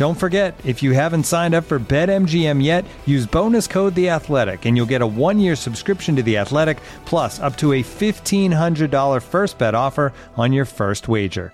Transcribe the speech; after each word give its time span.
Don't 0.00 0.14
forget, 0.14 0.58
if 0.64 0.82
you 0.82 0.92
haven't 0.92 1.24
signed 1.24 1.54
up 1.54 1.64
for 1.64 1.78
BetMGM 1.78 2.64
yet, 2.64 2.86
use 3.04 3.26
bonus 3.26 3.66
code 3.66 3.94
The 3.94 4.08
Athletic, 4.08 4.64
and 4.64 4.74
you'll 4.74 4.86
get 4.86 5.02
a 5.02 5.06
one-year 5.06 5.54
subscription 5.54 6.16
to 6.16 6.22
The 6.22 6.38
Athletic, 6.38 6.78
plus 7.04 7.38
up 7.38 7.54
to 7.58 7.74
a 7.74 7.82
fifteen 7.82 8.50
hundred 8.50 8.90
dollar 8.90 9.20
first 9.20 9.58
bet 9.58 9.74
offer 9.74 10.14
on 10.38 10.54
your 10.54 10.64
first 10.64 11.06
wager. 11.06 11.52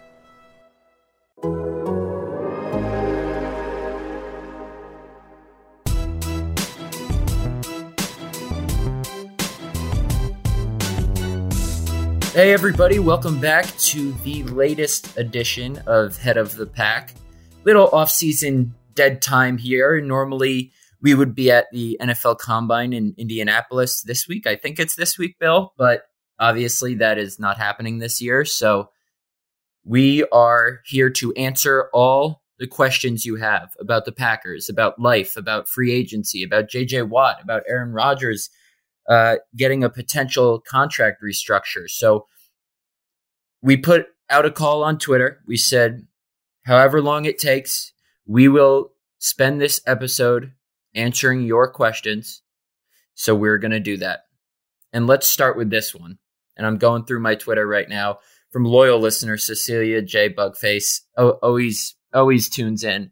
Hey, 12.33 12.53
everybody, 12.53 13.01
welcome 13.01 13.41
back 13.41 13.77
to 13.79 14.13
the 14.23 14.45
latest 14.45 15.19
edition 15.19 15.83
of 15.89 16.19
Head 16.19 16.37
of 16.37 16.55
the 16.55 16.67
Pack. 16.67 17.13
Little 17.67 17.89
off-season 17.89 18.75
dead 18.95 19.21
time 19.21 19.59
here. 19.59 20.01
Normally, 20.01 20.73
we 21.03 21.15
would 21.15 21.35
be 21.35 21.51
at 21.51 21.67
the 21.73 21.99
NFL 22.01 22.39
Combine 22.39 22.93
in 22.95 23.15
Indianapolis 23.19 24.01
this 24.03 24.27
week. 24.27 24.47
I 24.47 24.57
think 24.57 24.79
it's 24.79 24.97
this 24.97 25.19
week, 25.19 25.39
Bill, 25.39 25.75
but 25.77 26.05
obviously 26.39 26.95
that 26.97 27.19
is 27.19 27.39
not 27.39 27.59
happening 27.59 27.99
this 27.99 28.21
year. 28.23 28.45
So 28.45 28.91
we 29.85 30.25
are 30.33 30.81
here 30.85 31.11
to 31.11 31.33
answer 31.35 31.91
all 31.93 32.43
the 32.59 32.67
questions 32.67 33.27
you 33.27 33.37
have 33.37 33.71
about 33.79 34.05
the 34.05 34.13
Packers, 34.13 34.69
about 34.69 34.99
life, 34.99 35.37
about 35.37 35.69
free 35.69 35.93
agency, 35.93 36.43
about 36.43 36.69
JJ 36.69 37.09
Watt, 37.09 37.43
about 37.43 37.63
Aaron 37.69 37.93
Rodgers 37.93 38.49
uh, 39.09 39.37
getting 39.55 39.85
a 39.85 39.91
potential 39.91 40.61
contract 40.61 41.23
restructure. 41.23 41.89
So 41.89 42.27
we 43.63 43.77
put 43.77 44.07
out 44.31 44.47
a 44.47 44.51
call 44.51 44.83
on 44.83 44.99
Twitter. 44.99 45.41
We 45.47 45.57
said, 45.57 46.07
however 46.67 47.01
long 47.01 47.25
it 47.25 47.39
takes, 47.39 47.93
we 48.27 48.49
will 48.49 48.93
spend 49.19 49.61
this 49.61 49.81
episode 49.87 50.53
answering 50.95 51.43
your 51.43 51.71
questions. 51.71 52.43
So 53.15 53.35
we're 53.35 53.59
going 53.59 53.71
to 53.71 53.81
do 53.81 53.97
that. 53.99 54.21
And 54.93 55.07
let's 55.07 55.27
start 55.27 55.57
with 55.57 55.71
this 55.71 55.95
one. 55.95 56.19
And 56.57 56.67
I'm 56.67 56.79
going 56.79 57.05
through 57.05 57.21
my 57.21 57.35
Twitter 57.35 57.67
right 57.67 57.89
now 57.89 58.19
from 58.51 58.65
loyal 58.65 58.99
listener 58.99 59.37
Cecilia 59.37 60.03
J. 60.03 60.33
Bugface. 60.33 61.01
Oh, 61.17 61.31
always, 61.43 61.95
always 62.13 62.49
tunes 62.49 62.83
in. 62.83 63.11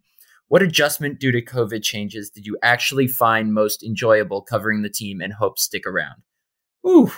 What 0.48 0.62
adjustment 0.62 1.20
due 1.20 1.32
to 1.32 1.42
COVID 1.42 1.82
changes 1.82 2.30
did 2.30 2.46
you 2.46 2.58
actually 2.62 3.08
find 3.08 3.54
most 3.54 3.82
enjoyable 3.82 4.42
covering 4.42 4.82
the 4.82 4.90
team 4.90 5.20
and 5.20 5.32
hope 5.32 5.58
stick 5.58 5.86
around? 5.86 6.22
Ooh, 6.86 7.10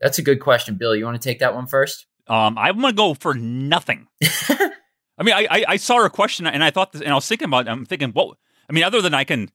that's 0.00 0.18
a 0.18 0.22
good 0.22 0.40
question, 0.40 0.76
Bill. 0.76 0.94
You 0.94 1.04
want 1.04 1.20
to 1.20 1.28
take 1.28 1.40
that 1.40 1.54
one 1.54 1.66
first? 1.66 2.06
Um, 2.26 2.56
I'm 2.56 2.80
gonna 2.80 2.94
go 2.94 3.14
for 3.14 3.34
nothing. 3.34 4.06
I 5.16 5.22
mean, 5.22 5.34
I, 5.34 5.46
I, 5.50 5.64
I 5.68 5.76
saw 5.76 6.02
her 6.02 6.08
question 6.08 6.46
and 6.46 6.64
I 6.64 6.70
thought, 6.70 6.92
this, 6.92 7.02
and 7.02 7.10
I 7.10 7.14
was 7.14 7.28
thinking 7.28 7.46
about. 7.46 7.68
I'm 7.68 7.86
thinking, 7.86 8.10
what? 8.10 8.36
I 8.68 8.72
mean, 8.72 8.84
other 8.84 9.00
than 9.00 9.14
I 9.14 9.24
can, 9.24 9.42
it 9.44 9.50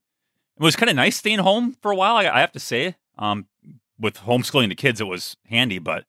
was 0.63 0.75
kind 0.75 0.89
of 0.89 0.95
nice 0.95 1.17
staying 1.17 1.39
home 1.39 1.75
for 1.81 1.91
a 1.91 1.95
while. 1.95 2.15
I, 2.15 2.27
I 2.27 2.39
have 2.39 2.51
to 2.53 2.59
say, 2.59 2.95
um, 3.17 3.47
with 3.99 4.19
homeschooling 4.19 4.69
the 4.69 4.75
kids, 4.75 5.01
it 5.01 5.07
was 5.07 5.35
handy. 5.47 5.79
But 5.79 6.05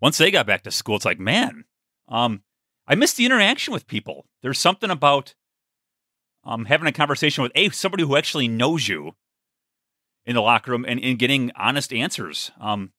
once 0.00 0.18
they 0.18 0.30
got 0.30 0.46
back 0.46 0.62
to 0.62 0.70
school, 0.70 0.96
it's 0.96 1.04
like, 1.04 1.18
man, 1.18 1.64
um, 2.08 2.42
I 2.86 2.94
miss 2.94 3.14
the 3.14 3.26
interaction 3.26 3.72
with 3.72 3.86
people. 3.86 4.26
There's 4.42 4.58
something 4.58 4.90
about 4.90 5.34
um, 6.44 6.66
having 6.66 6.86
a 6.86 6.92
conversation 6.92 7.42
with 7.42 7.52
a 7.54 7.68
somebody 7.70 8.04
who 8.04 8.16
actually 8.16 8.48
knows 8.48 8.88
you 8.88 9.16
in 10.24 10.34
the 10.34 10.42
locker 10.42 10.70
room 10.70 10.84
and, 10.86 11.00
and 11.00 11.18
getting 11.18 11.50
honest 11.56 11.92
answers. 11.92 12.50
Um, 12.60 12.92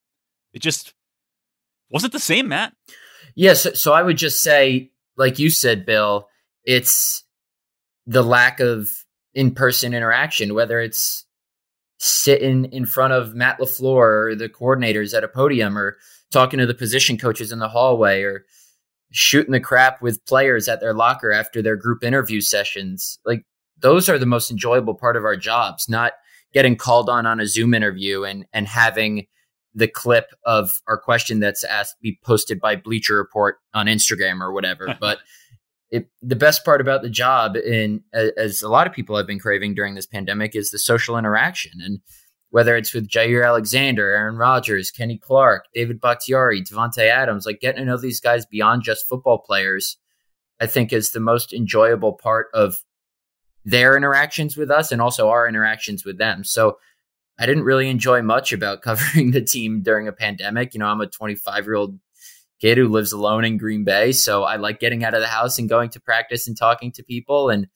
it 0.53 0.59
just 0.59 0.94
wasn't 1.90 2.14
the 2.14 2.19
same, 2.19 2.50
Matt. 2.50 2.74
Yes. 3.35 3.79
so 3.79 3.94
I 3.94 4.02
would 4.02 4.18
just 4.18 4.44
say, 4.44 4.91
like 5.17 5.39
you 5.39 5.50
said, 5.50 5.85
Bill, 5.85 6.28
it's 6.63 7.23
the 8.05 8.23
lack 8.23 8.59
of 8.59 8.91
in 9.33 9.53
person 9.53 9.94
interaction, 9.94 10.53
whether 10.53 10.79
it's 10.79 11.25
sitting 12.00 12.66
in 12.66 12.85
front 12.85 13.13
of 13.13 13.35
Matt 13.35 13.59
LaFleur 13.59 14.31
or 14.31 14.35
the 14.35 14.50
coordinators 14.50 15.16
at 15.16 15.23
a 15.23 15.28
podium 15.28 15.78
or 15.78 15.97
talking 16.31 16.59
to 16.59 16.66
the 16.66 16.73
position 16.73 17.17
coaches 17.17 17.51
in 17.51 17.59
the 17.59 17.67
hallway 17.67 18.22
or 18.22 18.45
shooting 19.11 19.51
the 19.51 19.59
crap 19.59 20.01
with 20.01 20.23
players 20.25 20.67
at 20.67 20.79
their 20.79 20.94
locker 20.94 21.31
after 21.31 21.61
their 21.61 21.75
group 21.75 22.03
interview 22.03 22.41
sessions. 22.41 23.19
Like 23.25 23.45
those 23.79 24.09
are 24.09 24.19
the 24.19 24.25
most 24.25 24.51
enjoyable 24.51 24.95
part 24.95 25.16
of 25.16 25.25
our 25.25 25.35
jobs, 25.35 25.89
not 25.89 26.13
getting 26.53 26.75
called 26.75 27.09
on 27.09 27.25
on 27.25 27.39
a 27.39 27.47
Zoom 27.47 27.73
interview 27.73 28.23
and 28.23 28.45
and 28.53 28.67
having 28.67 29.28
the 29.77 29.88
clip 29.88 30.33
of 30.43 30.81
our 30.88 30.97
question 30.97 31.39
that's 31.39 31.63
asked 31.63 32.01
be 32.01 32.19
posted 32.23 32.59
by 32.59 32.75
Bleacher 32.75 33.15
Report 33.15 33.57
on 33.75 33.85
Instagram 33.85 34.41
or 34.41 34.51
whatever. 34.51 34.97
but 34.99 35.19
it, 35.91 36.09
the 36.21 36.35
best 36.35 36.65
part 36.65 36.81
about 36.81 37.03
the 37.03 37.09
job, 37.09 37.55
and 37.55 38.01
as 38.11 38.61
a 38.61 38.69
lot 38.69 38.87
of 38.87 38.93
people 38.93 39.16
have 39.16 39.27
been 39.27 39.39
craving 39.39 39.75
during 39.75 39.93
this 39.93 40.07
pandemic, 40.07 40.55
is 40.55 40.71
the 40.71 40.79
social 40.79 41.16
interaction. 41.16 41.73
And 41.79 41.99
whether 42.49 42.75
it's 42.75 42.93
with 42.93 43.07
Jaire 43.07 43.45
Alexander, 43.45 44.09
Aaron 44.09 44.35
Rodgers, 44.35 44.89
Kenny 44.89 45.17
Clark, 45.17 45.66
David 45.75 46.01
Bakhtiari, 46.01 46.61
Davante 46.63 47.07
Adams, 47.07 47.45
like 47.45 47.61
getting 47.61 47.81
to 47.81 47.85
know 47.85 47.97
these 47.97 48.19
guys 48.19 48.47
beyond 48.47 48.81
just 48.81 49.07
football 49.07 49.37
players, 49.37 49.97
I 50.59 50.66
think 50.66 50.91
is 50.91 51.11
the 51.11 51.19
most 51.19 51.53
enjoyable 51.53 52.13
part 52.13 52.47
of 52.53 52.77
their 53.63 53.95
interactions 53.95 54.57
with 54.57 54.71
us 54.71 54.91
and 54.91 55.01
also 55.01 55.29
our 55.29 55.47
interactions 55.47 56.03
with 56.03 56.17
them. 56.17 56.43
So 56.43 56.79
I 57.39 57.45
didn't 57.45 57.63
really 57.63 57.89
enjoy 57.89 58.21
much 58.21 58.53
about 58.53 58.81
covering 58.83 59.31
the 59.31 59.41
team 59.41 59.81
during 59.81 60.07
a 60.07 60.13
pandemic. 60.13 60.73
You 60.73 60.79
know, 60.79 60.87
I'm 60.87 61.01
a 61.01 61.07
25 61.07 61.65
year 61.65 61.75
old 61.75 61.99
kid 62.59 62.77
who 62.77 62.87
lives 62.87 63.11
alone 63.11 63.45
in 63.45 63.57
Green 63.57 63.83
Bay. 63.83 64.11
So 64.11 64.43
I 64.43 64.55
like 64.55 64.79
getting 64.79 65.03
out 65.03 65.13
of 65.13 65.21
the 65.21 65.27
house 65.27 65.59
and 65.59 65.69
going 65.69 65.89
to 65.91 65.99
practice 65.99 66.47
and 66.47 66.57
talking 66.57 66.91
to 66.93 67.03
people. 67.03 67.49
And, 67.49 67.67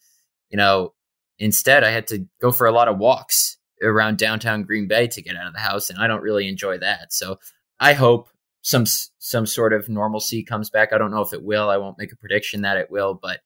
you 0.49 0.57
know, 0.57 0.93
instead 1.37 1.83
I 1.83 1.91
had 1.91 2.07
to 2.07 2.25
go 2.41 2.51
for 2.51 2.67
a 2.67 2.71
lot 2.71 2.87
of 2.87 2.97
walks 2.97 3.57
around 3.81 4.17
downtown 4.17 4.63
Green 4.63 4.87
Bay 4.87 5.07
to 5.07 5.21
get 5.21 5.35
out 5.35 5.47
of 5.47 5.53
the 5.53 5.59
house. 5.59 5.89
And 5.89 5.99
I 5.99 6.07
don't 6.07 6.21
really 6.21 6.47
enjoy 6.47 6.77
that. 6.79 7.13
So 7.13 7.37
I 7.79 7.93
hope 7.93 8.29
some, 8.63 8.85
some 8.85 9.45
sort 9.45 9.73
of 9.73 9.89
normalcy 9.89 10.43
comes 10.43 10.69
back. 10.69 10.93
I 10.93 10.97
don't 10.97 11.11
know 11.11 11.21
if 11.21 11.33
it 11.33 11.43
will. 11.43 11.69
I 11.69 11.77
won't 11.77 11.97
make 11.97 12.11
a 12.11 12.17
prediction 12.17 12.61
that 12.61 12.77
it 12.77 12.91
will, 12.91 13.13
but 13.13 13.41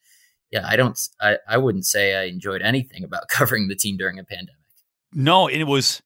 yeah, 0.52 0.66
I 0.68 0.76
don't, 0.76 1.00
I, 1.22 1.38
I 1.48 1.58
wouldn't 1.58 1.86
say 1.86 2.16
I 2.16 2.26
enjoyed 2.26 2.62
anything 2.62 3.04
about 3.04 3.28
covering 3.30 3.68
the 3.68 3.76
team 3.76 3.98
during 3.98 4.20
a 4.20 4.24
pandemic. 4.24 4.56
No, 5.16 5.48
it 5.48 5.64
was 5.64 6.04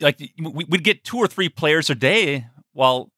like 0.00 0.20
we'd 0.38 0.84
get 0.84 1.02
two 1.02 1.18
or 1.18 1.26
three 1.26 1.48
players 1.48 1.90
a 1.90 1.96
day. 1.96 2.46
While 2.72 3.10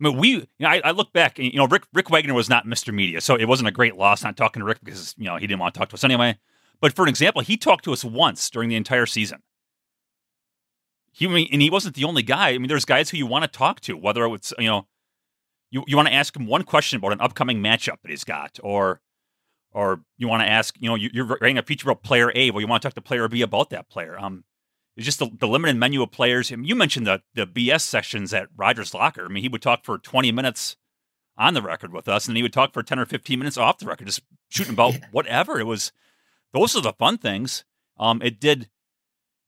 I 0.00 0.08
mean, 0.08 0.16
we, 0.16 0.28
you 0.30 0.46
know, 0.60 0.68
I, 0.68 0.80
I, 0.84 0.90
look 0.92 1.12
back, 1.12 1.38
and 1.38 1.52
you 1.52 1.58
know, 1.58 1.66
Rick 1.66 1.82
Rick 1.92 2.08
Wagner 2.08 2.32
was 2.32 2.48
not 2.48 2.64
Mr. 2.64 2.94
Media, 2.94 3.20
so 3.20 3.34
it 3.34 3.46
wasn't 3.46 3.68
a 3.68 3.72
great 3.72 3.96
loss 3.96 4.22
not 4.22 4.36
talking 4.36 4.60
to 4.60 4.64
Rick 4.64 4.78
because 4.84 5.14
you 5.18 5.24
know 5.24 5.36
he 5.36 5.46
didn't 5.48 5.60
want 5.60 5.74
to 5.74 5.78
talk 5.78 5.88
to 5.88 5.94
us 5.94 6.04
anyway. 6.04 6.38
But 6.80 6.94
for 6.94 7.02
an 7.02 7.08
example, 7.08 7.42
he 7.42 7.56
talked 7.56 7.84
to 7.84 7.92
us 7.92 8.04
once 8.04 8.48
during 8.48 8.68
the 8.68 8.76
entire 8.76 9.06
season. 9.06 9.42
He 11.10 11.26
and 11.26 11.60
he 11.60 11.68
wasn't 11.68 11.96
the 11.96 12.04
only 12.04 12.22
guy. 12.22 12.50
I 12.50 12.58
mean, 12.58 12.68
there's 12.68 12.84
guys 12.84 13.10
who 13.10 13.16
you 13.16 13.26
want 13.26 13.44
to 13.44 13.48
talk 13.48 13.80
to, 13.80 13.96
whether 13.96 14.24
it's 14.26 14.54
you 14.56 14.68
know, 14.68 14.86
you 15.72 15.82
you 15.88 15.96
want 15.96 16.08
to 16.08 16.14
ask 16.14 16.36
him 16.36 16.46
one 16.46 16.62
question 16.62 16.96
about 16.96 17.12
an 17.12 17.20
upcoming 17.20 17.60
matchup 17.60 18.00
that 18.02 18.10
he's 18.10 18.24
got, 18.24 18.60
or 18.62 19.00
or 19.72 20.02
you 20.18 20.28
want 20.28 20.42
to 20.42 20.48
ask, 20.48 20.74
you 20.78 20.88
know, 20.88 20.94
you're 20.94 21.24
writing 21.24 21.58
a 21.58 21.62
feature 21.62 21.88
about 21.88 22.02
player 22.02 22.32
A, 22.34 22.50
well, 22.50 22.60
you 22.60 22.66
want 22.66 22.82
to 22.82 22.86
talk 22.86 22.94
to 22.94 23.00
player 23.00 23.26
B 23.28 23.42
about 23.42 23.70
that 23.70 23.88
player. 23.88 24.18
Um, 24.18 24.44
it's 24.96 25.06
just 25.06 25.18
the, 25.18 25.30
the, 25.38 25.48
limited 25.48 25.76
menu 25.76 26.02
of 26.02 26.10
players. 26.10 26.52
I 26.52 26.56
mean, 26.56 26.66
you 26.66 26.74
mentioned 26.74 27.06
the 27.06 27.22
the 27.34 27.46
BS 27.46 27.80
sessions 27.80 28.34
at 28.34 28.48
Rodgers 28.56 28.92
Locker. 28.92 29.24
I 29.24 29.28
mean, 29.28 29.42
he 29.42 29.48
would 29.48 29.62
talk 29.62 29.84
for 29.84 29.96
20 29.96 30.30
minutes 30.32 30.76
on 31.36 31.54
the 31.54 31.62
record 31.62 31.92
with 31.92 32.08
us, 32.08 32.28
and 32.28 32.36
he 32.36 32.42
would 32.42 32.52
talk 32.52 32.72
for 32.72 32.82
ten 32.82 32.98
or 32.98 33.06
fifteen 33.06 33.38
minutes 33.38 33.56
off 33.56 33.78
the 33.78 33.86
record, 33.86 34.06
just 34.06 34.22
shooting 34.48 34.74
about 34.74 34.94
whatever. 35.10 35.58
It 35.58 35.64
was 35.64 35.92
those 36.52 36.76
are 36.76 36.82
the 36.82 36.92
fun 36.92 37.18
things. 37.18 37.64
Um, 37.98 38.20
it 38.22 38.40
did. 38.40 38.68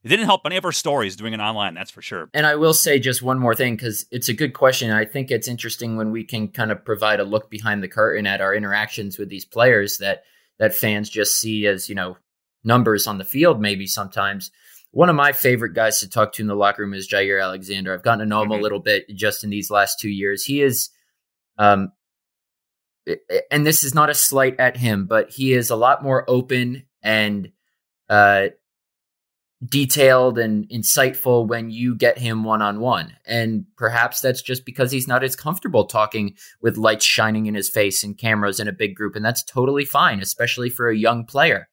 It 0.05 0.09
didn't 0.09 0.27
help 0.27 0.43
any 0.45 0.59
of 0.59 0.67
our 0.67 0.73
stories 0.73 1.17
doing 1.17 1.33
it 1.33 1.41
online, 1.41 1.73
that's 1.73 1.91
for 1.91 2.03
sure. 2.03 2.29
And 2.35 2.45
I 2.45 2.57
will 2.57 2.75
say 2.75 2.99
just 2.99 3.23
one 3.23 3.39
more 3.39 3.55
thing 3.55 3.75
because 3.75 4.05
it's 4.11 4.29
a 4.29 4.35
good 4.35 4.53
question. 4.53 4.91
I 4.91 5.07
think 5.07 5.31
it's 5.31 5.49
interesting 5.49 5.97
when 5.97 6.11
we 6.11 6.25
can 6.25 6.49
kind 6.49 6.71
of 6.71 6.85
provide 6.85 7.21
a 7.21 7.25
look 7.25 7.51
behind 7.51 7.83
the 7.83 7.89
curtain 7.89 8.27
at 8.27 8.43
our 8.43 8.55
interactions 8.55 9.19
with 9.19 9.31
these 9.31 9.47
players 9.47 9.99
that 9.99 10.25
that 10.59 10.75
fans 10.75 11.09
just 11.09 11.41
see 11.41 11.67
as 11.67 11.89
you 11.89 11.95
know 11.95 12.19
numbers 12.65 13.07
on 13.07 13.17
the 13.17 13.25
field. 13.25 13.63
Maybe 13.63 13.87
sometimes 13.87 14.51
one 14.91 15.09
of 15.09 15.17
my 15.17 15.33
favorite 15.33 15.73
guys 15.73 16.01
to 16.01 16.09
talk 16.09 16.35
to 16.35 16.43
in 16.43 16.49
the 16.49 16.55
locker 16.55 16.83
room 16.83 16.93
is 16.93 17.09
Jaire 17.09 17.43
Alexander. 17.43 17.95
I've 17.95 18.03
gotten 18.03 18.21
to 18.21 18.27
know 18.27 18.43
him 18.43 18.51
mm-hmm. 18.51 18.61
a 18.61 18.63
little 18.63 18.81
bit 18.81 19.09
just 19.09 19.43
in 19.43 19.49
these 19.49 19.71
last 19.71 19.99
two 20.01 20.11
years. 20.11 20.45
He 20.45 20.61
is, 20.61 20.91
um, 21.59 21.93
and 23.51 23.67
this 23.67 23.83
is 23.83 23.95
not 23.95 24.11
a 24.11 24.15
slight 24.15 24.61
at 24.61 24.77
him, 24.77 25.07
but 25.07 25.31
he 25.31 25.55
is 25.55 25.71
a 25.71 25.77
lot 25.77 26.03
more 26.03 26.29
open 26.29 26.85
and 27.03 27.51
uh, 28.09 28.49
detailed 29.65 30.39
and 30.39 30.69
insightful 30.69 31.47
when 31.47 31.71
you 31.71 31.95
get 31.95 32.19
him 32.19 32.45
one 32.45 32.61
on 32.61 32.81
one. 32.81 33.13
And 33.25 33.65
perhaps 33.77 34.21
that's 34.21 34.43
just 34.43 34.67
because 34.67 34.91
he's 34.91 35.09
not 35.09 35.25
as 35.25 35.37
comfortable 35.37 35.87
talking 35.87 36.35
with 36.61 36.77
lights 36.77 37.05
shining 37.05 37.47
in 37.47 37.55
his 37.55 37.71
face 37.71 38.03
and 38.03 38.19
cameras 38.19 38.61
in 38.61 38.69
a 38.69 38.73
big 38.73 38.95
group. 38.95 39.17
And 39.17 39.25
that's 39.25 39.45
totally 39.45 39.85
fine, 39.85 40.21
especially 40.21 40.71
for 40.71 40.89
a 40.89 40.97
young 40.97 41.25
player. 41.25 41.69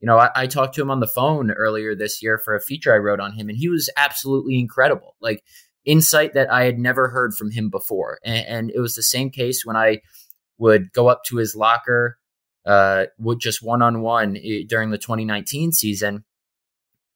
You 0.00 0.06
know, 0.06 0.18
I, 0.18 0.30
I, 0.34 0.46
talked 0.46 0.74
to 0.74 0.82
him 0.82 0.90
on 0.90 0.98
the 0.98 1.06
phone 1.06 1.52
earlier 1.52 1.94
this 1.94 2.22
year 2.22 2.36
for 2.36 2.56
a 2.56 2.60
feature 2.60 2.92
I 2.92 2.98
wrote 2.98 3.20
on 3.20 3.34
him, 3.34 3.48
and 3.48 3.56
he 3.56 3.68
was 3.68 3.88
absolutely 3.96 4.58
incredible. 4.58 5.14
Like 5.20 5.44
insight 5.84 6.34
that 6.34 6.52
I 6.52 6.64
had 6.64 6.78
never 6.78 7.08
heard 7.08 7.34
from 7.34 7.50
him 7.50 7.70
before. 7.70 8.18
And, 8.24 8.46
and 8.46 8.70
it 8.74 8.80
was 8.80 8.94
the 8.94 9.02
same 9.02 9.30
case 9.30 9.64
when 9.64 9.76
I 9.76 10.00
would 10.58 10.92
go 10.92 11.08
up 11.08 11.24
to 11.24 11.36
his 11.36 11.56
locker 11.56 12.18
uh, 12.66 13.06
with 13.18 13.40
just 13.40 13.62
one 13.62 13.82
on 13.82 14.00
one 14.02 14.36
during 14.68 14.90
the 14.90 14.98
2019 14.98 15.72
season, 15.72 16.24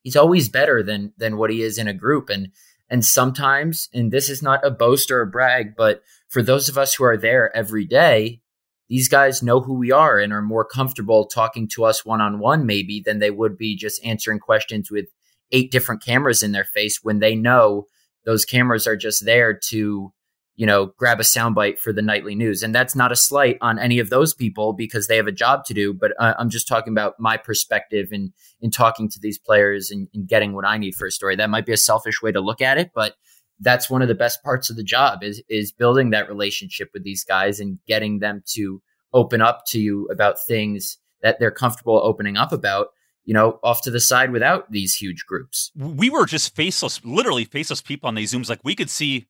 he's 0.06 0.14
always 0.14 0.48
better 0.48 0.84
than 0.84 1.12
than 1.16 1.36
what 1.36 1.50
he 1.50 1.62
is 1.62 1.78
in 1.78 1.88
a 1.88 1.92
group. 1.92 2.30
And 2.30 2.52
and 2.88 3.04
sometimes, 3.04 3.88
and 3.92 4.12
this 4.12 4.30
is 4.30 4.40
not 4.40 4.64
a 4.64 4.70
boast 4.70 5.10
or 5.10 5.20
a 5.20 5.26
brag, 5.26 5.74
but 5.76 6.00
for 6.28 6.42
those 6.42 6.68
of 6.68 6.78
us 6.78 6.94
who 6.94 7.02
are 7.02 7.16
there 7.16 7.54
every 7.56 7.84
day, 7.84 8.40
these 8.88 9.08
guys 9.08 9.42
know 9.42 9.60
who 9.60 9.74
we 9.74 9.90
are 9.90 10.20
and 10.20 10.32
are 10.32 10.42
more 10.42 10.64
comfortable 10.64 11.26
talking 11.26 11.66
to 11.70 11.84
us 11.84 12.04
one 12.04 12.20
on 12.20 12.38
one, 12.38 12.66
maybe 12.66 13.02
than 13.04 13.18
they 13.18 13.32
would 13.32 13.58
be 13.58 13.74
just 13.74 14.04
answering 14.04 14.38
questions 14.38 14.92
with 14.92 15.06
eight 15.50 15.72
different 15.72 16.04
cameras 16.04 16.40
in 16.40 16.52
their 16.52 16.68
face 16.72 17.00
when 17.02 17.18
they 17.18 17.34
know 17.34 17.86
those 18.24 18.44
cameras 18.44 18.86
are 18.86 18.96
just 18.96 19.24
there 19.24 19.58
to 19.70 20.12
you 20.56 20.64
know, 20.66 20.86
grab 20.96 21.20
a 21.20 21.22
soundbite 21.22 21.78
for 21.78 21.92
the 21.92 22.02
nightly 22.02 22.34
news. 22.34 22.62
And 22.62 22.74
that's 22.74 22.96
not 22.96 23.12
a 23.12 23.16
slight 23.16 23.58
on 23.60 23.78
any 23.78 23.98
of 23.98 24.08
those 24.08 24.32
people 24.32 24.72
because 24.72 25.06
they 25.06 25.16
have 25.16 25.26
a 25.26 25.32
job 25.32 25.64
to 25.66 25.74
do. 25.74 25.92
But 25.92 26.12
uh, 26.18 26.34
I'm 26.38 26.48
just 26.48 26.66
talking 26.66 26.92
about 26.92 27.14
my 27.20 27.36
perspective 27.36 28.08
in 28.10 28.32
in 28.60 28.70
talking 28.70 29.08
to 29.10 29.20
these 29.20 29.38
players 29.38 29.90
and, 29.90 30.08
and, 30.14 30.26
getting 30.26 30.54
what 30.54 30.64
I 30.64 30.78
need 30.78 30.94
for 30.94 31.06
a 31.06 31.10
story. 31.10 31.36
That 31.36 31.50
might 31.50 31.66
be 31.66 31.72
a 31.72 31.76
selfish 31.76 32.22
way 32.22 32.32
to 32.32 32.40
look 32.40 32.62
at 32.62 32.78
it, 32.78 32.90
but 32.94 33.14
that's 33.60 33.90
one 33.90 34.02
of 34.02 34.08
the 34.08 34.14
best 34.14 34.42
parts 34.42 34.70
of 34.70 34.76
the 34.76 34.82
job 34.82 35.22
is 35.22 35.42
is 35.48 35.72
building 35.72 36.10
that 36.10 36.28
relationship 36.28 36.88
with 36.94 37.04
these 37.04 37.22
guys 37.22 37.60
and 37.60 37.78
getting 37.86 38.18
them 38.18 38.42
to 38.54 38.82
open 39.12 39.42
up 39.42 39.64
to 39.66 39.78
you 39.78 40.08
about 40.10 40.36
things 40.48 40.98
that 41.22 41.38
they're 41.38 41.50
comfortable 41.50 42.00
opening 42.02 42.36
up 42.36 42.52
about 42.52 42.88
you 43.26 43.34
know, 43.34 43.58
off 43.64 43.82
to 43.82 43.90
the 43.90 43.98
side 43.98 44.30
without 44.30 44.70
these 44.70 44.94
huge 44.94 45.26
groups. 45.26 45.72
We 45.74 46.08
were 46.08 46.26
just 46.26 46.54
faceless, 46.54 47.04
literally 47.04 47.44
faceless 47.44 47.82
people 47.82 48.06
on 48.06 48.14
these 48.14 48.32
Zooms. 48.32 48.48
Like 48.48 48.60
we 48.62 48.76
could 48.76 48.88
see 48.88 49.26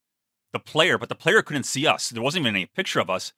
the 0.56 0.70
player, 0.70 0.96
but 0.96 1.08
the 1.08 1.14
player 1.14 1.42
couldn't 1.42 1.64
see 1.64 1.86
us. 1.86 2.08
There 2.08 2.22
wasn't 2.22 2.42
even 2.42 2.56
any 2.56 2.66
picture 2.66 3.00
of 3.00 3.10
us. 3.10 3.32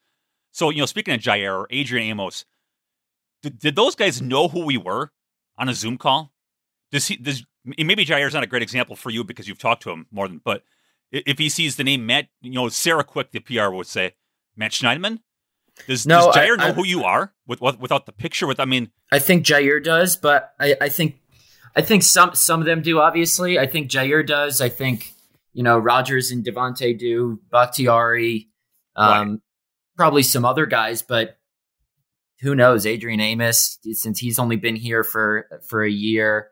So, 0.53 0.71
you 0.71 0.79
know, 0.79 0.87
speaking 0.87 1.15
of 1.15 1.21
Jaire 1.21 1.61
or 1.61 1.67
Adrian 1.71 2.09
Amos, 2.09 2.45
did, 3.43 3.59
did 3.59 3.77
those 3.77 3.95
guys 3.95 4.23
know 4.23 4.49
who 4.49 4.65
we 4.65 4.77
were 4.77 5.11
on 5.57 5.69
a 5.69 5.75
Zoom 5.75 5.99
call? 5.99 6.33
Does 6.91 7.09
he, 7.09 7.17
does, 7.17 7.45
maybe 7.65 8.07
Jaire's 8.07 8.35
not 8.35 8.43
a 8.43 8.47
great 8.47 8.63
example 8.63 8.97
for 8.97 9.11
you 9.11 9.25
because 9.25 9.49
you've 9.49 9.59
talked 9.59 9.83
to 9.83 9.91
him 9.91 10.07
more 10.11 10.29
than, 10.29 10.41
but 10.43 10.63
if 11.11 11.39
he 11.39 11.49
sees 11.49 11.77
the 11.77 11.85
name 11.85 12.07
Matt, 12.07 12.29
you 12.41 12.53
know, 12.53 12.69
Sarah 12.69 13.05
Quick, 13.05 13.33
the 13.33 13.41
PR 13.41 13.71
would 13.71 13.87
say, 13.87 14.15
Matt 14.57 14.73
Schneidman, 14.73 15.21
does, 15.87 16.07
no, 16.07 16.27
does 16.27 16.37
Jaire 16.37 16.59
I, 16.59 16.69
know 16.69 16.69
I, 16.69 16.73
who 16.73 16.85
you 16.85 17.05
are 17.05 17.33
with, 17.47 17.61
without 17.61 18.07
the 18.07 18.13
picture? 18.13 18.47
With 18.47 18.59
I 18.59 18.65
mean, 18.65 18.91
I 19.13 19.19
think 19.19 19.45
Jaire 19.45 19.83
does, 19.83 20.17
but 20.17 20.55
I, 20.59 20.77
I 20.81 20.89
think 20.89 21.21
I 21.77 21.83
think 21.83 22.03
some 22.03 22.35
some 22.35 22.61
of 22.61 22.67
them 22.67 22.83
do. 22.83 22.99
Obviously, 22.99 23.59
I 23.59 23.67
think 23.67 23.89
Jaire 23.89 24.27
does. 24.27 24.61
I 24.61 24.69
think 24.69 25.13
you 25.59 25.65
know, 25.65 25.77
Rodgers 25.77 26.31
and 26.31 26.45
Davante 26.45 26.97
do, 26.97 27.41
Bakhtiari, 27.51 28.49
um, 28.95 29.31
right. 29.31 29.39
probably 29.97 30.23
some 30.23 30.45
other 30.45 30.67
guys, 30.67 31.03
but 31.03 31.37
who 32.41 32.55
knows? 32.55 32.87
Adrian 32.87 33.19
Amos, 33.19 33.81
since 33.91 34.21
he's 34.21 34.39
only 34.39 34.55
been 34.55 34.77
here 34.77 35.03
for 35.03 35.49
for 35.67 35.83
a 35.83 35.91
year, 35.91 36.51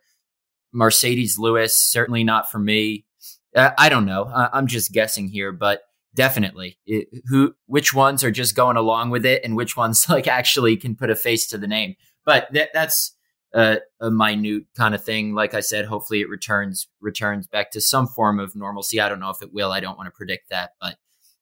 Marcedes 0.75 1.38
Lewis, 1.38 1.79
certainly 1.79 2.25
not 2.25 2.50
for 2.50 2.58
me. 2.58 3.06
Uh, 3.55 3.70
I 3.79 3.91
don't 3.91 4.06
know. 4.06 4.25
I, 4.25 4.58
am 4.58 4.67
just 4.67 4.91
guessing 4.91 5.29
here, 5.29 5.53
but 5.53 5.82
definitely, 6.17 6.76
it, 6.85 7.06
who 7.29 7.55
which 7.67 7.94
ones 7.94 8.25
are 8.25 8.32
just 8.32 8.56
going 8.56 8.76
along 8.76 9.11
with 9.11 9.25
it, 9.25 9.44
and 9.44 9.55
which 9.55 9.76
ones 9.76 10.08
like 10.08 10.26
actually 10.26 10.76
can 10.76 10.97
put 10.97 11.11
a 11.11 11.14
face 11.14 11.47
to 11.47 11.58
the 11.58 11.69
name. 11.69 11.94
But 12.25 12.49
that, 12.55 12.70
that's 12.75 13.15
a, 13.56 13.79
a 14.00 14.11
minute 14.11 14.64
kind 14.76 14.94
of 14.94 15.03
thing. 15.03 15.35
Like 15.35 15.55
I 15.55 15.61
said, 15.61 15.87
hopefully 15.87 16.20
it 16.20 16.29
returns 16.29 16.88
returns 17.00 17.47
back 17.47 17.70
to 17.73 17.81
some 17.81 18.06
form 18.06 18.38
of 18.38 18.55
normalcy. 18.55 19.00
I 19.00 19.08
don't 19.08 19.19
know 19.19 19.31
if 19.31 19.43
it 19.43 19.53
will. 19.53 19.73
I 19.73 19.81
don't 19.81 19.97
want 19.97 20.06
to 20.08 20.12
predict 20.12 20.50
that, 20.50 20.73
but 20.81 20.97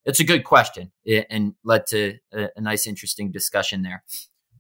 it's 0.05 0.21
a 0.21 0.25
good 0.25 0.45
question 0.45 0.93
and 1.29 1.55
led 1.65 1.87
to 1.89 2.19
a, 2.33 2.49
a 2.57 2.61
nice, 2.61 2.87
interesting 2.87 3.33
discussion 3.33 3.83
there. 3.83 4.05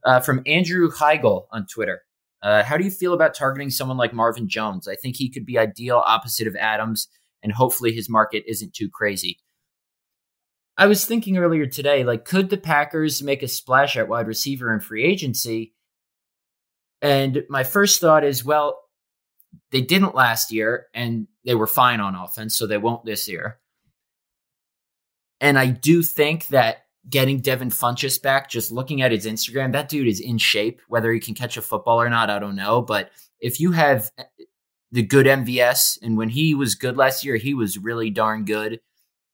Uh, 0.05 0.21
from 0.21 0.43
Andrew 0.47 0.91
Heigl 0.91 1.47
on 1.51 1.67
Twitter. 1.67 2.03
Uh, 2.43 2.63
how 2.63 2.77
do 2.77 2.85
you 2.85 2.91
feel 2.91 3.15
about 3.15 3.35
targeting 3.35 3.71
someone 3.71 3.97
like 3.97 4.13
Marvin 4.13 4.49
Jones? 4.51 4.87
I 4.87 4.97
think 4.97 5.17
he 5.17 5.31
could 5.31 5.47
be 5.47 5.59
ideal 5.59 6.03
opposite 6.05 6.47
of 6.47 6.57
Adams, 6.57 7.09
and 7.43 7.53
hopefully 7.53 7.93
his 7.93 8.11
market 8.11 8.45
isn't 8.47 8.75
too 8.75 8.91
crazy. 8.93 9.39
I 10.77 10.87
was 10.87 11.07
thinking 11.07 11.39
earlier 11.39 11.65
today, 11.65 12.05
like, 12.05 12.27
could 12.27 12.51
the 12.51 12.59
Packers 12.59 13.23
make 13.23 13.43
a 13.43 13.49
splash 13.49 13.97
at 13.97 14.09
wide 14.09 14.27
receiver 14.27 14.75
in 14.75 14.81
free 14.81 15.05
agency? 15.05 15.74
And 17.05 17.45
my 17.51 17.65
first 17.65 18.01
thought 18.01 18.25
is, 18.25 18.47
well, 18.47 18.81
they 19.73 19.83
didn't 19.83 20.15
last 20.15 20.51
year 20.51 20.87
and 20.95 21.29
they 21.45 21.55
were 21.55 21.67
fine 21.67 22.01
on 22.01 22.15
offense, 22.15 22.57
so 22.57 22.67
they 22.67 22.79
won't 22.79 23.05
this 23.05 23.29
year. 23.29 23.59
And 25.39 25.59
I 25.59 25.67
do 25.67 26.03
think 26.03 26.49
that 26.49 26.87
getting 27.07 27.41
Devin 27.41 27.69
Funchess 27.69 28.21
back, 28.21 28.49
just 28.49 28.73
looking 28.73 29.03
at 29.03 29.13
his 29.13 29.27
Instagram, 29.27 29.73
that 29.73 29.91
dude 29.91 30.09
is 30.09 30.19
in 30.19 30.39
shape. 30.39 30.81
Whether 30.89 31.13
he 31.13 31.21
can 31.21 31.35
catch 31.35 31.59
a 31.59 31.63
football 31.63 32.01
or 32.01 32.09
not, 32.09 32.31
I 32.31 32.39
don't 32.39 32.57
know. 32.57 32.81
But 32.81 33.11
if 33.39 33.61
you 33.61 33.73
have 33.73 34.11
uh, 34.17 34.23
the 34.91 35.03
good 35.03 35.27
MVS, 35.27 35.99
and 36.01 36.17
when 36.17 36.31
he 36.31 36.55
was 36.55 36.75
good 36.75 36.97
last 36.97 37.23
year, 37.23 37.37
he 37.37 37.53
was 37.53 37.77
really 37.77 38.09
darn 38.09 38.47
good. 38.47 38.81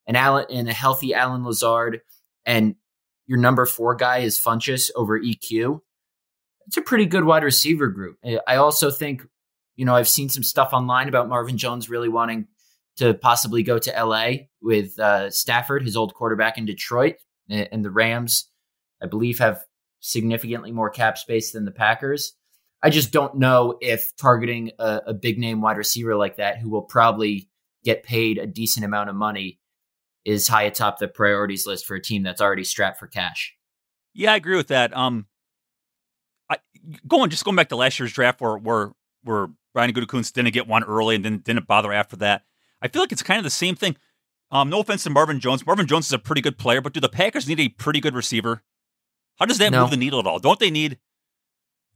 And 0.09 0.17
Allen 0.17 0.47
and 0.51 0.69
a 0.69 0.73
healthy 0.73 1.15
Allen 1.15 1.45
Lazard, 1.45 2.01
and 2.45 2.75
your 3.29 3.39
number 3.39 3.65
four 3.65 3.95
guy 3.95 4.19
is 4.19 4.41
Funchess 4.41 4.91
over 4.97 5.21
EQ 5.21 5.83
it's 6.71 6.77
a 6.77 6.83
pretty 6.83 7.05
good 7.05 7.25
wide 7.25 7.43
receiver 7.43 7.89
group. 7.89 8.17
I 8.47 8.55
also 8.55 8.93
think, 8.93 9.27
you 9.75 9.85
know, 9.85 9.97
I've 9.97 10.07
seen 10.07 10.29
some 10.29 10.45
stuff 10.45 10.73
online 10.73 11.09
about 11.09 11.29
Marvin 11.29 11.59
Jones 11.59 11.91
really 11.91 12.09
wanting 12.09 12.47
to 12.99 13.13
possibly 13.13 13.65
go 13.65 13.81
to 13.81 13.91
LA 13.91 14.45
with 14.63 14.97
uh, 15.01 15.31
Stafford, 15.31 15.83
his 15.83 15.97
old 15.97 16.15
quarterback 16.15 16.59
in 16.59 16.67
Detroit, 16.67 17.17
and 17.49 17.85
the 17.85 17.91
Rams, 17.91 18.49
I 19.03 19.07
believe, 19.07 19.41
have 19.41 19.65
significantly 19.99 20.71
more 20.71 20.91
cap 20.91 21.19
space 21.19 21.51
than 21.51 21.65
the 21.65 21.73
Packers. 21.73 22.35
I 22.85 22.91
just 22.91 23.11
don't 23.11 23.39
know 23.39 23.77
if 23.81 24.15
targeting 24.17 24.71
a, 24.79 25.01
a 25.09 25.13
big 25.13 25.41
name 25.41 25.61
wide 25.61 25.77
receiver 25.77 26.15
like 26.15 26.37
that, 26.37 26.59
who 26.59 26.71
will 26.71 26.83
probably 26.83 27.49
get 27.83 28.05
paid 28.05 28.39
a 28.39 28.47
decent 28.47 28.85
amount 28.85 29.11
of 29.11 29.17
money, 29.17 29.59
is 30.25 30.47
high 30.47 30.63
atop 30.63 31.01
the 31.01 31.09
priorities 31.09 31.67
list 31.67 31.85
for 31.85 31.97
a 31.97 32.01
team 32.01 32.23
that's 32.23 32.41
already 32.41 32.63
strapped 32.63 33.01
for 33.01 33.09
cash. 33.09 33.57
Yeah, 34.15 34.35
I 34.35 34.37
agree 34.37 34.57
with 34.57 34.69
that. 34.69 34.97
Um, 34.97 35.27
I, 36.51 36.59
going 37.07 37.31
just 37.31 37.45
going 37.45 37.57
back 37.57 37.69
to 37.71 37.77
last 37.77 37.99
year's 37.99 38.13
draft 38.13 38.41
where 38.41 38.57
where 38.57 38.93
where 39.23 39.49
Brian 39.73 39.93
Gutekunst 39.93 40.33
didn't 40.33 40.53
get 40.53 40.67
one 40.67 40.85
early 40.85 41.15
and 41.15 41.25
then 41.25 41.39
didn't 41.39 41.67
bother 41.67 41.93
after 41.93 42.17
that. 42.17 42.43
I 42.83 42.89
feel 42.89 43.03
like 43.03 43.13
it's 43.13 43.23
kind 43.23 43.39
of 43.39 43.45
the 43.45 43.51
same 43.51 43.77
thing. 43.77 43.97
Um, 44.51 44.69
no 44.69 44.81
offense 44.81 45.05
to 45.05 45.11
Marvin 45.11 45.39
Jones. 45.39 45.65
Marvin 45.65 45.87
Jones 45.87 46.07
is 46.07 46.13
a 46.13 46.19
pretty 46.19 46.41
good 46.41 46.59
player, 46.59 46.81
but 46.81 46.93
do 46.93 47.01
the 47.01 47.09
Packers 47.09 47.47
need 47.47 47.61
a 47.61 47.69
pretty 47.69 48.01
good 48.01 48.15
receiver? 48.15 48.63
How 49.39 49.47
does 49.47 49.59
that 49.59 49.71
no. 49.71 49.83
move 49.83 49.91
the 49.91 49.97
needle 49.97 50.19
at 50.19 50.27
all? 50.27 50.39
Don't 50.39 50.59
they 50.59 50.71
need 50.71 50.99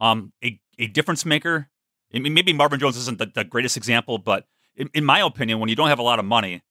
um 0.00 0.32
a, 0.42 0.61
a 0.78 0.87
difference 0.87 1.25
maker? 1.25 1.68
I 2.14 2.20
mean, 2.20 2.32
maybe 2.32 2.52
Marvin 2.52 2.78
Jones 2.78 2.96
isn't 2.96 3.18
the, 3.18 3.26
the 3.26 3.42
greatest 3.42 3.76
example, 3.76 4.18
but 4.18 4.46
in, 4.76 4.88
in, 4.94 5.04
my 5.04 5.20
opinion, 5.20 5.58
when 5.58 5.68
you 5.68 5.75
don't 5.75 5.88
have 5.88 5.99
a 5.99 6.02
lot 6.02 6.20
of 6.20 6.25
money, 6.25 6.62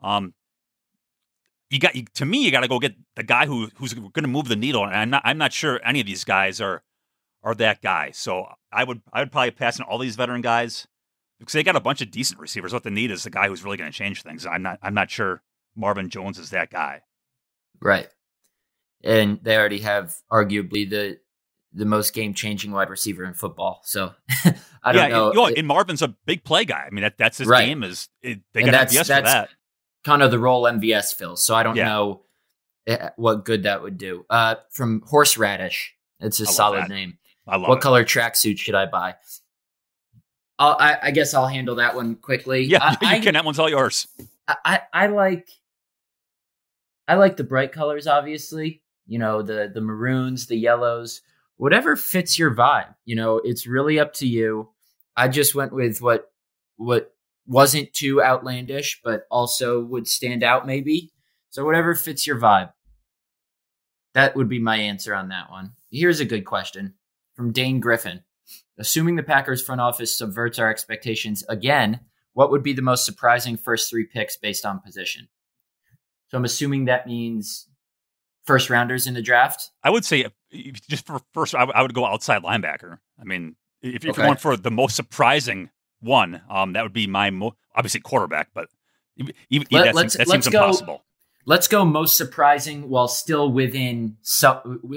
um, 0.00 0.34
you 1.68 1.80
got 1.80 1.96
you, 1.96 2.04
to 2.14 2.24
me, 2.24 2.44
you 2.44 2.50
got 2.52 2.60
to 2.60 2.68
go 2.68 2.78
get 2.78 2.94
the 3.16 3.24
guy 3.24 3.46
who 3.46 3.70
who's 3.76 3.92
going 3.92 4.12
to 4.12 4.28
move 4.28 4.48
the 4.48 4.56
needle. 4.56 4.84
And 4.84 4.94
I'm 4.94 5.10
not 5.10 5.22
I'm 5.24 5.38
not 5.38 5.52
sure 5.52 5.80
any 5.84 6.00
of 6.00 6.06
these 6.06 6.24
guys 6.24 6.60
are 6.60 6.82
are 7.48 7.54
that 7.56 7.80
guy. 7.82 8.10
So 8.12 8.46
I 8.72 8.84
would 8.84 9.00
I 9.12 9.20
would 9.20 9.32
probably 9.32 9.50
pass 9.52 9.80
on 9.80 9.86
all 9.86 9.98
these 9.98 10.16
veteran 10.16 10.42
guys 10.42 10.86
because 11.38 11.52
they 11.54 11.62
got 11.62 11.76
a 11.76 11.80
bunch 11.80 12.00
of 12.02 12.10
decent 12.10 12.40
receivers. 12.40 12.72
What 12.72 12.82
they 12.84 12.90
need 12.90 13.10
is 13.10 13.22
the 13.24 13.30
guy 13.30 13.48
who's 13.48 13.64
really 13.64 13.76
going 13.76 13.90
to 13.90 13.96
change 13.96 14.22
things. 14.22 14.44
I'm 14.46 14.62
not 14.62 14.78
I'm 14.82 14.94
not 14.94 15.10
sure 15.10 15.42
Marvin 15.74 16.10
Jones 16.10 16.38
is 16.38 16.50
that 16.50 16.70
guy. 16.70 17.02
Right. 17.80 18.08
and 19.04 19.38
they 19.42 19.56
already 19.56 19.78
have 19.80 20.16
arguably 20.30 20.88
the 20.88 21.18
the 21.72 21.84
most 21.84 22.12
game 22.14 22.34
changing 22.34 22.72
wide 22.72 22.90
receiver 22.90 23.24
in 23.24 23.34
football. 23.34 23.80
So 23.84 24.12
I 24.82 24.92
don't 24.92 25.02
yeah, 25.02 25.08
know. 25.08 25.28
You 25.28 25.34
know, 25.34 25.46
and 25.46 25.66
Marvin's 25.66 26.02
a 26.02 26.08
big 26.26 26.42
play 26.44 26.64
guy. 26.64 26.84
I 26.86 26.90
mean, 26.90 27.02
that, 27.02 27.18
that's 27.18 27.38
his 27.38 27.46
Right. 27.46 27.66
game. 27.66 27.82
Is 27.84 28.08
it, 28.22 28.40
they 28.54 28.62
And 28.62 28.70
got 28.70 28.86
that's- 28.88 28.94
MVS 28.96 29.00
for 29.02 29.08
that's- 29.08 29.32
that? 29.32 29.48
kind 30.04 30.22
of 30.22 30.30
the 30.30 30.38
role 30.38 30.62
MVS 30.64 31.12
fills. 31.14 31.44
So 31.44 31.54
I 31.54 31.62
don't 31.62 31.76
Yeah. 31.76 31.84
know 31.88 32.22
eh, 32.86 33.10
what 33.16 33.44
good 33.44 33.64
that 33.64 33.82
would 33.82 33.98
do. 33.98 34.24
Uh, 34.30 34.54
from 34.70 35.02
horseradish, 35.06 35.94
it's 36.20 36.40
a 36.40 36.46
solid 36.46 36.84
that. 36.84 36.88
name. 36.88 37.18
I 37.48 37.56
love 37.56 37.68
What 37.68 37.78
it. 37.78 37.82
color 37.82 38.04
tracksuit 38.04 38.58
should 38.58 38.74
I 38.74 38.86
buy? 38.86 39.14
I'll, 40.58 40.76
I, 40.78 40.98
I 41.04 41.10
guess 41.12 41.34
I'll 41.34 41.46
handle 41.46 41.76
that 41.76 41.94
one 41.94 42.16
quickly. 42.16 42.62
Yeah, 42.62 42.78
I, 42.82 42.90
you 43.00 43.08
I, 43.08 43.20
can. 43.20 43.34
That 43.34 43.44
one's 43.44 43.58
all 43.58 43.68
yours. 43.70 44.06
I, 44.46 44.56
I 44.64 44.80
I 44.92 45.06
like 45.06 45.48
I 47.06 47.14
like 47.14 47.36
the 47.36 47.44
bright 47.44 47.72
colors, 47.72 48.06
obviously. 48.06 48.82
You 49.06 49.18
know, 49.18 49.42
the 49.42 49.70
the 49.72 49.80
maroons, 49.80 50.46
the 50.46 50.56
yellows, 50.56 51.22
whatever 51.56 51.96
fits 51.96 52.38
your 52.38 52.54
vibe. 52.54 52.94
You 53.04 53.16
know, 53.16 53.36
it's 53.38 53.66
really 53.66 53.98
up 53.98 54.12
to 54.14 54.26
you. 54.26 54.70
I 55.16 55.28
just 55.28 55.54
went 55.54 55.72
with 55.72 56.02
what 56.02 56.30
what 56.76 57.14
wasn't 57.46 57.92
too 57.94 58.22
outlandish, 58.22 59.00
but 59.02 59.26
also 59.30 59.80
would 59.80 60.06
stand 60.06 60.42
out 60.42 60.66
maybe. 60.66 61.12
So 61.50 61.64
whatever 61.64 61.94
fits 61.94 62.26
your 62.26 62.38
vibe. 62.38 62.72
That 64.14 64.36
would 64.36 64.48
be 64.48 64.58
my 64.58 64.76
answer 64.76 65.14
on 65.14 65.28
that 65.28 65.50
one. 65.50 65.72
Here's 65.90 66.20
a 66.20 66.24
good 66.26 66.44
question 66.44 66.94
from 67.38 67.52
Dane 67.52 67.78
Griffin. 67.78 68.24
Assuming 68.78 69.14
the 69.14 69.22
Packers 69.22 69.62
front 69.62 69.80
office 69.80 70.18
subverts 70.18 70.58
our 70.58 70.68
expectations 70.68 71.44
again, 71.48 72.00
what 72.32 72.50
would 72.50 72.64
be 72.64 72.72
the 72.72 72.82
most 72.82 73.04
surprising 73.06 73.56
first 73.56 73.88
three 73.88 74.04
picks 74.04 74.36
based 74.36 74.66
on 74.66 74.80
position? 74.80 75.28
So 76.30 76.36
I'm 76.36 76.44
assuming 76.44 76.86
that 76.86 77.06
means 77.06 77.68
first 78.44 78.70
rounders 78.70 79.06
in 79.06 79.14
the 79.14 79.22
draft. 79.22 79.70
I 79.84 79.90
would 79.90 80.04
say 80.04 80.26
just 80.88 81.06
for 81.06 81.20
first, 81.32 81.54
I 81.54 81.80
would- 81.80 81.94
go 81.94 82.04
outside 82.04 82.42
linebacker. 82.42 82.98
I 83.20 83.24
mean, 83.24 83.54
if, 83.82 83.96
Okay. 83.96 84.06
you're 84.06 84.14
going 84.14 84.36
for 84.36 84.56
the 84.56 84.70
most 84.72 84.96
surprising 84.96 85.70
one, 86.00 86.42
um, 86.50 86.72
that 86.72 86.82
would 86.82 86.92
be 86.92 87.06
my 87.06 87.30
mo- 87.30 87.56
obviously 87.76 88.00
quarterback, 88.00 88.48
but 88.52 88.68
even, 89.16 89.34
even 89.48 89.66
Let- 89.70 89.84
that, 89.94 90.00
seems, 90.00 90.12
that 90.14 90.28
seems 90.28 90.48
go- 90.48 90.58
impossible. 90.58 91.04
Let's 91.46 91.68
go 91.68 91.84
most 91.84 92.16
surprising 92.16 92.88
while 92.88 93.06
still 93.08 93.50
within 93.50 94.16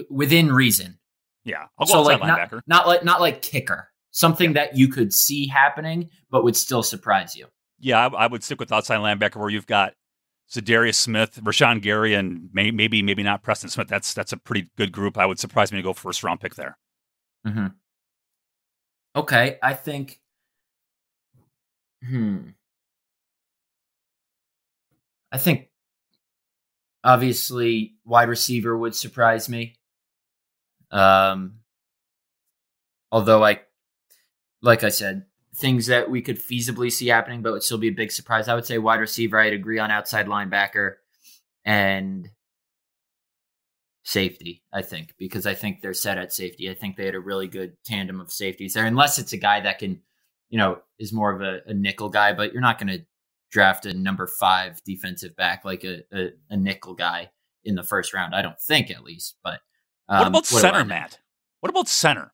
within 0.10 0.52
reason. 0.52 0.98
Yeah, 1.44 1.66
I'll 1.78 1.88
go 1.88 1.94
so 1.94 2.00
outside 2.02 2.20
like 2.20 2.28
not, 2.28 2.40
linebacker. 2.40 2.62
not 2.68 2.88
like 2.88 3.04
not 3.04 3.22
like 3.22 3.42
kicker. 3.42 3.90
Something 4.12 4.54
that 4.54 4.76
you 4.78 4.90
could 4.90 5.14
see 5.14 5.48
happening 5.48 6.10
but 6.30 6.44
would 6.44 6.56
still 6.56 6.84
surprise 6.84 7.36
you. 7.36 7.48
Yeah, 7.80 8.08
I, 8.08 8.26
I 8.26 8.28
would 8.28 8.44
stick 8.44 8.60
with 8.60 8.72
outside 8.72 9.00
linebacker 9.00 9.38
where 9.38 9.50
you've 9.50 9.68
got 9.68 9.94
Za'Darius 10.52 10.96
Smith, 10.96 11.40
Rashan 11.42 11.82
Gary, 11.82 12.14
and 12.14 12.50
may, 12.52 12.72
maybe 12.72 13.02
maybe 13.02 13.24
not 13.24 13.42
Preston 13.42 13.70
Smith. 13.70 13.88
That's 13.88 14.14
that's 14.14 14.34
a 14.34 14.38
pretty 14.38 14.70
good 14.78 14.92
group. 14.92 15.18
I 15.18 15.26
would 15.26 15.40
surprise 15.40 15.72
me 15.72 15.78
to 15.78 15.84
go 15.84 15.94
first 15.94 16.24
round 16.24 16.42
pick 16.42 16.56
there. 16.56 16.78
Mm-hmm. 17.48 17.68
Okay, 19.16 19.58
I 19.64 19.74
think. 19.74 20.20
Hmm. 22.06 22.50
I 25.32 25.38
think. 25.38 25.70
Obviously, 27.04 27.96
wide 28.06 28.30
receiver 28.30 28.78
would 28.78 28.94
surprise 28.94 29.50
me. 29.50 29.76
Um. 30.92 31.56
Although 33.14 33.44
I, 33.44 33.60
like 34.62 34.86
I 34.86 34.90
said, 34.90 35.26
things 35.56 35.88
that 35.88 36.10
we 36.10 36.22
could 36.22 36.40
feasibly 36.40 36.90
see 36.90 37.08
happening, 37.08 37.42
but 37.42 37.52
would 37.52 37.64
still 37.64 37.78
be 37.78 37.90
a 37.90 37.92
big 37.92 38.10
surprise. 38.10 38.48
I 38.48 38.56
would 38.56 38.66
say 38.66 38.78
wide 38.78 39.02
receiver. 39.02 39.38
I'd 39.38 39.52
agree 39.52 39.80
on 39.80 39.92
outside 39.92 40.28
linebacker, 40.28 40.96
and 41.66 42.30
safety, 44.04 44.64
I 44.74 44.82
think, 44.82 45.14
because 45.18 45.46
I 45.46 45.54
think 45.54 45.82
they're 45.82 45.94
set 45.94 46.18
at 46.18 46.34
safety. 46.34 46.70
I 46.70 46.74
think 46.74 46.96
they 46.96 47.06
had 47.06 47.16
a 47.16 47.20
really 47.20 47.48
good 47.48 47.76
tandem 47.86 48.20
of 48.20 48.32
safeties 48.32 48.74
there, 48.74 48.86
unless 48.86 49.20
it's 49.20 49.34
a 49.34 49.38
guy 49.38 49.60
that 49.60 49.80
can, 49.80 50.02
you 50.50 50.58
know, 50.58 50.80
is 50.98 51.14
more 51.14 51.32
of 51.34 51.42
a, 51.42 51.60
a 51.68 51.74
nickel 51.74 52.10
guy, 52.10 52.34
but 52.34 52.54
you're 52.54 52.62
not 52.62 52.80
going 52.80 52.98
to 52.98 53.06
draft 53.52 53.86
a 53.86 53.94
number 53.94 54.28
five 54.28 54.82
defensive 54.86 55.36
back 55.36 55.66
like 55.66 55.84
a, 55.84 56.04
a, 56.14 56.30
a 56.50 56.58
nickel 56.58 56.94
guy 56.94 57.30
in 57.64 57.76
the 57.76 57.84
first 57.84 58.14
round. 58.14 58.34
I 58.34 58.42
don't 58.42 58.60
think, 58.60 58.90
at 58.90 59.04
least. 59.04 59.38
But 59.44 59.60
um, 60.12 60.20
what 60.20 60.28
about 60.28 60.46
do 60.46 60.58
I 60.58 60.60
center. 60.60 60.86
Matt? 60.86 61.20
What 61.62 61.70
about 61.70 61.88
center? 61.88 62.34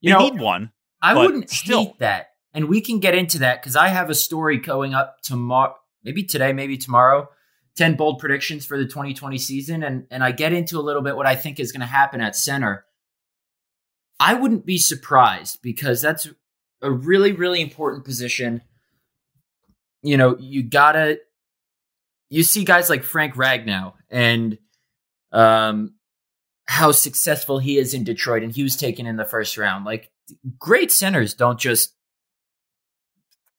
You 0.00 0.12
they 0.12 0.18
know, 0.18 0.28
need 0.28 0.40
one. 0.40 0.72
I 1.02 1.14
wouldn't 1.14 1.50
still. 1.50 1.84
hate 1.84 1.98
that. 1.98 2.28
And 2.54 2.68
we 2.68 2.80
can 2.80 3.00
get 3.00 3.14
into 3.14 3.40
that 3.40 3.60
because 3.60 3.76
I 3.76 3.88
have 3.88 4.08
a 4.08 4.14
story 4.14 4.58
going 4.58 4.94
up 4.94 5.20
tomorrow, 5.22 5.74
maybe 6.04 6.22
today, 6.22 6.52
maybe 6.52 6.76
tomorrow. 6.76 7.28
10 7.76 7.94
bold 7.94 8.18
predictions 8.18 8.66
for 8.66 8.76
the 8.76 8.84
2020 8.84 9.38
season. 9.38 9.84
And, 9.84 10.06
and 10.10 10.24
I 10.24 10.32
get 10.32 10.52
into 10.52 10.78
a 10.78 10.82
little 10.82 11.02
bit 11.02 11.16
what 11.16 11.26
I 11.26 11.36
think 11.36 11.60
is 11.60 11.70
going 11.70 11.80
to 11.80 11.86
happen 11.86 12.20
at 12.20 12.34
center. 12.34 12.84
I 14.18 14.34
wouldn't 14.34 14.66
be 14.66 14.78
surprised 14.78 15.62
because 15.62 16.02
that's 16.02 16.28
a 16.82 16.90
really, 16.90 17.32
really 17.32 17.60
important 17.60 18.04
position. 18.04 18.62
You 20.02 20.16
know, 20.16 20.36
you 20.38 20.64
gotta, 20.64 21.20
you 22.30 22.42
see 22.42 22.64
guys 22.64 22.90
like 22.90 23.04
Frank 23.04 23.34
Ragnow 23.34 23.94
and 24.10 24.58
um, 25.30 25.94
how 26.68 26.92
successful 26.92 27.58
he 27.58 27.78
is 27.78 27.94
in 27.94 28.04
Detroit, 28.04 28.42
and 28.42 28.54
he 28.54 28.62
was 28.62 28.76
taken 28.76 29.06
in 29.06 29.16
the 29.16 29.24
first 29.24 29.56
round. 29.58 29.84
Like, 29.84 30.10
great 30.58 30.92
centers 30.92 31.34
don't 31.34 31.58
just 31.58 31.94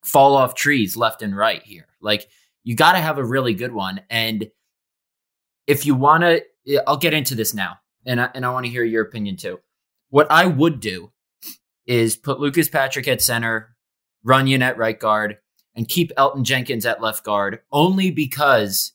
fall 0.03 0.35
off 0.35 0.55
trees 0.55 0.95
left 0.95 1.21
and 1.21 1.35
right 1.35 1.61
here. 1.63 1.87
Like 2.01 2.27
you 2.63 2.75
got 2.75 2.93
to 2.93 2.99
have 2.99 3.17
a 3.17 3.23
really 3.23 3.53
good 3.53 3.73
one. 3.73 4.01
And 4.09 4.49
if 5.67 5.85
you 5.85 5.95
want 5.95 6.23
to, 6.23 6.43
I'll 6.87 6.97
get 6.97 7.13
into 7.13 7.35
this 7.35 7.53
now, 7.53 7.79
and 8.05 8.21
I, 8.21 8.29
and 8.33 8.45
I 8.45 8.51
want 8.51 8.65
to 8.65 8.71
hear 8.71 8.83
your 8.83 9.03
opinion 9.03 9.37
too. 9.37 9.59
What 10.09 10.27
I 10.31 10.45
would 10.45 10.79
do 10.79 11.11
is 11.85 12.15
put 12.15 12.39
Lucas 12.39 12.69
Patrick 12.69 13.07
at 13.07 13.21
center, 13.21 13.75
Runyon 14.23 14.61
at 14.61 14.77
right 14.77 14.99
guard, 14.99 15.37
and 15.75 15.87
keep 15.87 16.11
Elgton 16.15 16.43
Jenkins 16.43 16.85
at 16.85 17.01
left 17.01 17.23
guard, 17.23 17.59
only 17.71 18.11
because 18.11 18.93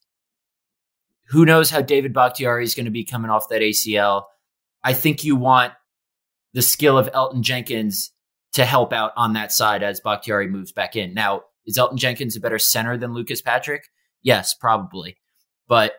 who 1.27 1.45
knows 1.45 1.71
how 1.71 1.81
David 1.81 2.13
Bakhtiari 2.13 2.65
is 2.65 2.75
going 2.75 2.85
to 2.85 2.91
be 2.91 3.05
coming 3.05 3.31
off 3.31 3.49
that 3.49 3.63
ACL. 3.63 4.25
I 4.83 4.93
think 4.93 5.25
you 5.25 5.37
want 5.37 5.73
the 6.53 6.63
skill 6.63 6.99
of 6.99 7.11
Elgton 7.13 7.41
Jenkins 7.41 8.13
to 8.53 8.65
help 8.65 8.93
out 8.93 9.13
on 9.17 9.33
that 9.33 9.53
side 9.53 9.83
as 9.83 10.01
Bakhtiari 10.01 10.47
moves 10.49 10.73
back 10.73 10.97
in. 10.97 11.15
Now, 11.15 11.43
is 11.67 11.79
Elgton 11.79 11.97
Jenkins 11.97 12.37
a 12.37 12.41
better 12.41 12.59
center 12.59 12.97
than 12.97 13.15
Lucas 13.15 13.43
Patrick? 13.43 13.89
Yes, 14.23 14.55
probably. 14.55 15.17
But 15.67 15.95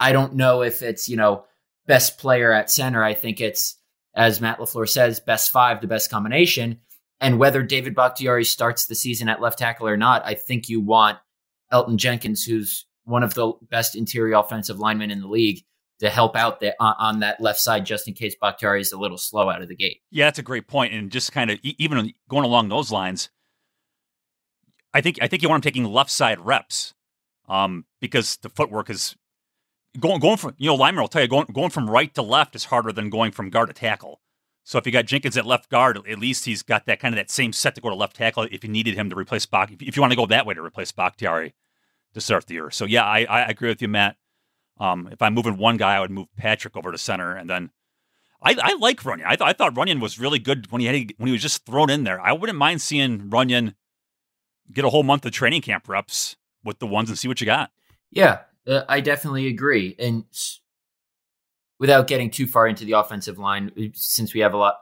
I 0.00 0.12
don't 0.12 0.34
know 0.34 0.62
if 0.62 0.82
it's, 0.82 1.08
you 1.08 1.16
know, 1.16 1.44
best 1.86 2.18
player 2.18 2.52
at 2.52 2.70
center. 2.70 3.04
I 3.04 3.14
think 3.14 3.40
it's, 3.40 3.76
as 4.14 4.40
Matt 4.40 4.58
LaFleur 4.58 4.88
says, 4.88 5.20
best 5.20 5.50
five, 5.50 5.80
the 5.80 5.86
best 5.86 6.10
combination. 6.10 6.80
And 7.20 7.38
whether 7.38 7.62
David 7.62 7.94
Bakhtiari 7.94 8.44
starts 8.44 8.86
the 8.86 8.94
season 8.94 9.28
at 9.28 9.42
left 9.42 9.58
tackle 9.58 9.86
or 9.86 9.96
not, 9.96 10.24
I 10.24 10.34
think 10.34 10.68
you 10.68 10.80
want 10.80 11.18
Elgton 11.70 11.96
Jenkins, 11.96 12.42
who's 12.42 12.86
one 13.10 13.22
of 13.22 13.34
the 13.34 13.52
best 13.70 13.96
interior 13.96 14.36
offensive 14.36 14.78
linemen 14.78 15.10
in 15.10 15.20
the 15.20 15.28
league, 15.28 15.62
to 16.00 16.08
help 16.08 16.34
out 16.34 16.60
the, 16.60 16.74
on, 16.80 16.94
on 16.98 17.20
that 17.20 17.40
left 17.40 17.60
side 17.60 17.84
just 17.84 18.08
in 18.08 18.14
case 18.14 18.34
Bakhtiari 18.40 18.80
is 18.80 18.92
a 18.92 18.98
little 18.98 19.18
slow 19.18 19.50
out 19.50 19.62
of 19.62 19.68
the 19.68 19.76
gate. 19.76 20.00
Yeah, 20.10 20.26
that's 20.26 20.38
a 20.38 20.42
great 20.42 20.66
point. 20.66 20.94
And 20.94 21.10
just 21.10 21.30
kind 21.32 21.50
of 21.50 21.58
even 21.62 22.12
going 22.28 22.44
along 22.44 22.68
those 22.68 22.90
lines, 22.90 23.28
I 24.92 25.00
think 25.00 25.18
I 25.22 25.28
think 25.28 25.42
you 25.42 25.48
want 25.48 25.64
him 25.64 25.68
taking 25.68 25.84
left 25.84 26.10
side 26.10 26.40
reps, 26.40 26.94
um, 27.48 27.84
because 28.00 28.36
the 28.38 28.48
footwork 28.48 28.90
is 28.90 29.14
going 29.98 30.20
going 30.20 30.36
from 30.36 30.54
you 30.58 30.68
know 30.68 30.74
lineman 30.74 31.02
will 31.02 31.08
tell 31.08 31.22
you 31.22 31.28
going 31.28 31.46
going 31.52 31.70
from 31.70 31.88
right 31.88 32.12
to 32.14 32.22
left 32.22 32.56
is 32.56 32.64
harder 32.64 32.92
than 32.92 33.10
going 33.10 33.30
from 33.30 33.50
guard 33.50 33.68
to 33.68 33.74
tackle. 33.74 34.20
So 34.64 34.78
if 34.78 34.86
you 34.86 34.92
got 34.92 35.06
Jenkins 35.06 35.36
at 35.36 35.46
left 35.46 35.70
guard, 35.70 35.98
at 36.08 36.18
least 36.18 36.44
he's 36.44 36.62
got 36.62 36.86
that 36.86 37.00
kind 37.00 37.14
of 37.14 37.16
that 37.16 37.30
same 37.30 37.52
set 37.52 37.74
to 37.74 37.80
go 37.80 37.88
to 37.88 37.94
left 37.94 38.16
tackle 38.16 38.46
if 38.50 38.64
you 38.64 38.70
needed 38.70 38.94
him 38.94 39.10
to 39.10 39.16
replace 39.16 39.46
Bach. 39.46 39.70
If 39.70 39.96
you 39.96 40.00
want 40.00 40.12
to 40.12 40.16
go 40.16 40.26
that 40.26 40.46
way 40.46 40.54
to 40.54 40.62
replace 40.62 40.92
Bakhtiari 40.92 41.54
to 42.14 42.20
start 42.20 42.46
the 42.46 42.54
year. 42.54 42.70
So 42.70 42.84
yeah, 42.84 43.04
I, 43.04 43.24
I 43.24 43.42
agree 43.42 43.68
with 43.68 43.82
you, 43.82 43.88
Matt. 43.88 44.16
Um, 44.78 45.08
if 45.12 45.20
I'm 45.20 45.34
moving 45.34 45.58
one 45.58 45.76
guy, 45.76 45.96
I 45.96 46.00
would 46.00 46.10
move 46.10 46.28
Patrick 46.36 46.76
over 46.76 46.90
to 46.90 46.98
center, 46.98 47.36
and 47.36 47.50
then 47.50 47.70
I, 48.42 48.56
I 48.58 48.74
like 48.74 49.04
Runyon. 49.04 49.26
I, 49.26 49.36
th- 49.36 49.46
I 49.46 49.52
thought 49.52 49.76
Runyon 49.76 50.00
was 50.00 50.18
really 50.18 50.38
good 50.38 50.70
when 50.70 50.80
he 50.80 50.86
had, 50.86 51.12
when 51.18 51.26
he 51.26 51.32
was 51.32 51.42
just 51.42 51.66
thrown 51.66 51.90
in 51.90 52.04
there. 52.04 52.20
I 52.20 52.32
wouldn't 52.32 52.58
mind 52.58 52.80
seeing 52.80 53.28
Runyon 53.28 53.74
get 54.72 54.84
a 54.84 54.90
whole 54.90 55.02
month 55.02 55.26
of 55.26 55.32
training 55.32 55.62
camp 55.62 55.88
reps 55.88 56.36
with 56.64 56.78
the 56.78 56.86
ones 56.86 57.10
and 57.10 57.18
see 57.18 57.28
what 57.28 57.40
you 57.40 57.44
got. 57.44 57.70
Yeah, 58.10 58.40
uh, 58.66 58.82
I 58.88 59.00
definitely 59.00 59.46
agree. 59.48 59.94
And 59.98 60.24
without 61.78 62.06
getting 62.06 62.30
too 62.30 62.46
far 62.46 62.66
into 62.66 62.84
the 62.84 62.92
offensive 62.92 63.38
line, 63.38 63.72
uh, 63.78 63.82
since 63.94 64.32
we 64.32 64.40
have 64.40 64.54
a 64.54 64.58
lot, 64.58 64.76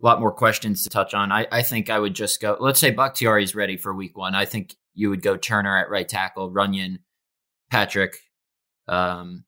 lot 0.00 0.20
more 0.20 0.32
questions 0.32 0.82
to 0.84 0.90
touch 0.90 1.12
on, 1.12 1.30
I, 1.30 1.46
I 1.52 1.62
think 1.62 1.90
I 1.90 1.98
would 1.98 2.14
just 2.14 2.40
go. 2.40 2.56
Let's 2.58 2.80
say 2.80 2.90
Bakhtiari 2.90 3.44
is 3.44 3.54
ready 3.54 3.76
for 3.76 3.92
Week 3.92 4.16
One. 4.16 4.34
I 4.34 4.44
think 4.46 4.76
you 4.94 5.10
would 5.10 5.22
go 5.22 5.36
Turner 5.36 5.76
at 5.78 5.90
right 5.90 6.08
tackle, 6.08 6.50
Runyon, 6.50 7.00
Patrick, 7.70 8.18
um, 8.88 9.44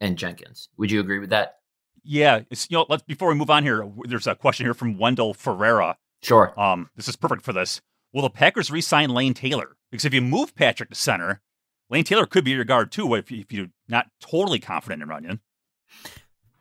and 0.00 0.18
Jenkins. 0.18 0.68
Would 0.76 0.90
you 0.90 1.00
agree 1.00 1.18
with 1.18 1.30
that? 1.30 1.56
Yeah, 2.04 2.40
it's, 2.50 2.70
you 2.70 2.76
know. 2.76 2.86
Let's 2.88 3.02
before 3.02 3.28
we 3.28 3.34
move 3.34 3.50
on 3.50 3.64
here. 3.64 3.88
There's 4.04 4.26
a 4.26 4.34
question 4.34 4.66
here 4.66 4.74
from 4.74 4.98
Wendell 4.98 5.34
Ferreira. 5.34 5.96
Sure. 6.22 6.58
Um, 6.58 6.90
this 6.96 7.08
is 7.08 7.16
perfect 7.16 7.42
for 7.42 7.52
this. 7.52 7.80
Will 8.12 8.22
the 8.22 8.30
Packers 8.30 8.70
re-sign 8.70 9.10
Lane 9.10 9.34
Taylor? 9.34 9.76
Because 9.90 10.04
if 10.04 10.14
you 10.14 10.20
move 10.20 10.54
Patrick 10.54 10.90
to 10.90 10.94
center, 10.94 11.42
Lane 11.90 12.04
Taylor 12.04 12.26
could 12.26 12.44
be 12.44 12.52
your 12.52 12.64
guard 12.64 12.90
too 12.90 13.14
if, 13.14 13.30
if 13.30 13.52
you're 13.52 13.68
not 13.88 14.06
totally 14.20 14.58
confident 14.58 15.02
in 15.02 15.08
Runyon. 15.08 15.40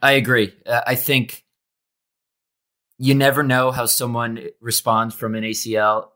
I 0.02 0.14
agree. 0.14 0.54
Uh, 0.66 0.82
I 0.86 0.96
think 0.96 1.46
you 2.98 3.16
never 3.16 3.44
know 3.44 3.72
how 3.72 3.86
someone 3.86 4.48
responds 4.62 5.16
from 5.16 5.36
an 5.36 5.44
ACL 5.44 6.10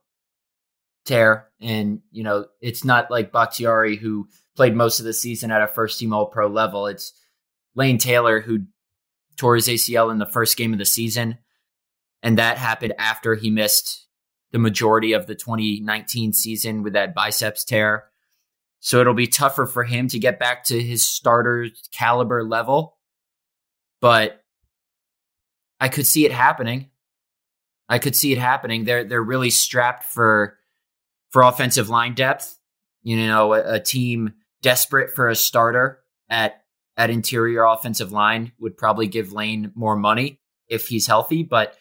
tear. 1.05 1.47
And, 1.61 2.01
you 2.11 2.23
know, 2.23 2.45
it's 2.61 2.83
not 2.83 3.11
like 3.11 3.31
Bakhtiari 3.31 3.95
who 3.95 4.27
played 4.55 4.75
most 4.75 4.99
of 4.99 5.05
the 5.05 5.13
season 5.13 5.51
at 5.51 5.61
a 5.61 5.67
first 5.67 5.99
team 5.99 6.13
all 6.13 6.27
pro 6.27 6.47
level. 6.47 6.87
It's 6.87 7.13
Lane 7.75 7.97
Taylor 7.97 8.41
who 8.41 8.65
tore 9.37 9.55
his 9.55 9.67
ACL 9.67 10.11
in 10.11 10.17
the 10.17 10.25
first 10.25 10.57
game 10.57 10.73
of 10.73 10.79
the 10.79 10.85
season. 10.85 11.37
And 12.21 12.37
that 12.37 12.57
happened 12.57 12.93
after 12.97 13.35
he 13.35 13.49
missed 13.49 14.07
the 14.51 14.59
majority 14.59 15.13
of 15.13 15.27
the 15.27 15.35
2019 15.35 16.33
season 16.33 16.83
with 16.83 16.93
that 16.93 17.15
biceps 17.15 17.63
tear. 17.63 18.05
So 18.81 18.99
it'll 18.99 19.13
be 19.13 19.27
tougher 19.27 19.65
for 19.65 19.83
him 19.83 20.07
to 20.09 20.19
get 20.19 20.39
back 20.39 20.65
to 20.65 20.81
his 20.81 21.03
starter 21.03 21.67
caliber 21.91 22.43
level. 22.43 22.97
But 24.01 24.43
I 25.79 25.89
could 25.89 26.07
see 26.07 26.25
it 26.25 26.31
happening. 26.31 26.89
I 27.87 27.99
could 27.99 28.15
see 28.15 28.31
it 28.31 28.37
happening. 28.37 28.85
They're 28.85 29.03
they're 29.03 29.23
really 29.23 29.49
strapped 29.49 30.03
for 30.03 30.58
for 31.31 31.41
offensive 31.41 31.89
line 31.89 32.13
depth. 32.13 32.57
You 33.03 33.17
know, 33.17 33.53
a, 33.53 33.75
a 33.75 33.79
team 33.79 34.33
desperate 34.61 35.15
for 35.15 35.29
a 35.29 35.35
starter 35.35 35.99
at 36.29 36.61
at 36.97 37.09
interior 37.09 37.63
offensive 37.63 38.11
line 38.11 38.51
would 38.59 38.77
probably 38.77 39.07
give 39.07 39.31
Lane 39.31 39.71
more 39.73 39.95
money 39.95 40.41
if 40.67 40.87
he's 40.87 41.07
healthy. 41.07 41.43
But 41.43 41.75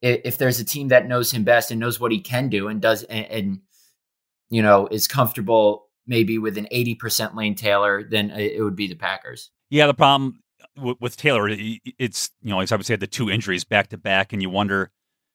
if, 0.00 0.38
there's 0.38 0.60
a 0.60 0.64
team 0.64 0.88
that 0.88 1.06
knows 1.06 1.32
him 1.32 1.44
best 1.44 1.70
and 1.70 1.80
knows 1.80 1.98
what 1.98 2.12
he 2.12 2.20
can 2.20 2.48
do 2.48 2.68
and 2.68 2.80
does 2.80 3.02
and, 3.04 3.26
and 3.26 3.60
you 4.50 4.62
know 4.62 4.86
is 4.88 5.06
comfortable 5.06 5.88
maybe 6.06 6.38
with 6.38 6.58
an 6.58 6.66
80% 6.72 7.34
Lane 7.34 7.54
Taylor, 7.54 8.02
then 8.02 8.30
it 8.30 8.62
would 8.62 8.76
be 8.76 8.88
the 8.88 8.96
Packers. 8.96 9.50
Yeah, 9.70 9.86
the 9.86 9.94
problem 9.94 10.40
with 10.76 11.16
Taylor, 11.16 11.48
it's 11.50 12.30
you 12.42 12.50
know, 12.50 12.58
I 12.58 12.66
would 12.70 12.86
say, 12.86 12.96
the 12.96 13.06
two 13.06 13.30
injuries 13.30 13.64
back 13.64 13.88
to 13.88 13.98
back, 13.98 14.32
and 14.32 14.42
you 14.42 14.50
wonder, 14.50 14.90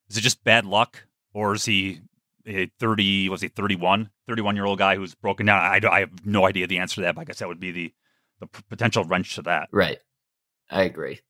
is 0.09 0.17
it 0.17 0.21
just 0.21 0.43
bad 0.43 0.65
luck, 0.65 1.03
or 1.33 1.53
is 1.53 1.65
he 1.65 2.01
a 2.47 2.71
thirty? 2.79 3.29
Was 3.29 3.41
he 3.41 3.49
31, 3.49 4.09
31 4.27 4.55
year 4.55 4.65
old 4.65 4.79
guy 4.79 4.95
who's 4.95 5.15
broken 5.15 5.45
down? 5.45 5.61
I, 5.61 5.79
I 5.89 5.99
have 6.01 6.25
no 6.25 6.45
idea 6.45 6.67
the 6.67 6.79
answer 6.79 6.95
to 6.95 7.01
that. 7.01 7.15
But 7.15 7.21
I 7.21 7.23
guess 7.25 7.39
that 7.39 7.47
would 7.47 7.59
be 7.59 7.71
the 7.71 7.93
the 8.39 8.47
potential 8.69 9.03
wrench 9.03 9.35
to 9.35 9.41
that. 9.43 9.69
Right, 9.71 9.99
I 10.69 10.83
agree. 10.83 11.21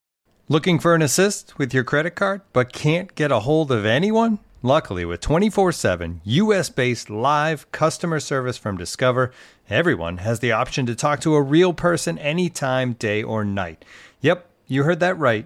Looking 0.49 0.79
for 0.79 0.95
an 0.95 1.01
assist 1.01 1.57
with 1.57 1.73
your 1.73 1.83
credit 1.83 2.11
card, 2.11 2.41
but 2.53 2.71
can't 2.71 3.13
get 3.15 3.31
a 3.31 3.39
hold 3.39 3.71
of 3.71 3.85
anyone? 3.85 4.39
Luckily, 4.63 5.05
with 5.05 5.21
24 5.21 5.71
7 5.71 6.21
US 6.23 6.69
based 6.69 7.09
live 7.09 7.71
customer 7.71 8.19
service 8.19 8.57
from 8.57 8.77
Discover, 8.77 9.31
everyone 9.69 10.17
has 10.17 10.39
the 10.39 10.51
option 10.51 10.85
to 10.85 10.95
talk 10.95 11.19
to 11.21 11.35
a 11.35 11.41
real 11.41 11.73
person 11.73 12.17
anytime, 12.17 12.93
day 12.93 13.21
or 13.21 13.45
night. 13.45 13.85
Yep, 14.21 14.49
you 14.67 14.83
heard 14.83 14.99
that 14.99 15.17
right. 15.17 15.45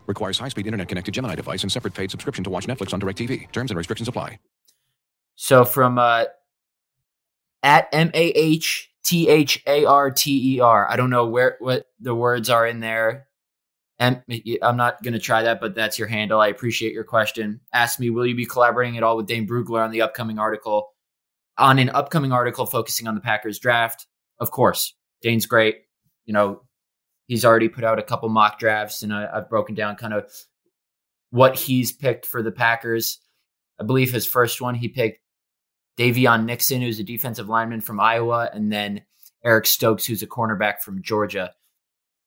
Requires 0.11 0.37
high-speed 0.37 0.67
internet-connected 0.67 1.13
Gemini 1.13 1.35
device 1.35 1.63
and 1.63 1.71
separate 1.71 1.93
paid 1.93 2.11
subscription 2.11 2.43
to 2.43 2.49
watch 2.49 2.67
Netflix 2.67 2.93
on 2.93 2.99
DirecTV. 2.99 3.49
Terms 3.53 3.71
and 3.71 3.77
restrictions 3.77 4.09
apply. 4.09 4.39
So 5.35 5.63
from 5.63 5.97
uh, 5.97 6.25
at 7.63 7.87
M 7.93 8.11
A 8.13 8.27
H 8.31 8.91
T 9.03 9.29
H 9.29 9.63
A 9.65 9.85
R 9.85 10.11
T 10.11 10.55
E 10.55 10.59
R. 10.59 10.89
I 10.89 10.95
don't 10.95 11.09
know 11.09 11.27
where 11.27 11.57
what 11.59 11.85
the 11.99 12.15
words 12.15 12.49
are 12.49 12.67
in 12.67 12.79
there. 12.79 13.27
And 13.99 14.23
I'm 14.63 14.77
not 14.77 15.03
going 15.03 15.13
to 15.13 15.19
try 15.19 15.43
that, 15.43 15.61
but 15.61 15.75
that's 15.75 15.99
your 15.99 16.07
handle. 16.07 16.39
I 16.39 16.47
appreciate 16.47 16.91
your 16.91 17.03
question. 17.03 17.61
Ask 17.71 17.99
me, 17.99 18.09
will 18.09 18.25
you 18.25 18.35
be 18.35 18.47
collaborating 18.47 18.97
at 18.97 19.03
all 19.03 19.15
with 19.15 19.27
Dane 19.27 19.47
Brugler 19.47 19.83
on 19.83 19.91
the 19.91 20.01
upcoming 20.01 20.39
article, 20.39 20.89
on 21.55 21.77
an 21.77 21.91
upcoming 21.91 22.31
article 22.31 22.65
focusing 22.65 23.07
on 23.07 23.13
the 23.13 23.21
Packers 23.21 23.59
draft? 23.59 24.07
Of 24.39 24.49
course. 24.49 24.95
Dane's 25.21 25.45
great. 25.45 25.81
You 26.25 26.33
know, 26.33 26.63
he's 27.31 27.45
already 27.45 27.69
put 27.69 27.85
out 27.85 27.97
a 27.97 28.03
couple 28.03 28.27
mock 28.27 28.59
drafts, 28.59 29.03
and 29.03 29.13
I, 29.13 29.25
I've 29.33 29.49
broken 29.49 29.73
down 29.73 29.95
kind 29.95 30.13
of 30.13 30.29
what 31.29 31.57
he's 31.57 31.93
picked 31.93 32.25
for 32.25 32.43
the 32.43 32.51
Packers. 32.51 33.21
I 33.79 33.85
believe 33.85 34.11
his 34.11 34.25
first 34.25 34.59
one 34.59 34.75
he 34.75 34.89
picked 34.89 35.21
Daviyon 35.97 36.43
Nixon, 36.43 36.81
who's 36.81 36.99
a 36.99 37.05
defensive 37.05 37.47
lineman 37.47 37.79
from 37.79 38.01
Iowa, 38.01 38.49
and 38.53 38.69
then 38.69 39.03
Eric 39.45 39.65
Stokes, 39.65 40.05
who's 40.05 40.21
a 40.21 40.27
cornerback 40.27 40.81
from 40.81 41.01
Georgia. 41.01 41.53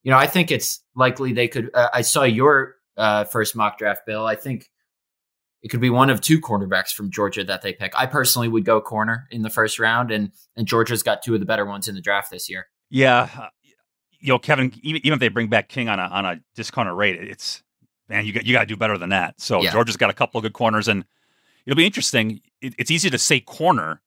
You 0.05 0.11
know, 0.11 0.17
I 0.17 0.27
think 0.27 0.51
it's 0.51 0.83
likely 0.97 1.35
they 1.35 1.49
could. 1.49 1.71
Uh, 1.75 1.91
I 1.93 2.01
saw 2.01 2.23
your 2.23 2.77
uh, 2.97 3.25
first 3.25 3.55
mock 3.55 3.77
draft, 3.77 4.07
Bill. 4.07 4.25
I 4.25 4.37
think 4.37 4.71
it 5.63 5.69
could 5.69 5.83
be 5.83 5.91
one 5.91 6.09
of 6.09 6.23
two 6.23 6.41
cornerbacks 6.41 6.93
from 6.93 7.11
Georgia 7.11 7.45
that 7.45 7.61
they 7.61 7.75
pick. 7.75 7.93
I 7.95 8.07
personally 8.07 8.49
would 8.49 8.65
go 8.65 8.81
corner 8.81 9.29
in 9.31 9.43
the 9.43 9.51
first 9.51 9.79
round, 9.79 10.11
and 10.11 10.33
and 10.57 10.67
Georgia's 10.67 11.03
got 11.03 11.23
two 11.23 11.35
of 11.35 11.41
the 11.41 11.47
better 11.47 11.67
ones 11.67 11.89
in 11.89 11.95
the 11.95 12.01
draft 12.01 12.31
this 12.31 12.49
year. 12.49 12.69
Yeah, 12.89 13.49
you 14.25 14.33
know, 14.33 14.39
Kevin. 14.39 14.73
Even, 14.83 15.03
even 15.05 15.13
if 15.13 15.21
they 15.21 15.29
bring 15.29 15.49
back 15.49 15.69
King 15.69 15.91
on 15.91 16.01
a 16.01 16.05
on 16.05 16.25
a 16.25 16.41
discounted 16.55 16.95
rate, 16.95 17.17
it's 17.21 17.63
man, 18.09 18.25
you 18.25 18.33
got 18.33 18.47
you 18.47 18.55
got 18.55 18.61
to 18.61 18.67
do 18.67 18.77
better 18.77 18.97
than 18.97 19.11
that. 19.11 19.39
So 19.39 19.63
yeah. 19.63 19.71
Georgia's 19.71 19.99
got 19.99 20.09
a 20.09 20.15
couple 20.15 20.39
of 20.39 20.43
good 20.43 20.55
corners, 20.55 20.89
and 20.89 21.05
it'll 21.67 21.77
be 21.77 21.85
interesting. 21.85 22.41
It, 22.63 22.75
it's 22.79 22.91
easy 22.91 23.11
to 23.11 23.19
say 23.19 23.41
corner. 23.41 24.01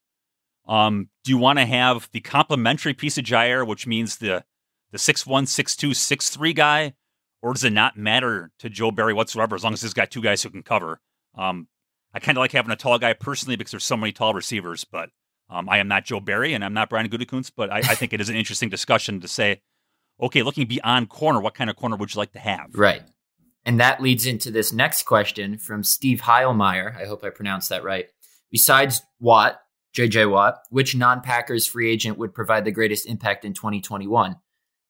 Um, 0.67 1.09
do 1.23 1.31
you 1.31 1.37
want 1.37 1.59
to 1.59 1.65
have 1.65 2.09
the 2.13 2.19
complementary 2.19 2.95
piece 2.95 3.19
of 3.19 3.25
Jaire, 3.25 3.65
which 3.65 3.85
means 3.85 4.17
the 4.17 4.43
the 4.91 4.97
six 4.97 5.23
one, 5.27 5.45
six 5.45 5.75
two, 5.75 5.93
six 5.93 6.31
three 6.31 6.53
guy, 6.53 6.95
or 7.43 7.53
does 7.53 7.63
it 7.63 7.69
not 7.69 7.95
matter 7.95 8.49
to 8.57 8.71
Joe 8.71 8.89
Barry 8.89 9.13
whatsoever 9.13 9.55
as 9.55 9.63
long 9.63 9.73
as 9.73 9.83
he's 9.83 9.93
got 9.93 10.09
two 10.09 10.23
guys 10.23 10.41
who 10.41 10.49
can 10.49 10.63
cover? 10.63 10.99
Um, 11.35 11.67
I 12.11 12.19
kind 12.19 12.39
of 12.39 12.41
like 12.41 12.53
having 12.53 12.71
a 12.71 12.75
tall 12.75 12.97
guy 12.97 13.13
personally 13.13 13.55
because 13.55 13.69
there's 13.69 13.83
so 13.83 13.95
many 13.95 14.13
tall 14.13 14.33
receivers, 14.33 14.83
but 14.83 15.11
um, 15.47 15.69
I 15.69 15.77
am 15.77 15.87
not 15.87 16.05
Joe 16.05 16.19
Barry 16.19 16.55
and 16.55 16.65
I'm 16.65 16.73
not 16.73 16.89
Brian 16.89 17.07
Gutekunst, 17.07 17.51
but 17.55 17.71
I, 17.71 17.77
I 17.77 17.93
think 17.93 18.13
it 18.13 18.19
is 18.19 18.29
an 18.29 18.35
interesting 18.35 18.69
discussion 18.69 19.21
to 19.21 19.27
say, 19.27 19.61
okay, 20.21 20.43
looking 20.43 20.67
beyond 20.67 21.09
corner, 21.09 21.39
what 21.39 21.53
kind 21.55 21.69
of 21.69 21.75
corner 21.75 21.95
would 21.95 22.13
you 22.13 22.19
like 22.19 22.33
to 22.33 22.39
have? 22.39 22.69
Right. 22.73 23.03
And 23.65 23.79
that 23.79 24.01
leads 24.01 24.25
into 24.25 24.49
this 24.49 24.71
next 24.71 25.03
question 25.03 25.57
from 25.57 25.83
Steve 25.83 26.21
Heilmeyer. 26.21 26.95
I 26.95 27.05
hope 27.05 27.23
I 27.23 27.29
pronounced 27.29 27.69
that 27.69 27.83
right. 27.83 28.07
Besides 28.49 29.01
Watt, 29.19 29.59
JJ 29.93 30.31
Watt, 30.31 30.59
which 30.69 30.95
non 30.95 31.21
Packers 31.21 31.67
free 31.67 31.91
agent 31.91 32.17
would 32.17 32.33
provide 32.33 32.63
the 32.65 32.71
greatest 32.71 33.05
impact 33.07 33.43
in 33.43 33.53
2021? 33.53 34.37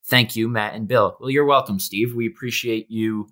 Thank 0.05 0.35
you, 0.35 0.47
Matt 0.47 0.75
and 0.75 0.87
Bill. 0.87 1.17
Well, 1.19 1.29
you're 1.29 1.45
welcome, 1.45 1.79
Steve. 1.79 2.13
We 2.13 2.27
appreciate 2.27 2.89
you 2.89 3.29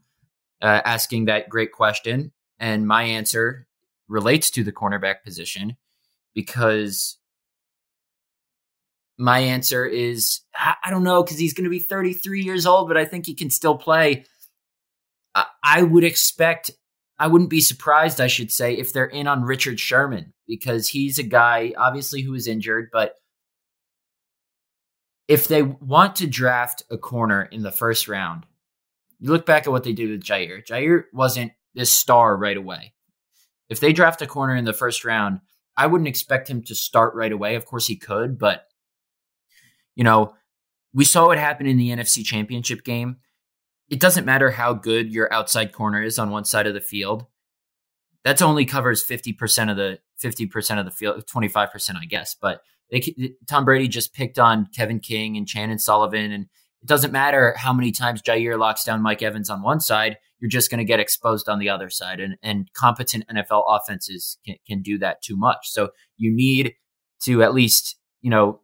uh, 0.62 0.82
asking 0.84 1.26
that 1.26 1.50
great 1.50 1.72
question. 1.72 2.32
And 2.60 2.88
my 2.88 3.04
answer 3.04 3.68
relates 4.08 4.50
to 4.52 4.64
the 4.64 4.72
cornerback 4.72 5.24
position 5.24 5.78
because 6.34 7.18
my 9.18 9.40
answer 9.40 9.86
is 9.86 10.42
I 10.56 10.90
don't 10.90 11.04
know 11.04 11.24
because 11.24 11.38
he's 11.38 11.54
going 11.54 11.64
to 11.64 11.70
be 11.70 11.80
33 11.80 12.42
years 12.42 12.66
old, 12.66 12.88
but 12.88 12.98
I 12.98 13.06
think 13.06 13.26
he 13.26 13.34
can 13.34 13.50
still 13.50 13.78
play. 13.78 14.26
I 15.64 15.82
would 15.82 16.04
expect, 16.04 16.72
I 17.20 17.28
wouldn't 17.28 17.50
be 17.50 17.62
surprised, 17.62 18.22
I 18.22 18.28
should 18.28 18.52
say, 18.52 18.74
if 18.74 18.94
they're 18.94 19.06
in 19.06 19.28
on 19.28 19.44
Richard 19.44 19.80
Sherman 19.80 20.34
because 20.48 20.88
he's 20.88 21.20
a 21.20 21.24
guy, 21.24 21.74
obviously, 21.78 22.22
who 22.22 22.34
is 22.34 22.48
injured, 22.48 22.90
but 22.92 23.16
if 25.28 25.48
they 25.48 25.64
want 25.64 26.18
to 26.18 26.28
draft 26.28 26.84
a 26.90 26.98
corner 26.98 27.42
in 27.44 27.64
the 27.64 27.72
first 27.72 28.08
round, 28.08 28.46
you 29.20 29.32
look 29.32 29.46
back 29.46 29.66
at 29.66 29.72
what 29.72 29.84
they 29.84 29.94
did 29.94 30.10
with 30.10 30.24
Jaire. 30.24 30.66
Jaire 30.66 31.06
wasn't 31.12 31.52
this 31.74 31.92
star 31.92 32.38
right 32.38 32.58
away. 32.58 32.94
If 33.70 33.80
they 33.80 33.92
draft 33.92 34.22
a 34.22 34.28
corner 34.28 34.56
in 34.56 34.66
the 34.66 34.74
first 34.74 35.04
round, 35.04 35.42
I 35.76 35.88
wouldn't 35.88 36.08
expect 36.08 36.50
him 36.50 36.62
to 36.64 36.76
start 36.76 37.16
right 37.16 37.32
away. 37.32 37.56
Of 37.56 37.66
course, 37.66 37.88
he 37.88 37.96
could, 37.96 38.38
but 38.38 38.68
you 39.96 40.04
know, 40.04 40.34
we 40.94 41.06
saw 41.06 41.28
what 41.28 41.38
happened 41.38 41.70
in 41.70 41.78
the 41.78 41.90
NFC 41.90 42.24
Championship 42.24 42.84
game 42.84 43.18
it 43.90 44.00
doesn't 44.00 44.26
matter 44.26 44.52
how 44.52 44.74
good 44.74 45.14
your 45.14 45.32
outside 45.32 45.72
corner 45.72 46.02
is 46.02 46.18
on 46.18 46.32
one 46.32 46.46
side 46.46 46.68
of 46.68 46.74
the 46.74 46.82
field. 46.82 47.26
That's 48.24 48.42
only 48.42 48.66
covers 48.66 49.06
50% 49.06 49.70
of 49.70 49.78
the 49.78 50.00
50% 50.24 50.80
of 50.80 50.86
the 50.86 50.92
field, 50.92 51.24
25%, 51.28 51.96
I 51.96 52.06
guess. 52.06 52.36
But 52.40 52.62
they, 52.90 53.34
Tom 53.48 53.66
Brady 53.66 53.88
just 53.88 54.14
picked 54.14 54.40
on 54.40 54.68
Kevin 54.76 55.00
King 55.00 55.38
and 55.38 55.48
Chandon 55.48 55.78
Sullivan, 55.78 56.32
and 56.32 56.46
it 56.82 56.88
doesn't 56.88 57.12
matter 57.12 57.54
how 57.58 57.74
many 57.74 57.92
times 57.92 58.22
Jaire 58.22 58.58
locks 58.58 58.84
down 58.84 59.02
Mike 59.02 59.22
Evans 59.22 59.50
on 59.50 59.62
one 59.62 59.80
side, 59.80 60.18
you're 60.40 60.50
just 60.50 60.72
going 60.72 60.80
to 60.80 60.86
get 60.86 61.00
exposed 61.00 61.48
on 61.48 61.60
the 61.60 61.70
other 61.70 61.90
side. 61.90 62.20
And, 62.20 62.38
and 62.42 62.72
competent 62.74 63.26
NFL 63.28 63.64
offenses 63.68 64.38
can, 64.46 64.56
can 64.68 64.82
do 64.82 64.98
that 65.00 65.22
too 65.22 65.38
much. 65.38 65.70
So 65.70 65.90
you 66.18 66.32
need 66.36 66.74
to 67.24 67.44
at 67.44 67.54
least, 67.54 67.98
you 68.22 68.30
know, 68.30 68.62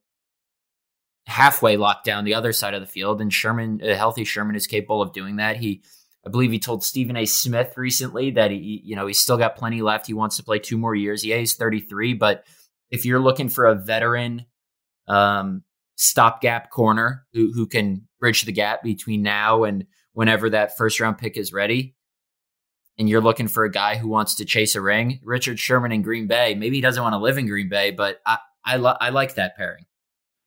halfway 1.31 1.77
locked 1.77 2.05
down 2.05 2.25
the 2.25 2.33
other 2.33 2.51
side 2.51 2.73
of 2.73 2.81
the 2.81 2.87
field. 2.87 3.21
And 3.21 3.31
Sherman, 3.33 3.79
a 3.81 3.95
healthy 3.95 4.25
Sherman, 4.25 4.55
is 4.55 4.67
capable 4.67 5.01
of 5.01 5.13
doing 5.13 5.37
that. 5.37 5.55
He, 5.55 5.81
I 6.25 6.29
believe 6.29 6.51
he 6.51 6.59
told 6.59 6.83
Stephen 6.83 7.15
A. 7.15 7.25
Smith 7.25 7.73
recently 7.77 8.31
that 8.31 8.51
he, 8.51 8.81
you 8.83 8.95
know, 8.95 9.07
he's 9.07 9.19
still 9.19 9.37
got 9.37 9.55
plenty 9.55 9.81
left. 9.81 10.07
He 10.07 10.13
wants 10.13 10.37
to 10.37 10.43
play 10.43 10.59
two 10.59 10.77
more 10.77 10.93
years. 10.93 11.25
Yeah, 11.25 11.37
he's 11.37 11.55
33, 11.55 12.13
but 12.15 12.43
if 12.89 13.05
you're 13.05 13.19
looking 13.19 13.47
for 13.47 13.65
a 13.65 13.75
veteran 13.75 14.45
um, 15.07 15.63
stopgap 15.95 16.69
corner 16.69 17.25
who, 17.33 17.51
who 17.53 17.65
can 17.65 18.07
bridge 18.19 18.43
the 18.43 18.51
gap 18.51 18.83
between 18.83 19.23
now 19.23 19.63
and 19.63 19.85
whenever 20.13 20.49
that 20.49 20.77
first 20.77 20.99
round 20.99 21.17
pick 21.17 21.37
is 21.37 21.53
ready, 21.53 21.95
and 22.99 23.07
you're 23.09 23.21
looking 23.21 23.47
for 23.47 23.63
a 23.63 23.71
guy 23.71 23.95
who 23.95 24.09
wants 24.09 24.35
to 24.35 24.45
chase 24.45 24.75
a 24.75 24.81
ring, 24.81 25.21
Richard 25.23 25.57
Sherman 25.57 25.93
in 25.93 26.01
Green 26.01 26.27
Bay. 26.27 26.53
Maybe 26.55 26.75
he 26.75 26.81
doesn't 26.81 27.01
want 27.01 27.13
to 27.13 27.19
live 27.19 27.37
in 27.37 27.47
Green 27.47 27.69
Bay, 27.69 27.91
but 27.91 28.19
I 28.25 28.37
I, 28.63 28.75
I 28.75 29.09
like 29.09 29.35
that 29.35 29.55
pairing. 29.55 29.85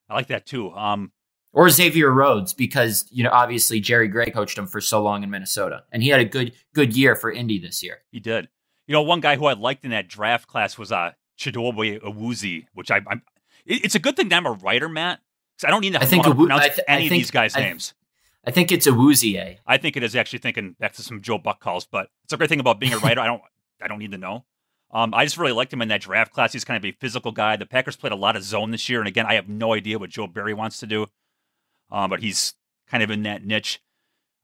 I 0.08 0.14
like 0.14 0.28
that 0.28 0.46
too. 0.46 0.70
Um, 0.72 1.12
or 1.52 1.70
Xavier 1.70 2.10
Rhodes 2.10 2.52
because 2.52 3.06
you 3.10 3.22
know 3.24 3.30
obviously 3.30 3.80
Jerry 3.80 4.08
Gray 4.08 4.30
coached 4.30 4.58
him 4.58 4.66
for 4.66 4.80
so 4.80 5.02
long 5.02 5.22
in 5.22 5.30
Minnesota, 5.30 5.84
and 5.92 6.02
he 6.02 6.08
had 6.08 6.20
a 6.20 6.24
good 6.24 6.52
good 6.74 6.96
year 6.96 7.14
for 7.16 7.30
Indy 7.30 7.58
this 7.58 7.82
year. 7.82 7.98
He 8.10 8.20
did. 8.20 8.48
You 8.86 8.92
know, 8.92 9.02
one 9.02 9.20
guy 9.20 9.36
who 9.36 9.46
I 9.46 9.54
liked 9.54 9.84
in 9.84 9.92
that 9.92 10.08
draft 10.08 10.46
class 10.46 10.76
was 10.76 10.92
uh, 10.92 11.12
Chidobe 11.38 12.00
Awuzie, 12.02 12.66
which 12.74 12.90
I, 12.90 13.00
I'm. 13.06 13.22
It's 13.64 13.94
a 13.94 13.98
good 13.98 14.14
thing 14.14 14.28
that 14.28 14.36
I'm 14.36 14.46
a 14.46 14.52
writer, 14.52 14.90
Matt, 14.90 15.20
because 15.56 15.68
I 15.68 15.70
don't 15.70 15.80
need 15.80 15.94
to, 15.94 16.02
I 16.02 16.04
think 16.04 16.26
Awu- 16.26 16.36
pronounce 16.36 16.64
I 16.64 16.68
th- 16.68 16.80
any 16.86 17.06
I 17.06 17.08
think, 17.08 17.12
of 17.12 17.18
these 17.18 17.30
guys' 17.30 17.56
I 17.56 17.60
names. 17.60 17.94
I 18.46 18.50
think 18.50 18.70
it's 18.70 18.86
Awuzie. 18.86 19.56
I 19.66 19.78
think 19.78 19.96
it 19.96 20.02
is 20.02 20.14
actually 20.14 20.40
thinking 20.40 20.76
back 20.78 20.92
to 20.94 21.02
some 21.02 21.22
Joe 21.22 21.38
Buck 21.38 21.60
calls, 21.60 21.86
but 21.86 22.08
it's 22.24 22.34
a 22.34 22.36
great 22.36 22.50
thing 22.50 22.60
about 22.60 22.78
being 22.78 22.92
a 22.92 22.98
writer. 22.98 23.20
I 23.20 23.26
don't. 23.26 23.40
I 23.80 23.88
don't 23.88 23.98
need 24.00 24.12
to 24.12 24.18
know. 24.18 24.44
Um, 24.94 25.12
I 25.12 25.24
just 25.24 25.36
really 25.36 25.52
liked 25.52 25.72
him 25.72 25.82
in 25.82 25.88
that 25.88 26.02
draft 26.02 26.32
class. 26.32 26.52
He's 26.52 26.64
kind 26.64 26.82
of 26.82 26.88
a 26.88 26.96
physical 27.00 27.32
guy. 27.32 27.56
The 27.56 27.66
Packers 27.66 27.96
played 27.96 28.12
a 28.12 28.16
lot 28.16 28.36
of 28.36 28.44
zone 28.44 28.70
this 28.70 28.88
year, 28.88 29.00
and 29.00 29.08
again, 29.08 29.26
I 29.26 29.34
have 29.34 29.48
no 29.48 29.74
idea 29.74 29.98
what 29.98 30.10
Joe 30.10 30.28
Barry 30.28 30.54
wants 30.54 30.78
to 30.78 30.86
do, 30.86 31.08
um, 31.90 32.10
but 32.10 32.20
he's 32.20 32.54
kind 32.88 33.02
of 33.02 33.10
in 33.10 33.24
that 33.24 33.44
niche. 33.44 33.82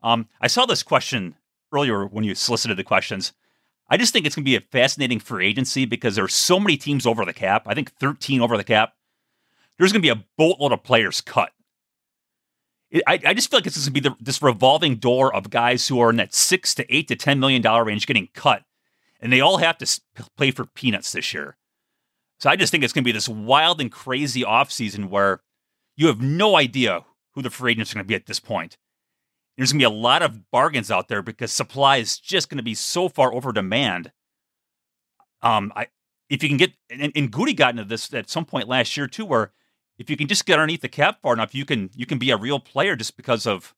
Um, 0.03 0.29
I 0.41 0.49
saw 0.49 0.67
this 0.67 0.83
question 0.83 1.37
earlier 1.73 2.05
when 2.05 2.25
you 2.25 2.35
solicited 2.35 2.77
the 2.77 2.85
questions. 2.85 3.33
I 3.89 3.97
just 3.97 4.13
think 4.13 4.27
it's 4.27 4.35
going 4.35 4.45
to 4.45 4.51
be 4.51 4.57
a 4.57 4.61
fascinating 4.61 5.21
free 5.21 5.47
agency 5.47 5.85
because 5.85 6.17
there's 6.17 6.35
so 6.35 6.59
many 6.59 6.77
teams 6.77 7.07
over 7.07 7.25
the 7.25 7.33
cap. 7.33 7.63
I 7.67 7.75
think 7.75 7.93
13 7.93 8.41
over 8.41 8.57
the 8.57 8.65
cap. 8.65 8.95
There's 9.79 9.93
going 9.93 10.03
to 10.03 10.15
be 10.15 10.21
a 10.21 10.25
boatload 10.37 10.73
of 10.73 10.83
players 10.83 11.21
cut. 11.21 11.53
I, 13.07 13.21
I 13.25 13.35
just 13.35 13.51
feel 13.51 13.59
like 13.59 13.65
this 13.65 13.77
is 13.77 13.89
going 13.89 13.95
to 13.95 14.01
be 14.01 14.09
the, 14.09 14.17
this 14.21 14.43
revolving 14.43 14.97
door 14.97 15.35
of 15.35 15.49
guys 15.49 15.87
who 15.87 16.01
are 16.01 16.11
in 16.11 16.17
that 16.17 16.35
six 16.35 16.75
to 16.75 16.95
eight 16.95 17.07
to 17.09 17.17
ten 17.17 17.39
million 17.39 17.63
dollar 17.63 17.85
range 17.85 18.07
getting 18.07 18.29
cut 18.35 18.65
and 19.21 19.33
they 19.33 19.41
all 19.41 19.59
have 19.59 19.79
to 19.79 20.01
play 20.37 20.51
for 20.51 20.65
peanuts 20.65 21.13
this 21.13 21.33
year. 21.33 21.57
So 22.39 22.49
I 22.49 22.57
just 22.57 22.71
think 22.71 22.83
it's 22.83 22.93
going 22.93 23.05
to 23.05 23.09
be 23.09 23.13
this 23.13 23.29
wild 23.29 23.81
and 23.81 23.93
crazy 23.93 24.43
offseason 24.43 25.11
where 25.11 25.41
you 25.97 26.07
have 26.07 26.23
no 26.23 26.57
idea 26.57 27.05
who 27.35 27.43
the 27.43 27.51
free 27.51 27.73
agents 27.73 27.93
are 27.93 27.97
going 27.97 28.05
to 28.05 28.09
be 28.09 28.15
at 28.15 28.27
this 28.27 28.41
point. 28.41 28.79
There's 29.57 29.73
going 29.73 29.81
to 29.81 29.89
be 29.89 29.95
a 29.95 29.99
lot 29.99 30.23
of 30.23 30.51
bargains 30.51 30.91
out 30.91 31.09
there 31.09 31.21
because 31.21 31.53
supply 31.53 31.99
is 31.99 32.19
just 32.19 32.49
going 32.49 32.57
to 32.57 32.65
be 32.65 32.75
so 32.75 33.09
far 33.09 33.33
over 33.35 33.53
demand. 33.53 34.11
Um, 35.43 35.73
I 35.77 35.89
if 36.31 36.43
you 36.43 36.49
can 36.49 36.57
get 36.57 36.73
and, 36.89 37.13
and 37.15 37.31
Goody 37.31 37.53
got 37.53 37.71
into 37.71 37.85
this 37.85 38.15
at 38.15 38.31
some 38.31 38.47
point 38.47 38.69
last 38.69 38.97
year 38.97 39.07
too, 39.07 39.27
where 39.27 39.53
if 39.99 40.09
you 40.09 40.17
can 40.17 40.29
just 40.29 40.47
get 40.47 40.55
underneath 40.55 40.81
the 40.81 40.89
cap 40.89 41.21
far 41.21 41.35
enough, 41.35 41.55
you 41.55 41.67
can 41.67 41.91
you 41.95 42.07
can 42.07 42.19
be 42.19 42.31
a 42.31 42.37
real 42.37 42.61
player 42.61 42.97
just 42.97 43.17
because 43.17 43.47
of 43.47 43.75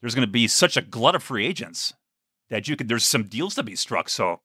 there's 0.00 0.14
going 0.14 0.26
to 0.26 0.30
be 0.30 0.46
such 0.46 0.76
a 0.76 0.82
glut 0.82 1.14
of 1.14 1.22
free 1.22 1.46
agents 1.46 1.94
that 2.50 2.68
you 2.68 2.76
could 2.76 2.88
there's 2.88 3.04
some 3.04 3.24
deals 3.24 3.54
to 3.54 3.62
be 3.62 3.76
struck. 3.76 4.08
So 4.08 4.40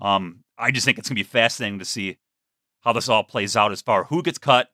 um, 0.00 0.44
I 0.58 0.70
just 0.70 0.84
think 0.84 0.98
it's 0.98 1.08
going 1.08 1.16
to 1.16 1.24
be 1.24 1.28
fascinating 1.28 1.78
to 1.78 1.84
see 1.84 2.18
how 2.80 2.92
this 2.92 3.08
all 3.08 3.24
plays 3.24 3.56
out 3.56 3.72
as 3.72 3.82
far 3.82 4.02
as 4.02 4.08
who 4.08 4.22
gets 4.22 4.38
cut 4.38 4.68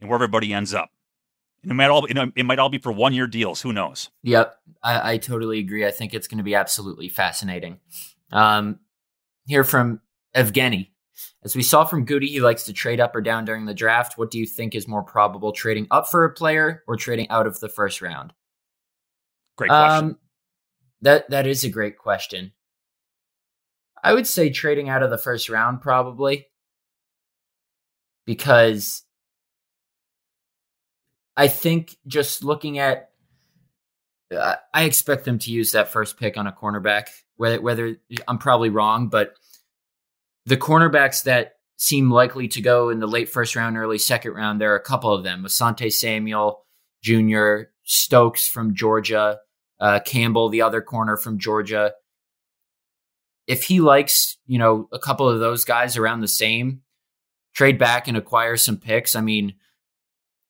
and 0.00 0.08
where 0.08 0.16
everybody 0.16 0.52
ends 0.52 0.74
up. 0.74 0.90
And 1.62 1.70
it 1.70 1.74
might 1.74 1.88
all 1.88 2.04
it 2.04 2.44
might 2.44 2.58
all 2.58 2.68
be 2.68 2.78
for 2.78 2.92
one 2.92 3.14
year 3.14 3.26
deals. 3.26 3.62
Who 3.62 3.72
knows? 3.72 4.10
Yep, 4.22 4.54
I, 4.82 5.12
I 5.12 5.18
totally 5.18 5.60
agree. 5.60 5.86
I 5.86 5.90
think 5.90 6.12
it's 6.12 6.28
going 6.28 6.38
to 6.38 6.44
be 6.44 6.54
absolutely 6.54 7.08
fascinating. 7.08 7.80
Um, 8.30 8.80
here 9.46 9.64
from 9.64 10.00
Evgeny. 10.34 10.90
As 11.42 11.54
we 11.54 11.62
saw 11.62 11.84
from 11.84 12.04
Goody, 12.04 12.26
he 12.26 12.40
likes 12.40 12.64
to 12.64 12.72
trade 12.72 13.00
up 13.00 13.14
or 13.14 13.20
down 13.20 13.44
during 13.44 13.66
the 13.66 13.74
draft. 13.74 14.18
What 14.18 14.30
do 14.30 14.38
you 14.38 14.46
think 14.46 14.74
is 14.74 14.88
more 14.88 15.02
probable, 15.02 15.52
trading 15.52 15.86
up 15.90 16.08
for 16.08 16.24
a 16.24 16.32
player 16.32 16.82
or 16.86 16.96
trading 16.96 17.28
out 17.28 17.46
of 17.46 17.60
the 17.60 17.68
first 17.68 18.02
round? 18.02 18.32
Great 19.56 19.68
question. 19.68 20.04
Um, 20.04 20.18
that 21.02 21.30
that 21.30 21.46
is 21.46 21.64
a 21.64 21.68
great 21.68 21.98
question. 21.98 22.52
I 24.04 24.12
would 24.12 24.26
say 24.26 24.50
trading 24.50 24.90
out 24.90 25.02
of 25.02 25.08
the 25.08 25.16
first 25.16 25.48
round 25.48 25.80
probably 25.80 26.46
because 28.26 29.02
I 31.36 31.48
think 31.48 31.96
just 32.06 32.44
looking 32.44 32.78
at 32.78 33.08
uh, 34.36 34.56
I 34.74 34.84
expect 34.84 35.24
them 35.24 35.38
to 35.40 35.50
use 35.50 35.72
that 35.72 35.88
first 35.88 36.18
pick 36.18 36.36
on 36.36 36.46
a 36.46 36.52
cornerback 36.52 37.06
whether 37.36 37.60
whether 37.62 37.96
I'm 38.28 38.36
probably 38.36 38.68
wrong 38.68 39.08
but 39.08 39.32
the 40.44 40.58
cornerbacks 40.58 41.24
that 41.24 41.54
seem 41.78 42.10
likely 42.10 42.46
to 42.48 42.60
go 42.60 42.90
in 42.90 43.00
the 43.00 43.06
late 43.06 43.30
first 43.30 43.56
round 43.56 43.78
early 43.78 43.98
second 43.98 44.32
round 44.32 44.60
there 44.60 44.74
are 44.74 44.78
a 44.78 44.82
couple 44.82 45.14
of 45.14 45.24
them 45.24 45.44
Asante 45.44 45.90
Samuel 45.90 46.62
Jr. 47.02 47.70
Stokes 47.84 48.46
from 48.46 48.74
Georgia 48.74 49.38
uh, 49.80 50.00
Campbell 50.00 50.50
the 50.50 50.60
other 50.60 50.82
corner 50.82 51.16
from 51.16 51.38
Georgia 51.38 51.92
if 53.46 53.64
he 53.64 53.80
likes, 53.80 54.38
you 54.46 54.58
know, 54.58 54.88
a 54.92 54.98
couple 54.98 55.28
of 55.28 55.40
those 55.40 55.64
guys 55.64 55.96
around 55.96 56.20
the 56.20 56.28
same, 56.28 56.82
trade 57.54 57.78
back 57.78 58.08
and 58.08 58.16
acquire 58.16 58.56
some 58.56 58.76
picks. 58.76 59.14
I 59.14 59.20
mean, 59.20 59.54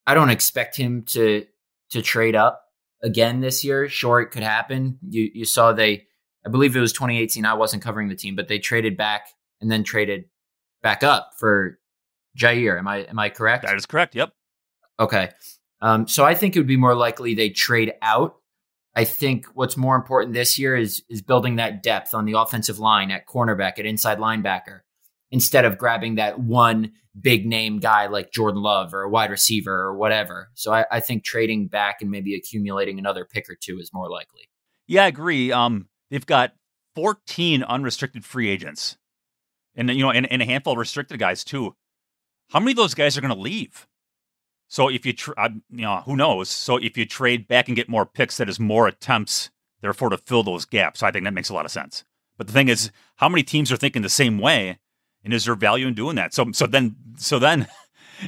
I 0.07 0.15
don't 0.15 0.31
expect 0.31 0.77
him 0.77 1.03
to 1.09 1.47
to 1.91 2.03
trade 2.03 2.37
up 2.37 2.65
again 3.03 3.41
this 3.41 3.65
year. 3.65 3.89
Sure, 3.89 4.21
it 4.21 4.31
could 4.31 4.43
happen. 4.43 4.99
You 5.09 5.31
you 5.33 5.45
saw 5.45 5.73
they, 5.73 6.07
I 6.45 6.51
believe 6.51 6.77
it 6.77 6.81
was 6.81 6.93
2018. 6.93 7.45
I 7.45 7.55
wasn't 7.55 7.83
covering 7.83 8.09
the 8.09 8.15
team, 8.15 8.37
but 8.37 8.49
they 8.49 8.59
traded 8.59 8.97
back 8.97 9.29
and 9.61 9.71
then 9.71 9.85
traded 9.85 10.27
back 10.83 11.03
up 11.03 11.33
for 11.39 11.79
Jaire. 12.39 12.79
Am 12.79 12.89
I 12.89 12.99
am 12.99 13.19
I 13.19 13.29
correct? 13.29 13.65
That 13.65 13.77
is 13.77 13.87
correct. 13.87 14.15
Yep. 14.15 14.33
Okay. 15.01 15.31
Um, 15.81 16.07
so 16.09 16.25
I 16.25 16.35
think 16.35 16.55
it 16.55 16.61
would 16.61 16.67
be 16.67 16.77
more 16.77 16.95
likely 16.95 17.35
they 17.35 17.51
trade 17.51 17.93
out 18.01 18.37
I 18.97 19.05
think 19.05 19.47
what's 19.55 19.77
more 19.77 19.97
important 19.97 20.35
this 20.35 20.59
year 20.59 20.77
is 20.77 21.03
is 21.09 21.23
building 21.23 21.57
that 21.57 21.83
depth 21.83 22.15
on 22.15 22.25
the 22.25 22.39
offensive 22.39 22.79
line 22.79 23.11
at 23.11 23.27
cornerback, 23.27 23.79
at 23.79 23.87
inside 23.87 24.19
linebacker, 24.19 24.81
instead 25.31 25.65
of 25.65 25.79
grabbing 25.79 26.17
that 26.17 26.39
one 26.39 26.93
big 27.21 27.47
name 27.47 27.79
guy 27.79 28.07
like 28.07 28.33
Jordan 28.33 28.63
Love 28.63 28.95
or 28.95 29.03
a 29.03 29.09
wide 29.09 29.31
receiver 29.31 29.73
or 29.73 29.97
whatever. 29.97 30.51
So 30.55 30.73
I, 30.73 30.85
I 30.91 31.01
think 31.01 31.25
trading 31.25 31.69
back 31.69 31.97
and 32.01 32.11
maybe 32.11 32.35
accumulating 32.35 32.99
another 32.99 33.25
pick 33.25 33.49
or 33.49 33.57
two 33.61 33.79
is 33.79 33.91
more 33.93 34.11
likely. 34.11 34.49
Yeah, 34.87 35.05
I 35.05 35.09
agree. 35.09 35.53
Um, 35.53 35.89
they've 36.11 36.27
got 36.27 36.53
14 36.95 37.63
unrestricted 37.63 38.25
free 38.25 38.49
agents, 38.49 38.97
and 39.75 39.91
you 39.91 40.03
know, 40.03 40.11
and, 40.11 40.31
and 40.31 40.43
a 40.43 40.45
handful 40.45 40.75
of 40.75 40.79
restricted 40.79 41.19
guys 41.19 41.43
too. 41.43 41.75
How 42.51 42.61
many 42.61 42.73
of 42.73 42.77
those 42.77 42.95
guys 42.95 43.17
are 43.17 43.21
going 43.21 43.35
to 43.35 43.41
leave? 43.41 43.89
So 44.69 44.89
if 44.89 45.07
you, 45.07 45.13
tra- 45.13 45.53
you 45.71 45.83
know, 45.83 46.03
who 46.05 46.17
knows? 46.17 46.49
So 46.49 46.77
if 46.77 46.97
you 46.97 47.07
trade 47.07 47.47
back 47.47 47.69
and 47.69 47.77
get 47.77 47.89
more 47.89 48.07
picks, 48.07 48.39
that 48.39 48.49
is 48.49 48.59
more 48.59 48.87
attempts, 48.87 49.51
therefore 49.81 50.11
to 50.11 50.19
fill 50.19 50.43
those 50.43 50.65
gaps. 50.65 51.01
So 51.01 51.07
I 51.07 51.11
think 51.11 51.25
that 51.25 51.35
makes 51.35 51.49
a 51.49 51.55
lot 51.55 51.65
of 51.65 51.71
sense. 51.71 52.05
But 52.37 52.47
the 52.47 52.53
thing 52.53 52.69
is, 52.69 52.91
how 53.17 53.29
many 53.29 53.43
teams 53.43 53.71
are 53.71 53.77
thinking 53.77 54.03
the 54.03 54.09
same 54.09 54.39
way, 54.39 54.79
and 55.23 55.33
is 55.33 55.45
there 55.45 55.55
value 55.55 55.87
in 55.87 55.95
doing 55.95 56.17
that? 56.17 56.35
So 56.35 56.51
so 56.53 56.67
then 56.67 56.97
so 57.17 57.39
then. 57.39 57.69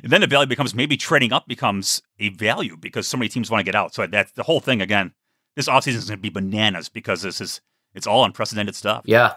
then 0.03 0.21
the 0.21 0.27
value 0.27 0.49
becomes 0.49 0.75
maybe 0.75 0.97
trading 0.97 1.33
up 1.33 1.47
becomes 1.47 2.03
a 2.19 2.29
value 2.31 2.77
because 2.77 3.07
so 3.07 3.17
many 3.17 3.29
teams 3.29 3.51
want 3.51 3.61
to 3.61 3.65
get 3.65 3.77
out. 3.77 3.95
So 3.95 4.05
that's 4.07 4.33
the 4.33 4.43
whole 4.43 4.59
thing 4.59 4.83
again. 4.83 5.13
This 5.55 5.69
offseason 5.69 5.97
is 5.97 6.09
going 6.09 6.19
to 6.19 6.23
be 6.23 6.29
bananas 6.29 6.89
because 6.89 7.23
this 7.23 7.41
is 7.41 7.61
it's 7.95 8.07
all 8.07 8.25
unprecedented 8.25 8.75
stuff. 8.75 9.03
Yeah. 9.07 9.35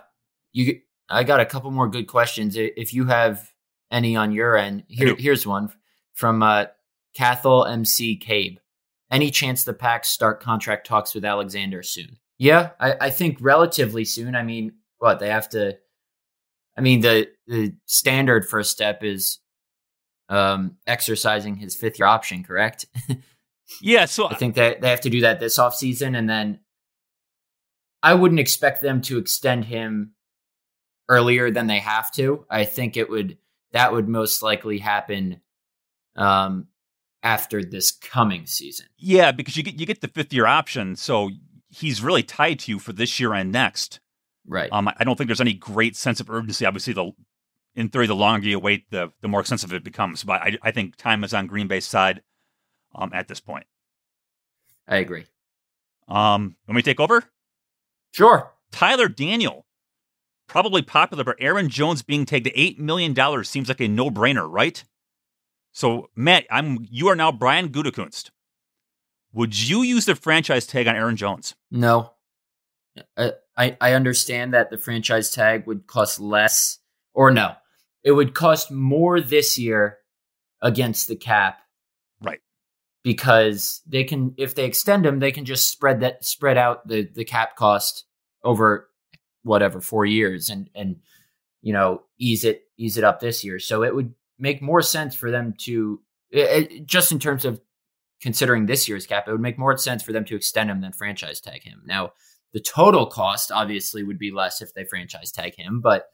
You 0.52 0.82
I 1.10 1.24
got 1.24 1.40
a 1.40 1.46
couple 1.46 1.72
more 1.72 1.88
good 1.88 2.08
questions. 2.08 2.56
If 2.58 2.94
you 2.94 3.06
have 3.06 3.52
any 3.92 4.16
on 4.16 4.32
your 4.32 4.58
end, 4.58 4.84
here, 4.88 5.16
here's 5.18 5.48
one 5.48 5.72
from 6.14 6.44
uh, 6.44 6.66
Cathal 7.15 7.65
MC 7.65 8.15
Cabe. 8.17 8.58
Any 9.12 9.32
chance 9.32 9.63
the 9.63 9.74
Packs 9.74 10.10
start 10.10 10.41
contract 10.41 10.86
talks 10.86 11.15
with 11.15 11.26
Alexander 11.26 11.82
soon? 11.82 12.17
Yeah, 12.38 12.72
I, 12.80 12.95
I 13.02 13.10
think 13.10 13.38
relatively 13.41 14.06
soon. 14.06 14.36
I 14.36 14.43
mean, 14.43 14.74
what 15.00 15.19
they 15.19 15.30
have 15.30 15.50
to. 15.50 15.78
I 16.78 16.82
mean, 16.82 17.02
the 17.02 17.28
the 17.48 17.76
standard 17.86 18.48
first 18.48 18.72
step 18.72 19.04
is 19.04 19.39
um, 20.30 20.78
exercising 20.86 21.56
his 21.56 21.76
fifth 21.76 22.00
year 22.00 22.08
option, 22.08 22.43
correct? 22.43 22.86
yeah, 23.82 24.06
so 24.06 24.30
I 24.30 24.36
think 24.36 24.56
that 24.56 24.82
they 24.82 24.89
have 24.89 25.02
to 25.02 25.10
do 25.10 25.22
that 25.22 25.39
this 25.39 25.58
offseason 25.58 26.17
and 26.17 26.30
then 26.30 26.60
I 28.02 28.13
wouldn't 28.13 28.39
expect 28.39 28.82
them 28.82 29.02
to 29.04 29.17
extend 29.17 29.65
him 29.65 30.13
earlier 31.10 31.52
than 31.52 31.67
they 31.67 31.80
have 31.80 32.12
to. 32.13 32.45
I 32.50 32.65
think 32.65 32.95
it 32.95 33.10
would 33.10 33.38
that 33.72 33.91
would 33.91 34.08
most 34.08 34.41
likely 34.41 34.80
happen 34.80 35.41
um, 36.15 36.67
after 37.23 37.63
this 37.63 37.91
coming 37.91 38.45
season. 38.45 38.88
Yeah, 38.97 39.32
because 39.32 39.58
you 39.58 39.63
get 39.63 39.79
you 39.79 39.86
get 39.86 40.01
the 40.01 40.08
fifth 40.08 40.34
year 40.34 40.45
option, 40.45 40.95
so 40.95 41.29
he's 41.69 42.01
really 42.01 42.23
tied 42.23 42.60
to 42.60 42.71
you 42.71 42.79
for 42.79 42.93
this 42.93 43.19
year 43.19 43.34
and 43.34 43.51
next. 43.51 43.99
Right. 44.47 44.71
Um, 44.71 44.88
I 44.88 45.03
don't 45.03 45.15
think 45.15 45.27
there's 45.27 45.41
any 45.41 45.53
great 45.53 45.95
sense 45.95 46.19
of 46.19 46.29
urgency. 46.29 46.65
Obviously, 46.65 46.93
the 46.93 47.12
in 47.75 47.89
theory, 47.89 48.08
the 48.08 48.15
longer 48.15 48.47
you 48.47 48.60
wait, 48.60 48.89
the 48.89 49.12
the 49.21 49.27
more 49.27 49.41
expensive 49.41 49.73
it 49.73 49.84
becomes. 49.84 50.23
But 50.23 50.41
I, 50.41 50.58
I 50.63 50.71
think 50.71 50.95
time 50.95 51.23
is 51.23 51.34
on 51.34 51.47
Green 51.47 51.67
Bay's 51.67 51.86
side 51.86 52.21
um, 52.95 53.12
at 53.13 53.27
this 53.27 53.39
point. 53.39 53.65
I 54.88 54.97
agree. 54.97 55.25
Um, 56.08 56.55
let 56.67 56.75
me 56.75 56.82
take 56.82 56.99
over. 56.99 57.23
Sure. 58.12 58.51
Tyler 58.71 59.08
Daniel, 59.08 59.65
probably 60.47 60.82
popular, 60.82 61.23
but 61.23 61.36
Aaron 61.39 61.69
Jones 61.69 62.01
being 62.01 62.25
tagged 62.25 62.45
to 62.45 62.60
eight 62.60 62.79
million 62.79 63.13
dollars 63.13 63.49
seems 63.49 63.67
like 63.67 63.82
a 63.82 63.88
no 63.88 64.10
brainer, 64.10 64.47
right? 64.49 64.84
So 65.71 66.10
Matt, 66.15 66.45
I'm 66.51 66.88
you 66.89 67.08
are 67.08 67.15
now 67.15 67.32
Brian 67.32 67.69
Gutekunst. 67.69 68.29
Would 69.34 69.69
you 69.69 69.84
use 69.84 70.05
the 70.05 70.15
franchise 70.15 70.65
tag 70.65 70.88
on 70.88 70.95
Aaron 70.95 71.15
Jones? 71.15 71.55
No. 71.71 72.13
I, 73.15 73.34
I 73.55 73.77
I 73.79 73.93
understand 73.93 74.53
that 74.53 74.71
the 74.71 74.77
franchise 74.77 75.32
tag 75.32 75.67
would 75.67 75.86
cost 75.88 76.19
less, 76.19 76.79
or 77.13 77.32
no, 77.32 77.53
it 78.03 78.12
would 78.12 78.34
cost 78.34 78.71
more 78.71 79.21
this 79.21 79.58
year 79.60 79.97
against 80.62 81.08
the 81.08 81.15
cap, 81.15 81.60
Right. 82.21 82.39
because 83.03 83.82
they 83.88 84.03
can 84.03 84.34
if 84.38 84.55
they 84.55 84.65
extend 84.65 85.05
them, 85.05 85.19
they 85.19 85.32
can 85.32 85.45
just 85.45 85.71
spread 85.71 86.01
that 86.01 86.25
spread 86.25 86.58
out 86.58 86.88
the 86.88 87.03
the 87.13 87.23
cap 87.23 87.55
cost 87.55 88.05
over 88.43 88.89
whatever 89.43 89.79
four 89.79 90.05
years 90.05 90.49
and 90.49 90.69
and 90.75 90.97
you 91.62 91.71
know 91.71 92.01
ease 92.17 92.43
it 92.43 92.63
ease 92.77 92.97
it 92.97 93.03
up 93.03 93.19
this 93.19 93.43
year. 93.43 93.60
So 93.60 93.84
it 93.84 93.95
would 93.95 94.13
make 94.39 94.62
more 94.62 94.82
sense 94.82 95.15
for 95.15 95.32
them 95.32 95.54
to 95.60 96.02
it, 96.32 96.71
it- 96.71 96.86
just 96.86 97.12
in 97.12 97.19
terms 97.19 97.45
of 97.45 97.62
considering 98.21 98.65
this 98.65 98.88
year's 98.88 99.06
cap, 99.08 99.28
it 99.28 99.32
would 99.32 99.41
make 99.41 99.58
more 99.58 99.78
sense 99.78 100.04
for 100.04 100.12
them 100.12 100.25
to 100.25 100.36
extend 100.36 100.69
him 100.69 100.82
than 100.82 100.91
franchise 100.91 101.39
tag 101.39 101.63
him. 101.63 101.82
Now, 101.86 102.12
the 102.54 102.60
total 102.60 103.06
cost 103.06 103.52
obviously 103.52 104.04
would 104.04 104.19
be 104.19 104.32
less 104.32 104.62
if 104.62 104.73
they 104.73 104.84
franchise 104.84 105.32
tag 105.32 105.56
him, 105.56 105.82
but 105.82 106.08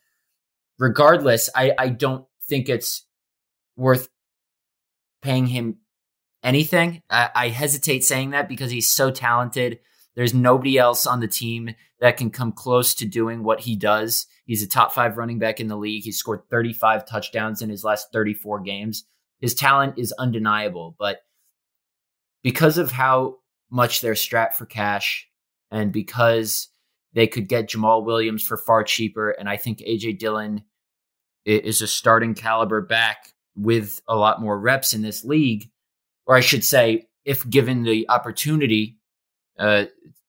regardless, 0.77 1.49
I, 1.55 1.73
I 1.77 1.89
don't 1.89 2.25
think 2.47 2.69
it's 2.69 3.05
worth 3.75 4.09
paying 5.21 5.47
him 5.47 5.77
anything. 6.43 7.01
I, 7.09 7.29
I 7.35 7.47
hesitate 7.49 8.03
saying 8.03 8.31
that 8.31 8.47
because 8.47 8.71
he's 8.71 8.87
so 8.87 9.09
talented. 9.11 9.79
There's 10.15 10.33
nobody 10.33 10.77
else 10.77 11.07
on 11.07 11.19
the 11.19 11.27
team 11.27 11.71
that 11.99 12.17
can 12.17 12.29
come 12.29 12.51
close 12.51 12.93
to 12.95 13.05
doing 13.05 13.43
what 13.43 13.61
he 13.61 13.75
does. 13.75 14.27
He's 14.45 14.63
a 14.63 14.67
top 14.67 14.93
five 14.93 15.17
running 15.17 15.39
back 15.39 15.59
in 15.59 15.67
the 15.67 15.77
league. 15.77 16.03
He's 16.03 16.17
scored 16.17 16.49
35 16.49 17.07
touchdowns 17.07 17.61
in 17.61 17.69
his 17.69 17.83
last 17.83 18.11
34 18.13 18.61
games. 18.61 19.05
His 19.41 19.55
talent 19.55 19.97
is 19.97 20.13
undeniable, 20.13 20.95
but 20.97 21.21
because 22.43 22.77
of 22.77 22.91
how 22.91 23.37
much 23.71 24.01
they're 24.01 24.15
strapped 24.15 24.55
for 24.55 24.65
cash 24.65 25.27
and 25.71 25.91
because 25.91 26.69
they 27.13 27.27
could 27.27 27.47
get 27.47 27.69
Jamaal 27.69 28.05
Williams 28.05 28.43
for 28.43 28.57
far 28.57 28.83
cheaper, 28.83 29.31
and 29.31 29.49
I 29.49 29.57
think 29.57 29.79
AJ 29.79 30.19
Dillon 30.19 30.63
is 31.45 31.81
a 31.81 31.87
starting 31.87 32.33
caliber 32.33 32.81
back 32.81 33.33
with 33.55 34.01
a 34.07 34.15
lot 34.15 34.41
more 34.41 34.59
reps 34.59 34.93
in 34.93 35.01
this 35.01 35.23
league, 35.23 35.69
or 36.25 36.35
I 36.35 36.41
should 36.41 36.63
say, 36.63 37.07
if 37.23 37.49
given 37.49 37.83
the 37.83 38.07
opportunity 38.09 38.97
uh, 39.57 39.85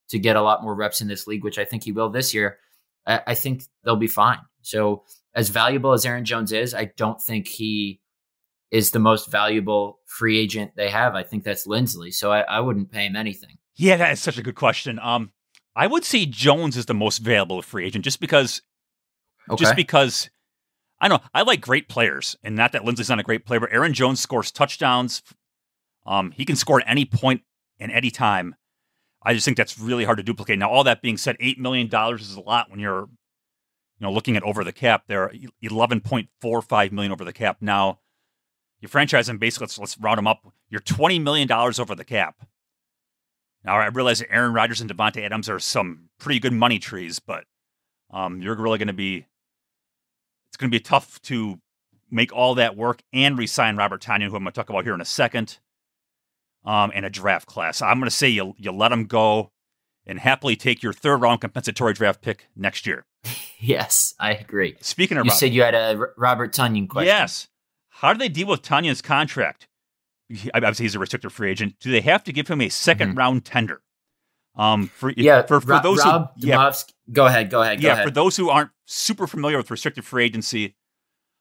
to 0.09 0.18
get 0.18 0.37
a 0.37 0.42
lot 0.42 0.62
more 0.62 0.74
reps 0.74 1.00
in 1.00 1.09
this 1.09 1.26
league, 1.26 1.44
which 1.44 1.59
I 1.59 1.64
think 1.64 1.85
he 1.85 1.92
will 1.92 2.09
this 2.09 2.33
year, 2.33 2.59
I, 3.07 3.21
I 3.29 3.35
think 3.35 3.64
they'll 3.85 3.97
be 3.97 4.09
fine. 4.09 4.38
So, 4.62 5.05
as 5.35 5.49
valuable 5.51 5.92
as 5.92 6.05
Aaron 6.07 6.25
Jones 6.25 6.51
is, 6.53 6.75
I 6.75 6.87
don't 6.97 7.21
think 7.21 7.47
he 7.47 8.01
is 8.71 8.90
the 8.90 8.99
most 8.99 9.31
valuable 9.31 10.01
free 10.07 10.38
agent 10.38 10.73
they 10.77 10.90
have. 10.90 11.14
I 11.14 11.23
think 11.23 11.45
that's 11.45 11.66
Linsley. 11.66 12.12
So 12.12 12.33
I, 12.33 12.40
I 12.40 12.61
wouldn't 12.61 12.90
pay 12.90 13.07
him 13.07 13.14
anything. 13.16 13.59
Yeah, 13.77 13.97
that 13.99 14.12
is 14.12 14.21
such 14.21 14.38
a 14.38 14.42
good 14.42 14.55
question. 14.57 14.99
Um, 14.99 15.31
I 15.77 15.87
would 15.87 16.05
say 16.05 16.27
Jones 16.27 16.77
is 16.77 16.87
the 16.87 16.95
most 16.95 17.19
valuable 17.19 17.62
free 17.62 17.87
agent, 17.87 18.05
just 18.05 18.19
because 18.21 18.62
Okay. 19.49 19.62
just 19.62 19.77
because 19.77 20.31
I 21.01 21.09
know 21.09 21.21
I 21.35 21.42
like 21.42 21.61
great 21.61 21.88
players, 21.88 22.37
and 22.42 22.57
not 22.57 22.73
that 22.73 22.83
Linsley's 22.83 23.09
not 23.11 23.21
a 23.21 23.23
great 23.23 23.45
player, 23.47 23.61
but 23.61 23.73
Aaron 23.73 23.92
Jones 23.92 24.19
scores 24.21 24.51
touchdowns. 24.51 25.23
Um, 26.07 26.33
he 26.33 26.45
can 26.45 26.57
score 26.57 26.81
at 26.81 26.88
any 26.88 27.05
point 27.05 27.42
and 27.79 27.92
any 27.92 28.11
time. 28.11 28.57
I 29.26 29.34
just 29.34 29.44
think 29.44 29.56
that's 29.56 29.78
really 29.78 30.04
hard 30.04 30.18
to 30.18 30.22
duplicate. 30.22 30.58
Now, 30.58 30.70
all 30.70 30.84
that 30.84 31.02
being 31.02 31.16
said, 31.16 31.36
eight 31.40 31.58
million 31.58 31.88
dollars 31.88 32.22
is 32.22 32.36
a 32.36 32.40
lot 32.40 32.70
when 32.70 32.78
you're, 32.78 33.00
you 33.00 34.00
know, 34.00 34.12
looking 34.12 34.36
at 34.36 34.42
over 34.44 34.62
the 34.62 34.72
cap. 34.72 35.04
There, 35.08 35.32
eleven 35.60 36.00
point 36.00 36.28
four 36.40 36.62
five 36.62 36.92
million 36.92 37.12
over 37.12 37.24
the 37.24 37.32
cap. 37.32 37.56
Now, 37.60 37.98
you 38.80 38.88
franchise 38.88 39.28
him 39.28 39.38
basically. 39.38 39.64
Let's, 39.64 39.78
let's 39.78 39.98
round 39.98 40.18
them 40.18 40.28
up. 40.28 40.52
You're 40.70 40.80
twenty 40.80 41.18
million 41.18 41.48
dollars 41.48 41.80
over 41.80 41.96
the 41.96 42.04
cap. 42.04 42.46
Now, 43.64 43.78
I 43.78 43.86
realize 43.88 44.20
that 44.20 44.32
Aaron 44.32 44.52
Rodgers 44.52 44.80
and 44.80 44.88
Davante 44.88 45.24
Adams 45.24 45.48
are 45.48 45.58
some 45.58 46.08
pretty 46.18 46.38
good 46.38 46.52
money 46.52 46.78
trees, 46.78 47.18
but 47.18 47.44
um, 48.12 48.40
you're 48.40 48.54
really 48.54 48.78
going 48.78 48.86
to 48.86 48.94
be 48.94 49.26
it's 50.46 50.56
going 50.56 50.70
to 50.70 50.78
be 50.78 50.80
tough 50.80 51.20
to 51.22 51.60
make 52.08 52.32
all 52.32 52.54
that 52.54 52.76
work 52.76 53.02
and 53.12 53.36
re-sign 53.36 53.76
Robert 53.76 54.00
Tonyan, 54.00 54.28
who 54.28 54.36
I'm 54.36 54.44
going 54.44 54.46
to 54.46 54.52
talk 54.52 54.70
about 54.70 54.84
here 54.84 54.94
in 54.94 55.00
a 55.00 55.04
second, 55.04 55.58
um, 56.66 56.90
and 56.94 57.07
a 57.07 57.11
draft 57.11 57.46
class. 57.46 57.81
I'm 57.81 57.98
going 57.98 58.11
to 58.11 58.14
say 58.14 58.29
you 58.29 58.55
you 58.59 58.70
let 58.72 58.90
them 58.90 59.05
go 59.07 59.52
and 60.07 60.18
happily 60.20 60.55
take 60.57 60.83
your 60.83 60.92
third 60.92 61.16
round 61.22 61.40
compensatory 61.40 61.94
draft 61.94 62.20
pick 62.20 62.48
next 62.55 62.87
year. 62.87 63.07
yes, 63.59 64.14
I 64.20 64.33
agree. 64.33 64.76
Speaking 64.81 65.16
of 65.16 65.24
You 65.24 65.31
Rob- 65.31 65.38
said 65.38 65.52
you 65.55 65.62
had 65.62 65.74
a 65.74 65.96
R- 65.98 66.12
Robert 66.18 66.52
Tonyan 66.52 66.88
question. 66.88 67.07
yes, 67.07 67.48
how 67.88 68.12
do 68.12 68.18
they 68.18 68.29
deal 68.29 68.48
with 68.48 68.62
Tonyan's 68.62 69.00
contract? 69.02 69.68
Obviously, 70.55 70.85
he's 70.85 70.94
a 70.94 70.98
restricted 70.98 71.33
free 71.33 71.50
agent. 71.50 71.76
Do 71.81 71.90
they 71.90 72.00
have 72.00 72.24
to 72.24 72.33
give 72.33 72.48
him 72.48 72.61
a 72.61 72.68
2nd 72.68 73.16
round 73.16 73.44
tender? 73.44 73.81
Um, 74.57 74.87
for 74.88 75.11
Mm-hmm. 75.12 75.20
Yeah. 75.20 75.42
for, 75.42 75.61
for 75.61 75.81
those 75.83 76.05
Rob 76.05 76.33
who 76.40 76.48
yeah, 76.48 76.72
Go 77.12 77.26
ahead. 77.26 77.50
Go 77.50 77.62
ahead. 77.62 77.81
Go 77.81 77.87
yeah, 77.87 77.92
ahead. 77.92 78.05
for 78.07 78.11
those 78.11 78.37
who 78.37 78.48
aren't 78.50 78.70
super 78.87 79.26
familiar 79.26 79.57
with 79.59 79.70
restricted 79.70 80.05
free 80.05 80.24
agency, 80.24 80.74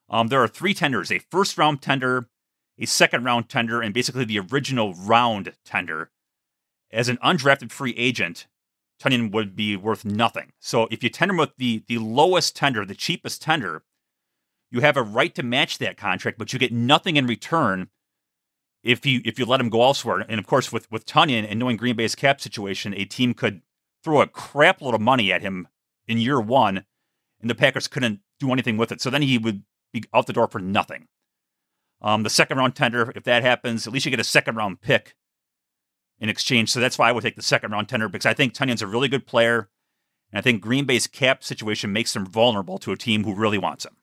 um, 0.10 0.28
there 0.28 0.42
are 0.44 0.48
three 0.48 0.74
tenders: 0.74 1.12
a 1.12 1.20
first 1.32 1.58
round 1.58 1.82
tender, 1.82 2.28
a 2.80 2.86
second 2.86 3.24
round 3.24 3.50
tender, 3.50 3.82
and 3.82 3.94
basically 3.94 4.26
the 4.26 4.40
original 4.40 4.94
round 4.94 5.54
tender. 5.64 6.12
As 6.92 7.10
an 7.10 7.18
undrafted 7.18 7.72
free 7.72 7.94
agent, 7.98 8.48
Tonyan 9.02 9.32
would 9.32 9.56
be 9.56 9.76
worth 9.76 10.06
nothing. 10.06 10.52
So 10.60 10.88
if 10.92 11.04
you 11.04 11.10
tender 11.10 11.36
with 11.36 11.52
the 11.58 11.84
the 11.88 11.98
lowest 11.98 12.56
tender, 12.56 12.86
the 12.86 12.96
cheapest 12.96 13.42
tender, 13.42 13.84
you 14.72 14.82
have 14.82 14.98
a 14.98 15.04
right 15.04 15.34
to 15.36 15.44
match 15.44 15.78
that 15.80 15.98
contract, 15.98 16.38
but 16.38 16.54
you 16.54 16.60
get 16.60 16.72
nothing 16.72 17.18
in 17.18 17.28
return 17.28 17.90
if 18.84 19.06
you 19.06 19.22
if 19.26 19.38
you 19.40 19.46
let 19.46 19.60
him 19.60 19.70
go 19.70 19.84
elsewhere. 19.84 20.26
And 20.28 20.40
of 20.40 20.48
course, 20.48 20.72
with 20.72 20.90
with 20.92 21.06
Tonyan 21.06 21.46
and 21.50 21.60
knowing 21.60 21.78
Green 21.78 21.96
Bay's 21.96 22.16
cap 22.16 22.40
situation, 22.40 22.94
a 22.94 23.06
team 23.06 23.34
could 23.34 23.62
throw 24.04 24.22
a 24.22 24.28
crap 24.28 24.82
load 24.82 24.94
of 24.94 25.02
money 25.02 25.32
at 25.32 25.42
him 25.42 25.68
in 26.08 26.20
year 26.20 26.40
one, 26.40 26.86
and 27.42 27.50
the 27.50 27.56
Packers 27.56 27.88
couldn't 27.88 28.20
do 28.40 28.52
anything 28.54 28.78
with 28.78 28.92
it. 28.92 29.02
So 29.02 29.10
then 29.10 29.24
he 29.24 29.38
would 29.38 29.64
be 29.92 30.04
out 30.14 30.28
the 30.28 30.34
door 30.34 30.48
for 30.48 30.60
nothing. 30.60 31.08
Um, 32.06 32.22
the 32.22 32.30
second 32.30 32.60
round 32.60 32.76
tender, 32.76 33.12
if 33.16 33.24
that 33.24 33.42
happens, 33.42 33.88
at 33.88 33.92
least 33.92 34.06
you 34.06 34.12
get 34.12 34.20
a 34.20 34.24
second 34.24 34.56
round 34.56 34.80
pick 34.80 35.16
in 36.20 36.30
exchange. 36.30 36.72
So 36.72 36.80
that's 36.80 37.00
why 37.00 37.10
I 37.10 37.12
would 37.12 37.24
take 37.24 37.36
the 37.36 37.42
second 37.42 37.72
round 37.72 37.90
tender 37.90 38.08
because 38.08 38.28
I 38.28 38.34
think 38.36 38.54
Tonyan's 38.54 38.84
a 38.84 38.88
really 38.88 39.08
good 39.08 39.26
player, 39.26 39.70
and 40.32 40.38
I 40.38 40.42
think 40.42 40.62
Green 40.62 40.86
Bay's 40.86 41.08
cap 41.08 41.44
situation 41.44 41.92
makes 41.92 42.14
them 42.14 42.26
vulnerable 42.26 42.78
to 42.78 42.92
a 42.92 42.98
team 42.98 43.24
who 43.24 43.34
really 43.34 43.58
wants 43.58 43.86
him. 43.86 43.98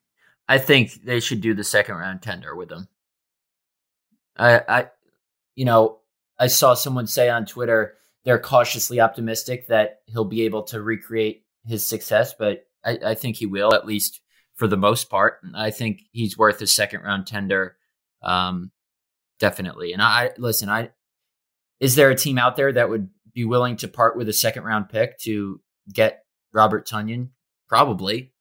I 0.49 0.57
think 0.57 1.05
they 1.05 1.21
should 1.21 1.39
do 1.39 1.53
the 1.53 1.63
second 1.63 1.95
round 1.95 2.21
tender 2.21 2.53
with 2.53 2.69
him. 2.69 2.89
I, 4.37 4.61
I, 4.67 4.87
you 5.55 5.63
know, 5.63 5.99
I 6.37 6.47
saw 6.47 6.73
someone 6.73 7.07
say 7.07 7.29
on 7.29 7.45
Twitter 7.45 7.95
they're 8.25 8.39
cautiously 8.39 8.99
optimistic 8.99 9.67
that 9.67 10.01
he'll 10.07 10.25
be 10.25 10.43
able 10.43 10.63
to 10.63 10.81
recreate 10.81 11.45
his 11.65 11.85
success, 11.85 12.33
but 12.37 12.65
I, 12.83 12.99
I 13.05 13.15
think 13.15 13.37
he 13.37 13.45
will 13.45 13.73
at 13.73 13.85
least 13.85 14.19
for 14.55 14.67
the 14.67 14.77
most 14.77 15.09
part. 15.09 15.39
I 15.55 15.71
think 15.71 16.01
he's 16.11 16.37
worth 16.37 16.61
a 16.61 16.67
second 16.67 17.01
round 17.01 17.27
tender, 17.27 17.77
um, 18.23 18.71
definitely. 19.39 19.93
And 19.93 20.01
I 20.01 20.31
listen. 20.37 20.69
I 20.69 20.91
is 21.79 21.95
there 21.95 22.09
a 22.09 22.15
team 22.15 22.37
out 22.37 22.55
there 22.55 22.71
that 22.71 22.89
would 22.89 23.09
be 23.33 23.45
willing 23.45 23.75
to 23.77 23.87
part 23.87 24.15
with 24.15 24.29
a 24.29 24.33
second 24.33 24.63
round 24.63 24.89
pick 24.89 25.19
to 25.19 25.59
get 25.91 26.23
Robert 26.53 26.87
Tonyan? 26.87 27.29
Probably. 27.67 28.31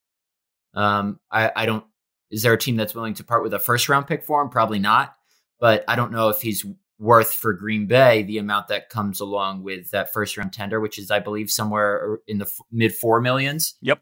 Um, 0.75 1.19
I, 1.31 1.51
I 1.55 1.67
don't. 1.67 1.85
Is 2.31 2.43
there 2.43 2.53
a 2.53 2.59
team 2.59 2.77
that's 2.77 2.95
willing 2.95 3.15
to 3.15 3.25
part 3.25 3.43
with 3.43 3.53
a 3.53 3.59
first 3.59 3.89
round 3.89 4.07
pick 4.07 4.25
for 4.25 4.41
him? 4.41 4.49
Probably 4.49 4.79
not. 4.79 5.15
But 5.61 5.85
I 5.87 5.97
don't 5.97 6.13
know 6.13 6.29
if 6.29 6.41
he's 6.41 6.65
worth 6.99 7.33
for 7.33 7.53
Green 7.53 7.87
Bay 7.87 8.23
the 8.23 8.39
amount 8.39 8.69
that 8.69 8.89
comes 8.89 9.21
along 9.21 9.65
with 9.65 9.91
that 9.91 10.13
first 10.13 10.37
round 10.37 10.53
tender, 10.53 10.81
which 10.81 10.99
is, 10.99 11.11
I 11.11 11.19
believe, 11.19 11.51
somewhere 11.51 12.19
in 12.27 12.39
the 12.39 12.45
f- 12.45 12.65
mid 12.71 12.95
four 12.95 13.21
millions. 13.21 13.75
Yep. 13.83 14.01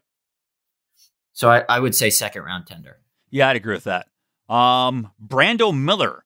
So 1.33 1.49
I, 1.49 1.63
I 1.67 1.79
would 1.79 1.95
say 1.95 2.09
second 2.09 2.43
round 2.43 2.67
tender. 2.67 2.97
Yeah, 3.31 3.49
I'd 3.49 3.55
agree 3.55 3.73
with 3.73 3.85
that. 3.85 4.07
Um, 4.51 5.11
Brando 5.25 5.73
Miller. 5.73 6.25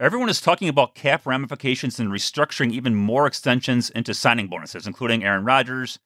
Everyone 0.00 0.28
is 0.28 0.40
talking 0.40 0.68
about 0.68 0.94
cap 0.94 1.24
ramifications 1.24 2.00
and 2.00 2.10
restructuring 2.10 2.72
even 2.72 2.94
more 2.96 3.26
extensions 3.26 3.90
into 3.90 4.12
signing 4.14 4.48
bonuses, 4.48 4.86
including 4.86 5.22
Aaron 5.22 5.44
Rodgers, 5.44 5.98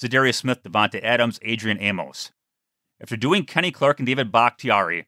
Za'Darius 0.00 0.36
Smith, 0.36 0.62
Davante 0.62 1.02
Adams, 1.02 1.40
Adrian 1.42 1.80
Amos. 1.80 2.30
After 3.00 3.16
doing 3.16 3.44
Kenny 3.44 3.70
Clark 3.72 3.98
and 3.98 4.06
David 4.06 4.30
Bakhtiari, 4.30 5.06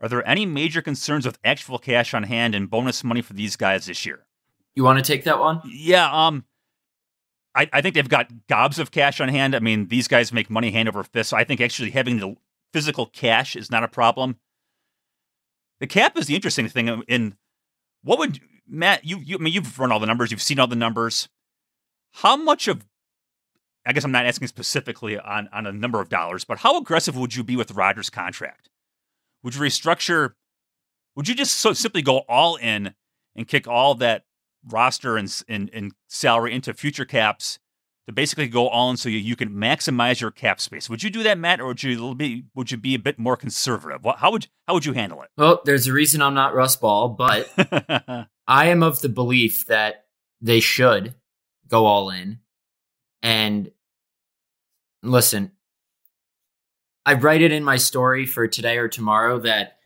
Are 0.00 0.08
there 0.08 0.26
any 0.28 0.46
major 0.46 0.80
concerns 0.80 1.26
with 1.26 1.38
actual 1.44 1.78
cash 1.78 2.14
on 2.14 2.22
hand 2.24 2.54
and 2.54 2.70
bonus 2.70 3.02
money 3.02 3.20
for 3.22 3.32
these 3.32 3.56
guys 3.56 3.86
this 3.86 4.06
year? 4.06 4.26
You 4.74 4.84
want 4.84 5.04
to 5.04 5.12
take 5.12 5.24
that 5.24 5.40
one? 5.40 5.60
Yeah, 5.66 6.08
um, 6.10 6.44
I, 7.54 7.68
I 7.72 7.80
think 7.80 7.94
they've 7.94 8.08
got 8.08 8.46
gobs 8.46 8.78
of 8.78 8.92
cash 8.92 9.20
on 9.20 9.28
hand. 9.28 9.56
I 9.56 9.58
mean, 9.58 9.88
these 9.88 10.06
guys 10.06 10.32
make 10.32 10.50
money 10.50 10.70
hand 10.70 10.88
over 10.88 11.02
fist. 11.02 11.30
So 11.30 11.36
I 11.36 11.44
think 11.44 11.60
actually 11.60 11.90
having 11.90 12.20
the 12.20 12.36
physical 12.72 13.06
cash 13.06 13.56
is 13.56 13.70
not 13.70 13.82
a 13.82 13.88
problem. 13.88 14.36
The 15.80 15.86
cap 15.86 16.16
is 16.16 16.26
the 16.26 16.34
interesting 16.34 16.68
thing. 16.68 17.02
In 17.08 17.36
what 18.02 18.18
would 18.18 18.40
Matt? 18.66 19.04
You, 19.04 19.18
you 19.18 19.36
I 19.36 19.38
mean, 19.38 19.52
you've 19.52 19.78
run 19.78 19.92
all 19.92 20.00
the 20.00 20.06
numbers. 20.06 20.30
You've 20.30 20.42
seen 20.42 20.58
all 20.58 20.66
the 20.66 20.76
numbers. 20.76 21.28
How 22.12 22.36
much 22.36 22.68
of 22.68 22.84
I 23.88 23.92
guess 23.92 24.04
I'm 24.04 24.12
not 24.12 24.26
asking 24.26 24.48
specifically 24.48 25.18
on, 25.18 25.48
on 25.50 25.66
a 25.66 25.72
number 25.72 26.00
of 26.00 26.10
dollars, 26.10 26.44
but 26.44 26.58
how 26.58 26.76
aggressive 26.78 27.16
would 27.16 27.34
you 27.34 27.42
be 27.42 27.56
with 27.56 27.70
Rodgers' 27.70 28.10
contract? 28.10 28.68
Would 29.42 29.54
you 29.54 29.62
restructure? 29.62 30.34
Would 31.16 31.26
you 31.26 31.34
just 31.34 31.54
so 31.54 31.72
simply 31.72 32.02
go 32.02 32.18
all 32.28 32.56
in 32.56 32.94
and 33.34 33.48
kick 33.48 33.66
all 33.66 33.94
that 33.96 34.24
roster 34.62 35.16
and, 35.16 35.42
and, 35.48 35.70
and 35.72 35.92
salary 36.06 36.52
into 36.52 36.74
future 36.74 37.06
caps 37.06 37.58
to 38.08 38.12
basically 38.12 38.48
go 38.48 38.68
all 38.68 38.90
in 38.90 38.96
so 38.96 39.10
you, 39.10 39.18
you 39.18 39.36
can 39.36 39.50
maximize 39.50 40.18
your 40.18 40.30
cap 40.30 40.62
space. 40.62 40.88
Would 40.88 41.02
you 41.02 41.10
do 41.10 41.22
that, 41.24 41.36
Matt, 41.36 41.60
or 41.60 41.66
would 41.66 41.82
you 41.82 42.14
be 42.14 42.46
would 42.54 42.70
you 42.70 42.78
be 42.78 42.94
a 42.94 42.98
bit 42.98 43.18
more 43.18 43.36
conservative? 43.36 44.02
What, 44.02 44.16
how 44.18 44.32
would 44.32 44.48
how 44.66 44.72
would 44.72 44.86
you 44.86 44.94
handle 44.94 45.22
it? 45.22 45.28
Well, 45.36 45.60
there's 45.66 45.86
a 45.86 45.92
reason 45.92 46.22
I'm 46.22 46.32
not 46.32 46.54
Russ 46.54 46.74
Ball, 46.74 47.10
but 47.10 47.50
I 48.48 48.68
am 48.68 48.82
of 48.82 49.02
the 49.02 49.10
belief 49.10 49.66
that 49.66 50.06
they 50.40 50.58
should 50.58 51.16
go 51.68 51.84
all 51.84 52.08
in. 52.08 52.38
And 53.22 53.72
listen, 55.02 55.52
I 57.04 57.12
write 57.12 57.42
it 57.42 57.52
in 57.52 57.62
my 57.62 57.76
story 57.76 58.24
for 58.24 58.48
today 58.48 58.78
or 58.78 58.88
tomorrow 58.88 59.38
that 59.40 59.76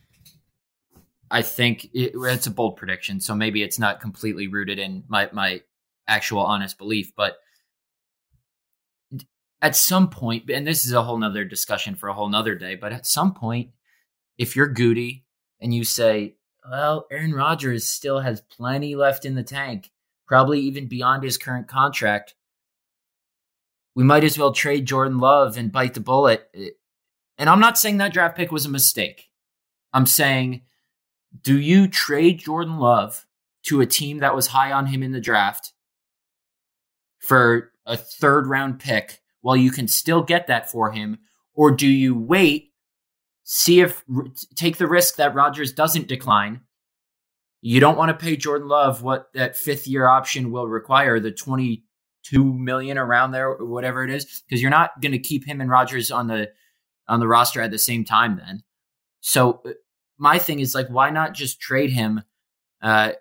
I 1.29 1.43
think 1.43 1.87
it, 1.87 2.13
it's 2.15 2.47
a 2.47 2.53
bold 2.53 2.77
prediction, 2.77 3.19
so 3.19 3.35
maybe 3.35 3.65
it's 3.65 3.81
not 3.81 4.01
completely 4.01 4.47
rooted 4.47 4.79
in 4.79 5.03
my 5.09 5.29
my 5.33 5.63
actual 6.07 6.43
honest 6.43 6.79
belief, 6.79 7.11
but 7.17 7.39
at 9.62 9.77
some 9.77 10.11
point, 10.11 10.51
and 10.51 10.66
this 10.66 10.85
is 10.85 10.92
a 10.92 11.03
whole 11.03 11.16
nother 11.16 11.44
discussion 11.44 11.94
for 11.94 12.09
a 12.09 12.12
whole 12.14 12.29
nother 12.29 12.57
day, 12.57 12.75
but 12.75 12.92
at 12.92 13.07
some 13.07 13.33
point, 13.33 13.70
if 14.37 14.57
you're 14.57 14.66
Goody 14.66 15.25
and 15.61 15.72
you 15.72 15.85
say, 15.85 16.35
well, 16.68 17.07
Aaron 17.11 17.33
Rodgers 17.33 17.87
still 17.87 18.20
has 18.20 18.40
plenty 18.40 18.96
left 18.96 19.25
in 19.25 19.37
the 19.37 19.44
tank, 19.44 19.92
probably 20.27 20.61
even 20.61 20.88
beyond 20.88 21.22
his 21.22 21.38
current 21.38 21.68
contract, 21.68 22.35
we 23.94 24.03
might 24.03 24.25
as 24.25 24.37
well 24.37 24.53
trade 24.53 24.87
Jordan 24.87 25.18
Love 25.18 25.57
and 25.57 25.70
bite 25.70 25.94
the 25.94 26.01
bullet. 26.01 26.51
And 27.38 27.48
I'm 27.48 27.61
not 27.61 27.79
saying 27.79 27.98
that 27.98 28.12
draft 28.12 28.37
pick 28.37 28.51
was 28.51 28.66
a 28.66 28.70
mistake. 28.70 29.31
I'm 29.92 30.07
saying 30.07 30.62
do 31.40 31.59
you 31.59 31.88
trade 31.88 32.40
Jordan 32.40 32.79
Love 32.79 33.27
to 33.64 33.81
a 33.81 33.87
team 33.87 34.18
that 34.18 34.35
was 34.35 34.48
high 34.48 34.72
on 34.72 34.87
him 34.87 35.03
in 35.03 35.12
the 35.12 35.20
draft 35.20 35.72
for 37.20 37.72
a 37.87 37.96
third 37.96 38.46
round 38.46 38.81
pick 38.81 39.22
while 39.43 39.57
you 39.57 39.71
can 39.71 39.87
still 39.87 40.23
get 40.23 40.47
that 40.47 40.71
for 40.71 40.91
him? 40.91 41.19
Or 41.55 41.71
do 41.71 41.87
you 41.87 42.15
wait, 42.15 42.73
see 43.45 43.81
if, 43.81 44.03
take 44.55 44.79
the 44.79 44.87
risk 44.87 45.17
that 45.17 45.35
Rodgers 45.35 45.73
doesn't 45.73 46.09
decline? 46.09 46.63
You 47.61 47.79
don't 47.79 47.99
want 47.99 48.09
to 48.09 48.25
pay 48.25 48.37
Jordan 48.37 48.69
Love 48.69 49.03
what 49.03 49.29
that 49.35 49.57
fifth 49.57 49.87
year 49.87 50.09
option 50.09 50.51
will 50.51 50.67
require, 50.67 51.21
the 51.21 51.31
22 51.31 52.55
million 52.55 52.99
around 52.99 53.33
there, 53.33 53.51
or 53.51 53.67
whatever 53.67 54.03
it 54.03 54.11
is, 54.11 54.43
because 54.49 54.63
you're 54.63 54.71
not 54.71 55.01
going 55.01 55.13
to 55.13 55.19
keep 55.19 55.47
him 55.47 55.61
and 55.61 55.71
Rodgers 55.71 56.11
on 56.11 56.27
the, 56.27 56.51
on 57.07 57.21
the 57.21 57.29
roster 57.29 57.61
at 57.61 57.71
the 57.71 57.79
same 57.79 58.05
time 58.05 58.37
then. 58.37 58.63
So 59.21 59.63
my 60.19 60.39
thing 60.39 60.61
is 60.61 60.75
like, 60.75 60.89
why 60.89 61.11
not 61.11 61.35
just 61.35 61.61
trade 61.61 61.91
him 61.91 62.23
uh, 62.81 63.13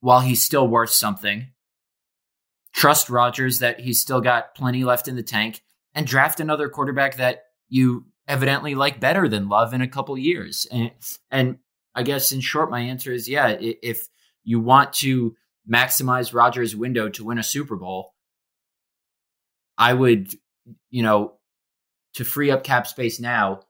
while 0.00 0.20
he's 0.20 0.42
still 0.42 0.68
worth 0.68 0.90
something? 0.90 1.48
Trust 2.76 3.10
Rodgers 3.10 3.58
that 3.60 3.80
he's 3.80 3.98
still 3.98 4.20
got 4.20 4.54
plenty 4.54 4.84
left 4.84 5.08
in 5.08 5.16
the 5.16 5.22
tank, 5.22 5.62
and 5.94 6.06
draft 6.06 6.38
another 6.40 6.68
quarterback 6.68 7.16
that 7.16 7.44
you 7.68 8.04
evidently 8.28 8.74
like 8.74 9.00
better 9.00 9.28
than 9.28 9.48
Love 9.48 9.72
in 9.72 9.80
a 9.80 9.88
couple 9.88 10.16
years. 10.18 10.66
And 10.70 10.90
and 11.30 11.58
I 11.94 12.02
guess 12.02 12.32
in 12.32 12.40
short, 12.40 12.70
my 12.70 12.80
answer 12.80 13.12
is 13.12 13.28
yeah. 13.28 13.56
If 13.58 14.06
you 14.44 14.60
want 14.60 14.92
to 14.94 15.34
maximize 15.68 16.34
Rodgers' 16.34 16.76
window 16.76 17.08
to 17.08 17.24
win 17.24 17.38
a 17.38 17.42
Super 17.42 17.76
Bowl, 17.76 18.14
I 19.78 19.94
would, 19.94 20.32
you 20.90 21.02
know, 21.02 21.32
to 22.14 22.24
free 22.24 22.50
up 22.50 22.62
cap 22.62 22.86
space 22.86 23.18
now, 23.18 23.60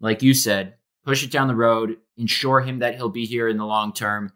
like 0.00 0.22
you 0.22 0.32
said, 0.32 0.74
push 1.04 1.24
it 1.24 1.30
down 1.32 1.48
the 1.48 1.56
road, 1.56 1.96
ensure 2.16 2.60
him 2.60 2.78
that 2.78 2.94
he'll 2.94 3.08
be 3.08 3.26
here 3.26 3.48
in 3.48 3.56
the 3.56 3.66
long 3.66 3.92
term, 3.92 4.32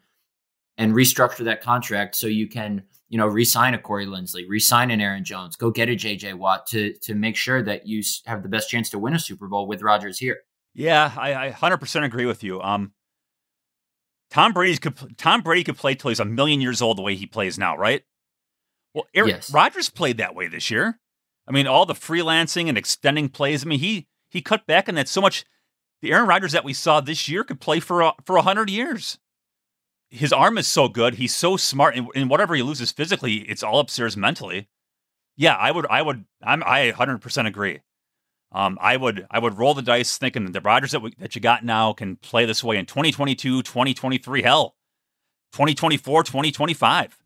and 0.76 0.92
restructure 0.92 1.44
that 1.44 1.62
contract 1.62 2.16
so 2.16 2.26
you 2.26 2.48
can, 2.48 2.82
you 3.12 3.18
know, 3.18 3.26
re-sign 3.26 3.74
a 3.74 3.78
Corey 3.78 4.06
Linsley, 4.06 4.48
re-sign 4.48 4.90
an 4.90 4.98
Aaron 4.98 5.22
Jones, 5.22 5.54
go 5.54 5.70
get 5.70 5.90
a 5.90 5.92
JJ 5.92 6.32
Watt 6.32 6.66
to 6.68 6.94
to 7.02 7.14
make 7.14 7.36
sure 7.36 7.62
that 7.62 7.86
you 7.86 8.02
have 8.24 8.42
the 8.42 8.48
best 8.48 8.70
chance 8.70 8.88
to 8.88 8.98
win 8.98 9.12
a 9.12 9.18
Super 9.18 9.48
Bowl 9.48 9.66
with 9.66 9.82
Rodgers 9.82 10.18
here. 10.18 10.38
Yeah, 10.72 11.12
I, 11.14 11.48
I 11.48 11.50
100% 11.50 12.04
agree 12.04 12.24
with 12.24 12.42
you. 12.42 12.62
Um, 12.62 12.94
Tom 14.30 14.54
Brady 14.54 14.78
could 14.78 15.18
Tom 15.18 15.42
Brady 15.42 15.62
could 15.62 15.76
play 15.76 15.94
till 15.94 16.08
he's 16.08 16.20
a 16.20 16.24
million 16.24 16.62
years 16.62 16.80
old 16.80 16.96
the 16.96 17.02
way 17.02 17.14
he 17.14 17.26
plays 17.26 17.58
now, 17.58 17.76
right? 17.76 18.02
Well, 18.94 19.04
Aaron, 19.14 19.28
yes. 19.28 19.52
Rodgers 19.52 19.90
played 19.90 20.16
that 20.16 20.34
way 20.34 20.48
this 20.48 20.70
year. 20.70 20.98
I 21.46 21.52
mean, 21.52 21.66
all 21.66 21.84
the 21.84 21.92
freelancing 21.92 22.70
and 22.70 22.78
extending 22.78 23.28
plays. 23.28 23.62
I 23.62 23.68
mean, 23.68 23.80
he 23.80 24.08
he 24.30 24.40
cut 24.40 24.66
back 24.66 24.88
on 24.88 24.94
that 24.94 25.06
so 25.06 25.20
much 25.20 25.44
the 26.00 26.12
Aaron 26.12 26.26
Rodgers 26.26 26.52
that 26.52 26.64
we 26.64 26.72
saw 26.72 27.02
this 27.02 27.28
year 27.28 27.44
could 27.44 27.60
play 27.60 27.78
for 27.78 28.00
a, 28.00 28.14
for 28.24 28.38
hundred 28.38 28.70
years. 28.70 29.18
His 30.12 30.32
arm 30.32 30.58
is 30.58 30.68
so 30.68 30.88
good. 30.88 31.14
He's 31.14 31.34
so 31.34 31.56
smart, 31.56 31.96
and, 31.96 32.06
and 32.14 32.28
whatever 32.28 32.54
he 32.54 32.62
loses 32.62 32.92
physically, 32.92 33.36
it's 33.48 33.62
all 33.62 33.80
upstairs 33.80 34.16
mentally. 34.16 34.68
Yeah, 35.36 35.54
I 35.54 35.70
would, 35.70 35.86
I 35.86 36.02
would, 36.02 36.26
I'm, 36.42 36.62
I 36.64 36.88
100 36.88 37.18
percent 37.18 37.48
agree. 37.48 37.80
Um, 38.52 38.76
I 38.80 38.98
would, 38.98 39.26
I 39.30 39.38
would 39.38 39.56
roll 39.56 39.72
the 39.72 39.80
dice 39.80 40.18
thinking 40.18 40.44
that 40.44 40.52
the 40.52 40.60
Rodgers 40.60 40.90
that, 40.90 41.00
we, 41.00 41.14
that 41.18 41.34
you 41.34 41.40
got 41.40 41.64
now 41.64 41.94
can 41.94 42.16
play 42.16 42.44
this 42.44 42.62
way 42.62 42.76
in 42.76 42.84
2022, 42.84 43.62
2023, 43.62 44.42
hell, 44.42 44.76
2024, 45.52 46.22
2025. 46.24 47.18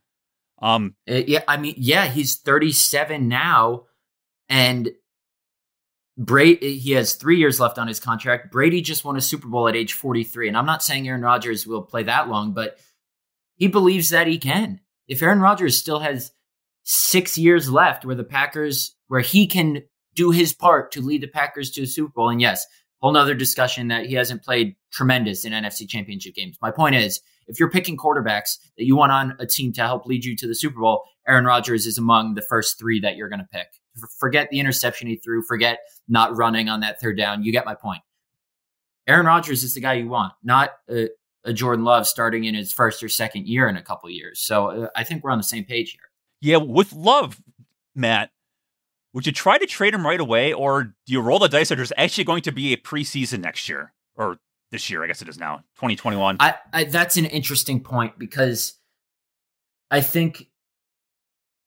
Um, 0.62 0.94
uh, 1.10 1.14
yeah, 1.14 1.42
I 1.48 1.56
mean, 1.56 1.74
yeah, 1.76 2.06
he's 2.06 2.36
37 2.36 3.26
now, 3.26 3.86
and 4.48 4.90
Brady, 6.18 6.78
he 6.78 6.92
has 6.92 7.14
three 7.14 7.36
years 7.36 7.60
left 7.60 7.78
on 7.78 7.88
his 7.88 8.00
contract. 8.00 8.50
Brady 8.50 8.80
just 8.80 9.04
won 9.04 9.16
a 9.16 9.20
Super 9.20 9.48
Bowl 9.48 9.68
at 9.68 9.76
age 9.76 9.92
43. 9.92 10.48
And 10.48 10.56
I'm 10.56 10.66
not 10.66 10.82
saying 10.82 11.06
Aaron 11.06 11.22
Rodgers 11.22 11.66
will 11.66 11.82
play 11.82 12.04
that 12.04 12.28
long, 12.28 12.52
but 12.52 12.78
he 13.56 13.68
believes 13.68 14.10
that 14.10 14.26
he 14.26 14.38
can. 14.38 14.80
If 15.08 15.22
Aaron 15.22 15.40
Rodgers 15.40 15.78
still 15.78 16.00
has 16.00 16.32
six 16.84 17.36
years 17.36 17.70
left 17.70 18.04
where 18.04 18.14
the 18.14 18.24
Packers, 18.24 18.94
where 19.08 19.20
he 19.20 19.46
can 19.46 19.82
do 20.14 20.30
his 20.30 20.54
part 20.54 20.90
to 20.92 21.02
lead 21.02 21.22
the 21.22 21.28
Packers 21.28 21.70
to 21.72 21.82
a 21.82 21.86
Super 21.86 22.12
Bowl, 22.14 22.30
and 22.30 22.40
yes, 22.40 22.66
whole 23.00 23.12
nother 23.12 23.34
discussion 23.34 23.88
that 23.88 24.06
he 24.06 24.14
hasn't 24.14 24.42
played 24.42 24.74
tremendous 24.90 25.44
in 25.44 25.52
NFC 25.52 25.88
championship 25.88 26.34
games. 26.34 26.56
My 26.62 26.70
point 26.70 26.94
is, 26.94 27.20
if 27.46 27.60
you're 27.60 27.70
picking 27.70 27.96
quarterbacks 27.96 28.58
that 28.76 28.84
you 28.84 28.96
want 28.96 29.12
on 29.12 29.36
a 29.38 29.46
team 29.46 29.72
to 29.74 29.82
help 29.82 30.06
lead 30.06 30.24
you 30.24 30.34
to 30.36 30.48
the 30.48 30.54
Super 30.54 30.80
Bowl, 30.80 31.04
Aaron 31.28 31.44
Rodgers 31.44 31.86
is 31.86 31.98
among 31.98 32.34
the 32.34 32.42
first 32.42 32.78
three 32.78 33.00
that 33.00 33.16
you're 33.16 33.28
going 33.28 33.40
to 33.40 33.48
pick. 33.52 33.68
Forget 34.18 34.48
the 34.50 34.60
interception 34.60 35.08
he 35.08 35.16
threw. 35.16 35.42
Forget 35.42 35.80
not 36.08 36.36
running 36.36 36.68
on 36.68 36.80
that 36.80 37.00
third 37.00 37.16
down. 37.16 37.42
You 37.42 37.52
get 37.52 37.64
my 37.64 37.74
point. 37.74 38.02
Aaron 39.06 39.26
Rodgers 39.26 39.62
is 39.62 39.74
the 39.74 39.80
guy 39.80 39.94
you 39.94 40.08
want, 40.08 40.32
not 40.42 40.70
a, 40.90 41.08
a 41.44 41.52
Jordan 41.52 41.84
Love 41.84 42.06
starting 42.06 42.44
in 42.44 42.54
his 42.54 42.72
first 42.72 43.02
or 43.02 43.08
second 43.08 43.46
year 43.46 43.68
in 43.68 43.76
a 43.76 43.82
couple 43.82 44.10
years. 44.10 44.40
So 44.40 44.66
uh, 44.66 44.88
I 44.96 45.04
think 45.04 45.22
we're 45.22 45.30
on 45.30 45.38
the 45.38 45.44
same 45.44 45.64
page 45.64 45.92
here. 45.92 46.10
Yeah, 46.40 46.56
with 46.56 46.92
Love, 46.92 47.40
Matt, 47.94 48.30
would 49.14 49.26
you 49.26 49.32
try 49.32 49.56
to 49.56 49.66
trade 49.66 49.94
him 49.94 50.04
right 50.04 50.20
away, 50.20 50.52
or 50.52 50.84
do 50.84 50.92
you 51.06 51.20
roll 51.20 51.38
the 51.38 51.48
dice 51.48 51.70
that 51.70 51.76
there's 51.76 51.92
actually 51.96 52.24
going 52.24 52.42
to 52.42 52.52
be 52.52 52.72
a 52.72 52.76
preseason 52.76 53.40
next 53.40 53.68
year 53.68 53.94
or 54.14 54.38
this 54.70 54.90
year? 54.90 55.02
I 55.02 55.06
guess 55.06 55.22
it 55.22 55.28
is 55.28 55.38
now, 55.38 55.58
2021. 55.76 56.36
I, 56.40 56.54
I 56.72 56.84
that's 56.84 57.16
an 57.16 57.24
interesting 57.24 57.80
point 57.80 58.18
because 58.18 58.74
I 59.90 60.02
think 60.02 60.48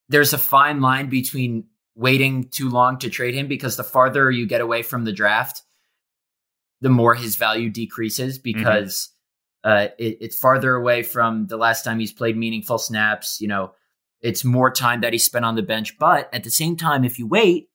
there's 0.10 0.34
a 0.34 0.38
fine 0.38 0.82
line 0.82 1.10
between 1.10 1.66
waiting 1.96 2.46
too 2.50 2.70
long 2.70 2.98
to 3.00 3.10
trade 3.10 3.36
him 3.36 3.48
because 3.48 3.76
the 3.76 3.84
farther 3.84 4.32
you 4.32 4.46
get 4.46 4.62
away 4.62 4.82
from 4.82 5.04
the 5.04 5.12
draft, 5.12 5.64
the 6.82 6.90
more 6.90 7.16
his 7.16 7.36
value 7.36 7.70
decreases 7.70 8.40
mm-hmm. 8.40 8.58
because 8.58 9.10
mm-hmm. 9.66 9.72
uh, 9.72 9.88
it, 9.98 10.18
it's 10.22 10.40
farther 10.40 10.76
away 10.76 11.04
from 11.04 11.48
the 11.48 11.58
last 11.58 11.84
time 11.84 12.00
he's 12.00 12.14
played 12.14 12.38
meaningful 12.38 12.78
snaps. 12.78 13.42
You 13.42 13.48
know, 13.48 13.74
it's 14.22 14.44
more 14.44 14.72
time 14.72 15.02
that 15.02 15.14
he 15.14 15.20
spent 15.20 15.46
on 15.46 15.56
the 15.56 15.62
bench. 15.62 15.98
But 15.98 16.34
at 16.34 16.44
the 16.44 16.52
same 16.52 16.78
time, 16.78 17.04
if 17.04 17.20
you 17.20 17.28
wait, 17.28 17.70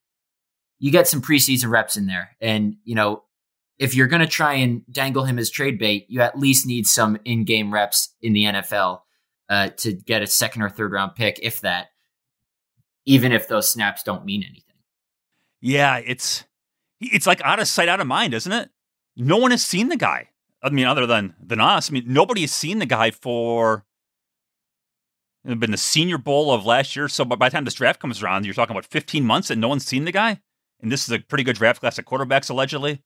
you 0.78 0.90
get 0.90 1.08
some 1.08 1.22
preseason 1.22 1.70
reps 1.70 1.96
in 1.96 2.06
there. 2.06 2.36
And, 2.40 2.76
you 2.84 2.94
know, 2.94 3.24
if 3.78 3.94
you're 3.94 4.06
going 4.06 4.20
to 4.20 4.26
try 4.26 4.54
and 4.54 4.82
dangle 4.90 5.24
him 5.24 5.38
as 5.38 5.50
trade 5.50 5.78
bait, 5.78 6.06
you 6.08 6.20
at 6.20 6.38
least 6.38 6.66
need 6.66 6.86
some 6.86 7.18
in 7.24 7.44
game 7.44 7.72
reps 7.72 8.14
in 8.22 8.32
the 8.32 8.44
NFL 8.44 9.00
uh, 9.48 9.70
to 9.78 9.92
get 9.92 10.22
a 10.22 10.26
second 10.26 10.62
or 10.62 10.68
third 10.68 10.92
round 10.92 11.14
pick, 11.14 11.38
if 11.42 11.60
that 11.62 11.88
even 13.06 13.32
if 13.32 13.48
those 13.48 13.68
snaps 13.68 14.02
don't 14.02 14.24
mean 14.24 14.42
anything. 14.42 14.76
Yeah, 15.60 15.98
it's 16.04 16.44
it's 17.00 17.26
like 17.26 17.40
out 17.42 17.58
of 17.60 17.68
sight, 17.68 17.88
out 17.88 18.00
of 18.00 18.06
mind, 18.06 18.34
isn't 18.34 18.52
it? 18.52 18.70
no 19.16 19.36
one 19.36 19.52
has 19.52 19.64
seen 19.64 19.88
the 19.88 19.96
guy. 19.96 20.28
I 20.62 20.70
mean, 20.70 20.86
other 20.86 21.06
than 21.06 21.34
than 21.40 21.60
us. 21.60 21.90
I 21.90 21.92
mean, 21.92 22.04
nobody 22.06 22.40
has 22.42 22.52
seen 22.52 22.78
the 22.78 22.86
guy 22.86 23.10
for. 23.10 23.84
It's 25.44 25.58
been 25.60 25.70
the 25.70 25.76
Senior 25.76 26.16
Bowl 26.16 26.52
of 26.52 26.64
last 26.64 26.96
year, 26.96 27.06
so 27.06 27.24
by 27.24 27.48
the 27.48 27.52
time 27.52 27.64
this 27.64 27.74
draft 27.74 28.00
comes 28.00 28.22
around, 28.22 28.46
you're 28.46 28.54
talking 28.54 28.74
about 28.74 28.86
15 28.86 29.24
months 29.24 29.50
and 29.50 29.60
no 29.60 29.68
one's 29.68 29.84
seen 29.84 30.06
the 30.06 30.12
guy. 30.12 30.40
And 30.80 30.90
this 30.90 31.04
is 31.04 31.10
a 31.12 31.18
pretty 31.18 31.44
good 31.44 31.56
draft 31.56 31.80
class 31.80 31.98
of 31.98 32.06
quarterbacks, 32.06 32.48
allegedly. 32.48 33.02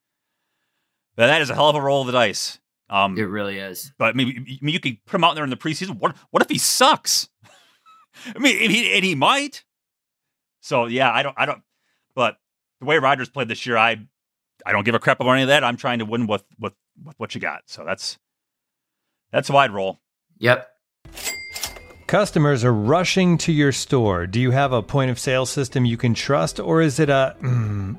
But 1.16 1.26
that 1.26 1.42
is 1.42 1.50
a 1.50 1.54
hell 1.56 1.68
of 1.68 1.74
a 1.74 1.80
roll 1.80 2.02
of 2.02 2.06
the 2.06 2.12
dice. 2.12 2.60
Um, 2.88 3.18
It 3.18 3.24
really 3.24 3.58
is. 3.58 3.92
but 3.98 4.14
maybe 4.14 4.36
I 4.38 4.64
mean, 4.64 4.72
you 4.72 4.78
could 4.80 5.04
put 5.04 5.16
him 5.16 5.24
out 5.24 5.34
there 5.34 5.42
in 5.44 5.50
the 5.50 5.56
preseason. 5.56 5.98
What 5.98 6.16
what 6.30 6.42
if 6.42 6.48
he 6.48 6.58
sucks? 6.58 7.28
I 8.36 8.38
mean, 8.38 8.70
he, 8.70 8.94
and 8.94 9.04
he 9.04 9.14
might. 9.16 9.64
So 10.60 10.86
yeah, 10.86 11.10
I 11.10 11.22
don't, 11.22 11.34
I 11.38 11.46
don't. 11.46 11.62
But 12.14 12.36
the 12.80 12.86
way 12.86 12.98
Rodgers 12.98 13.28
played 13.28 13.48
this 13.48 13.66
year, 13.66 13.76
I, 13.76 13.98
I 14.66 14.72
don't 14.72 14.84
give 14.84 14.94
a 14.94 14.98
crap 14.98 15.20
about 15.20 15.32
any 15.32 15.42
of 15.42 15.48
that. 15.48 15.64
I'm 15.64 15.76
trying 15.76 16.00
to 16.00 16.04
win 16.04 16.26
with 16.26 16.44
with, 16.58 16.74
with 17.04 17.18
what 17.18 17.34
you 17.34 17.40
got. 17.40 17.62
So 17.66 17.84
that's 17.84 18.18
that's 19.30 19.50
a 19.50 19.52
wide 19.52 19.72
roll. 19.72 19.98
Yep. 20.38 20.68
Customers 22.06 22.64
are 22.64 22.72
rushing 22.72 23.36
to 23.38 23.52
your 23.52 23.70
store. 23.70 24.26
Do 24.26 24.40
you 24.40 24.50
have 24.50 24.72
a 24.72 24.82
point 24.82 25.10
of 25.10 25.18
sale 25.18 25.44
system 25.44 25.84
you 25.84 25.98
can 25.98 26.14
trust, 26.14 26.58
or 26.58 26.80
is 26.80 26.98
it 26.98 27.10
a 27.10 27.36
mm, 27.42 27.98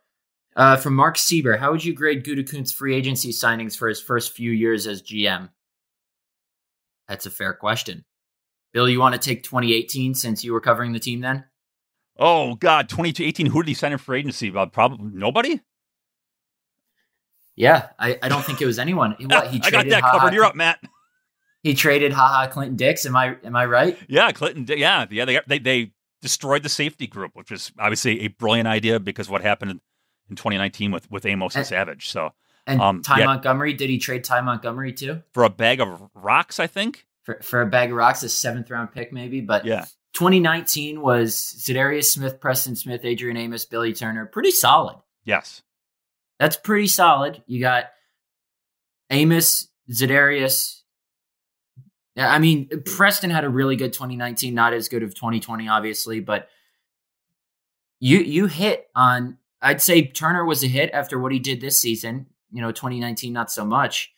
Uh, 0.55 0.75
from 0.75 0.95
Mark 0.95 1.15
Sieber, 1.17 1.57
how 1.57 1.71
would 1.71 1.83
you 1.83 1.93
grade 1.93 2.25
Gutekunst's 2.25 2.73
free 2.73 2.95
agency 2.95 3.31
signings 3.31 3.77
for 3.77 3.87
his 3.87 4.01
first 4.01 4.33
few 4.33 4.51
years 4.51 4.85
as 4.85 5.01
GM? 5.01 5.49
That's 7.07 7.25
a 7.25 7.31
fair 7.31 7.53
question. 7.53 8.03
Bill, 8.73 8.89
you 8.89 8.99
want 8.99 9.13
to 9.15 9.19
take 9.19 9.43
2018 9.43 10.13
since 10.15 10.43
you 10.43 10.53
were 10.53 10.61
covering 10.61 10.91
the 10.93 10.99
team 10.99 11.21
then? 11.21 11.45
Oh 12.17 12.55
God, 12.55 12.89
2018. 12.89 13.47
Who 13.47 13.63
did 13.63 13.69
he 13.69 13.73
sign 13.73 13.91
in 13.93 13.97
for 13.97 14.13
agency? 14.15 14.49
About 14.49 14.73
probably 14.73 15.09
nobody. 15.13 15.61
Yeah, 17.55 17.89
I, 17.99 18.17
I 18.21 18.29
don't 18.29 18.43
think 18.45 18.61
it 18.61 18.65
was 18.65 18.79
anyone. 18.79 19.15
What 19.19 19.47
he 19.47 19.61
I 19.63 19.71
got 19.71 19.87
that 19.89 20.01
Ha-Ha- 20.01 20.19
covered. 20.19 20.33
You're 20.33 20.45
up, 20.45 20.55
Matt. 20.55 20.79
He 21.63 21.73
traded 21.73 22.11
Ha 22.13 22.27
Ha 22.27 22.47
Clinton 22.47 22.75
Dix. 22.75 23.05
Am 23.05 23.15
I 23.15 23.35
am 23.43 23.55
I 23.55 23.65
right? 23.65 23.97
Yeah, 24.07 24.31
Clinton. 24.31 24.65
Yeah, 24.67 25.05
yeah. 25.09 25.25
They 25.25 25.39
they 25.47 25.59
they 25.59 25.91
destroyed 26.21 26.63
the 26.63 26.69
safety 26.69 27.07
group, 27.07 27.31
which 27.35 27.51
was 27.51 27.71
obviously 27.79 28.21
a 28.21 28.27
brilliant 28.29 28.67
idea 28.67 28.99
because 28.99 29.29
what 29.29 29.41
happened 29.41 29.79
in, 30.31 30.33
in 30.33 30.35
2019 30.37 30.91
with 30.91 31.09
with 31.11 31.25
Amos 31.25 31.55
and 31.55 31.59
And- 31.61 31.67
Savage. 31.67 32.09
So 32.09 32.33
And 32.67 32.79
Um, 32.81 33.01
Ty 33.01 33.19
yeah. 33.19 33.25
Montgomery, 33.25 33.73
did 33.73 33.89
he 33.89 33.97
trade 33.97 34.23
Ty 34.23 34.41
Montgomery 34.41 34.93
too? 34.93 35.21
for 35.33 35.43
a 35.43 35.49
bag 35.49 35.79
of 35.81 36.09
rocks, 36.13 36.59
I 36.59 36.67
think. 36.67 37.05
For 37.23 37.39
for 37.41 37.61
a 37.61 37.65
bag 37.65 37.89
of 37.91 37.95
rocks, 37.97 38.23
a 38.23 38.29
seventh 38.29 38.69
round 38.69 38.91
pick 38.91 39.11
maybe. 39.13 39.41
But 39.41 39.65
Yeah. 39.65 39.85
2019 40.13 41.01
was 41.01 41.33
Za'Darius 41.35 42.05
Smith, 42.11 42.39
Preston 42.41 42.75
Smith, 42.75 43.05
Adrian 43.05 43.37
Amos, 43.37 43.63
Billy 43.65 43.93
Turner. 43.93 44.25
Pretty 44.25 44.51
solid. 44.51 44.97
Yes. 45.23 45.61
That's 46.39 46.57
pretty 46.57 46.87
solid. 46.87 47.41
You 47.47 47.59
got 47.61 47.85
Amos, 49.09 49.67
Za'Darius. 49.89 50.81
I 52.17 52.39
mean, 52.39 52.67
Preston 52.85 53.29
had 53.29 53.45
a 53.45 53.49
really 53.49 53.77
good 53.77 53.93
2019, 53.93 54.53
not 54.53 54.73
as 54.73 54.89
good 54.89 55.01
of 55.03 55.15
2020, 55.15 55.69
obviously, 55.69 56.19
but 56.19 56.49
you 57.99 58.17
you 58.19 58.47
hit 58.47 58.89
on. 58.95 59.37
I'd 59.61 59.81
say 59.81 60.07
Turner 60.07 60.45
was 60.45 60.63
a 60.63 60.67
hit 60.67 60.89
after 60.93 61.19
what 61.19 61.31
he 61.31 61.39
did 61.39 61.61
this 61.61 61.79
season. 61.79 62.27
You 62.51 62.61
know, 62.61 62.71
2019, 62.71 63.31
not 63.31 63.51
so 63.51 63.63
much. 63.63 64.11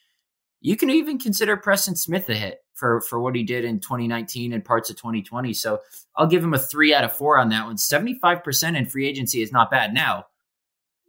You 0.62 0.78
can 0.78 0.90
even 0.90 1.20
consider 1.20 1.58
Preston 1.58 1.96
Smith 1.96 2.30
a 2.30 2.36
hit 2.36 2.60
for 2.74 3.02
for 3.02 3.20
what 3.20 3.36
he 3.36 3.44
did 3.44 3.66
in 3.66 3.80
2019 3.80 4.54
and 4.54 4.64
parts 4.64 4.90
of 4.90 4.96
2020. 4.96 5.54
So 5.54 5.80
I'll 6.16 6.28
give 6.28 6.44
him 6.44 6.54
a 6.54 6.60
three 6.60 6.94
out 6.94 7.04
of 7.04 7.14
four 7.14 7.38
on 7.38 7.50
that 7.50 7.66
one. 7.66 7.76
75% 7.76 8.78
in 8.78 8.86
free 8.86 9.08
agency 9.08 9.42
is 9.42 9.52
not 9.52 9.70
bad. 9.70 9.94
Now, 9.94 10.26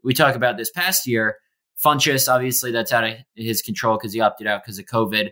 we 0.03 0.15
talk 0.15 0.35
about 0.35 0.57
this 0.57 0.71
past 0.71 1.07
year. 1.07 1.37
Funchess, 1.83 2.33
obviously, 2.33 2.71
that's 2.71 2.93
out 2.93 3.05
of 3.05 3.15
his 3.35 3.63
control 3.63 3.97
because 3.97 4.13
he 4.13 4.21
opted 4.21 4.47
out 4.47 4.63
because 4.63 4.79
of 4.79 4.85
COVID. 4.87 5.31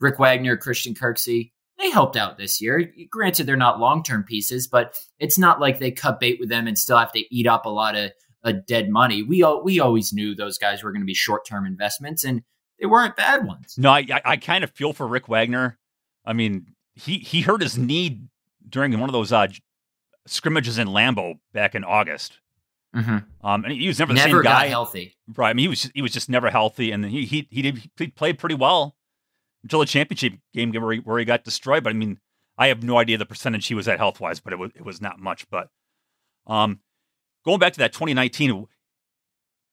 Rick 0.00 0.18
Wagner, 0.18 0.56
Christian 0.56 0.94
Kirksey, 0.94 1.51
they 1.82 1.90
helped 1.90 2.16
out 2.16 2.38
this 2.38 2.60
year. 2.62 2.90
Granted, 3.10 3.44
they're 3.46 3.56
not 3.56 3.78
long 3.80 4.02
term 4.02 4.22
pieces, 4.24 4.66
but 4.66 4.98
it's 5.18 5.36
not 5.38 5.60
like 5.60 5.78
they 5.78 5.90
cut 5.90 6.20
bait 6.20 6.38
with 6.40 6.48
them 6.48 6.66
and 6.66 6.78
still 6.78 6.96
have 6.96 7.12
to 7.12 7.34
eat 7.34 7.46
up 7.46 7.66
a 7.66 7.70
lot 7.70 7.96
of 7.96 8.12
uh, 8.44 8.52
dead 8.66 8.88
money. 8.88 9.22
We 9.22 9.42
al- 9.44 9.62
we 9.62 9.80
always 9.80 10.12
knew 10.12 10.34
those 10.34 10.58
guys 10.58 10.82
were 10.82 10.92
going 10.92 11.02
to 11.02 11.06
be 11.06 11.14
short 11.14 11.44
term 11.46 11.66
investments, 11.66 12.24
and 12.24 12.42
they 12.80 12.86
weren't 12.86 13.16
bad 13.16 13.44
ones. 13.46 13.74
No, 13.76 13.90
I, 13.90 14.06
I 14.10 14.20
I 14.24 14.36
kind 14.36 14.64
of 14.64 14.70
feel 14.70 14.92
for 14.92 15.06
Rick 15.06 15.28
Wagner. 15.28 15.78
I 16.24 16.32
mean, 16.32 16.74
he 16.94 17.18
he 17.18 17.42
hurt 17.42 17.60
his 17.60 17.76
knee 17.76 18.22
during 18.68 18.98
one 18.98 19.08
of 19.08 19.12
those 19.12 19.32
uh, 19.32 19.48
scrimmages 20.26 20.78
in 20.78 20.88
Lambeau 20.88 21.34
back 21.52 21.74
in 21.74 21.84
August. 21.84 22.38
Mm-hmm. 22.94 23.18
Um, 23.46 23.64
and 23.64 23.72
he 23.72 23.88
was 23.88 23.98
never 23.98 24.12
the 24.12 24.18
Never 24.18 24.28
same 24.28 24.42
got 24.42 24.62
guy. 24.62 24.66
healthy. 24.66 25.16
Right. 25.34 25.50
I 25.50 25.52
mean, 25.54 25.64
he 25.64 25.68
was 25.68 25.90
he 25.94 26.02
was 26.02 26.12
just 26.12 26.28
never 26.28 26.50
healthy, 26.50 26.90
and 26.92 27.04
he 27.04 27.24
he 27.24 27.48
he 27.50 27.62
did 27.62 27.90
he 27.96 28.08
played 28.08 28.38
pretty 28.38 28.54
well 28.54 28.96
until 29.62 29.80
the 29.80 29.86
championship 29.86 30.34
game 30.52 30.72
where 30.72 30.92
he, 30.92 30.98
where 31.00 31.18
he 31.18 31.24
got 31.24 31.44
destroyed. 31.44 31.84
But 31.84 31.90
I 31.90 31.94
mean, 31.94 32.18
I 32.58 32.68
have 32.68 32.82
no 32.82 32.98
idea 32.98 33.18
the 33.18 33.26
percentage 33.26 33.66
he 33.66 33.74
was 33.74 33.88
at 33.88 33.98
health 33.98 34.20
wise, 34.20 34.40
but 34.40 34.52
it 34.52 34.58
was 34.58 34.70
it 34.74 34.84
was 34.84 35.00
not 35.00 35.18
much. 35.18 35.48
But 35.50 35.68
um, 36.46 36.80
going 37.44 37.58
back 37.58 37.72
to 37.74 37.78
that 37.78 37.92
2019, 37.92 38.66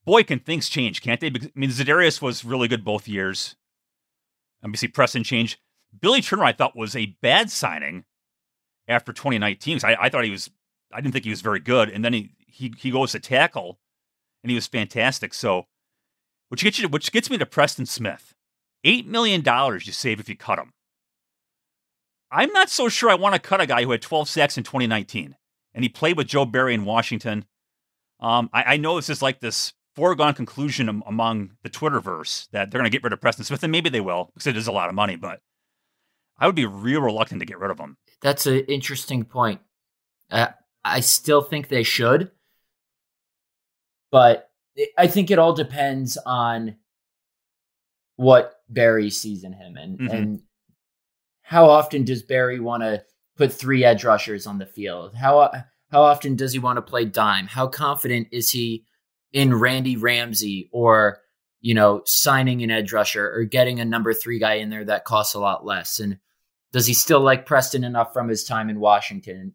boy, 0.06 0.24
can 0.24 0.40
things 0.40 0.70
change, 0.70 1.02
can't 1.02 1.20
they? 1.20 1.30
Because, 1.30 1.50
I 1.56 1.60
mean, 1.60 1.70
Za'Darius 1.70 2.22
was 2.22 2.46
really 2.46 2.68
good 2.68 2.84
both 2.86 3.08
years. 3.08 3.56
Obviously, 4.64 4.88
Preston 4.90 5.24
changed. 5.24 5.58
Billy 6.00 6.22
Turner, 6.22 6.44
I 6.44 6.54
thought, 6.54 6.76
was 6.76 6.96
a 6.96 7.18
bad 7.22 7.50
signing 7.50 8.06
after 8.88 9.12
2019. 9.14 9.78
'cause 9.78 9.84
I, 9.84 9.98
I 10.00 10.10
thought 10.10 10.24
he 10.24 10.30
was, 10.30 10.50
I 10.92 11.02
didn't 11.02 11.14
think 11.14 11.26
he 11.26 11.32
was 11.32 11.42
very 11.42 11.60
good, 11.60 11.90
and 11.90 12.04
then 12.04 12.14
he 12.14 12.32
he 12.48 12.74
he 12.78 12.92
goes 12.92 13.12
to 13.14 13.20
tackle, 13.20 13.80
and 14.44 14.52
he 14.52 14.56
was 14.56 14.68
fantastic. 14.68 15.34
So, 15.34 15.68
which 16.50 16.64
gets 16.64 16.80
you, 16.80 16.84
to, 16.88 16.90
which 16.92 17.12
gets 17.12 17.30
me 17.30 17.38
to 17.38 17.46
Preston 17.46 17.86
Smith, 17.86 18.34
eight 18.84 19.08
million 19.08 19.42
dollars 19.42 19.88
you 19.88 19.94
save 19.94 20.20
if 20.20 20.30
you 20.30 20.36
cut 20.36 20.60
him. 20.60 20.74
I'm 22.32 22.52
not 22.54 22.70
so 22.70 22.90
sure 22.90 23.10
I 23.10 23.16
want 23.16 23.36
to 23.36 23.42
cut 23.42 23.62
a 23.62 23.66
guy 23.66 23.84
who 23.84 23.92
had 23.92 24.02
12 24.02 24.30
sacks 24.30 24.58
in 24.58 24.64
2019, 24.64 25.36
and 25.74 25.84
he 25.84 25.90
played 25.90 26.16
with 26.16 26.28
Joe 26.28 26.46
Barry 26.46 26.74
in 26.74 26.86
Washington. 26.86 27.46
Um, 28.20 28.50
I, 28.54 28.74
I 28.74 28.78
know 28.78 28.96
this 28.96 29.10
is 29.10 29.22
like 29.22 29.40
this 29.40 29.74
foregone 29.96 30.34
conclusion 30.34 30.90
am- 30.90 31.04
among 31.08 31.52
the 31.64 31.70
Twitterverse 31.70 32.50
that 32.52 32.70
they're 32.70 32.80
going 32.80 32.90
to 32.90 32.96
get 32.96 33.04
rid 33.04 33.14
of 33.14 33.22
Preston 33.22 33.46
Smith, 33.46 33.64
and 33.64 33.72
maybe 33.72 33.90
they 33.90 34.02
will 34.02 34.32
because 34.34 34.48
it 34.48 34.58
is 34.58 34.68
a 34.68 34.72
lot 34.72 34.90
of 34.90 34.96
money. 34.96 35.16
But 35.16 35.42
I 36.38 36.46
would 36.46 36.56
be 36.56 36.66
real 36.66 37.02
reluctant 37.02 37.40
to 37.40 37.46
get 37.46 37.60
rid 37.60 37.72
of 37.72 37.80
him. 37.80 37.98
That's 38.22 38.46
an 38.46 38.60
interesting 38.60 39.24
point. 39.24 39.62
Uh, 40.30 40.48
I 40.86 41.00
still 41.00 41.42
think 41.42 41.68
they 41.68 41.84
should, 41.84 42.32
but 44.12 44.50
I 44.98 45.08
think 45.08 45.32
it 45.32 45.40
all 45.40 45.54
depends 45.54 46.18
on 46.26 46.76
what 48.18 48.59
Barry 48.70 49.10
sees 49.10 49.44
in 49.44 49.54
him 49.54 49.78
and 49.78 50.00
Mhm. 50.00 50.12
and 50.14 50.42
how 51.42 51.66
often 51.70 52.04
does 52.06 52.22
Barry 52.24 52.60
want 52.60 52.84
to 52.84 53.04
put 53.36 53.52
three 53.52 53.84
edge 53.84 54.04
rushers 54.04 54.46
on 54.46 54.60
the 54.60 54.66
field? 54.66 55.16
How 55.16 55.52
how 55.92 56.04
often 56.04 56.36
does 56.36 56.54
he 56.54 56.60
want 56.60 56.78
to 56.78 56.82
play 56.84 57.06
dime? 57.06 57.48
How 57.48 57.68
confident 57.68 58.28
is 58.32 58.52
he 58.52 58.86
in 59.34 59.54
Randy 59.54 59.96
Ramsey 59.98 60.70
or 60.72 61.20
you 61.62 61.74
know, 61.74 62.02
signing 62.06 62.64
an 62.64 62.72
edge 62.72 62.94
rusher 62.94 63.34
or 63.36 63.44
getting 63.44 63.82
a 63.82 63.86
number 63.86 64.14
three 64.14 64.40
guy 64.40 64.54
in 64.54 64.70
there 64.70 64.86
that 64.86 65.04
costs 65.04 65.34
a 65.34 65.40
lot 65.40 65.66
less? 65.66 66.00
And 66.00 66.18
does 66.72 66.86
he 66.88 66.94
still 66.94 67.20
like 67.20 67.46
Preston 67.46 67.84
enough 67.84 68.14
from 68.14 68.30
his 68.30 68.46
time 68.46 68.70
in 68.70 68.80
Washington? 68.80 69.54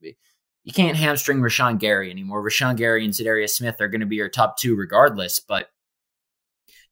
You 0.00 0.72
can't 0.72 0.96
hamstring 0.96 1.40
Rashan 1.40 1.78
Gary 1.78 2.10
anymore. 2.10 2.42
Rashan 2.42 2.76
Gary 2.78 3.04
and 3.04 3.12
Za'Darius 3.12 3.50
Smith 3.50 3.78
are 3.82 3.88
going 3.88 4.00
to 4.00 4.06
be 4.06 4.16
your 4.16 4.30
top 4.30 4.56
two 4.56 4.74
regardless. 4.74 5.38
But 5.38 5.68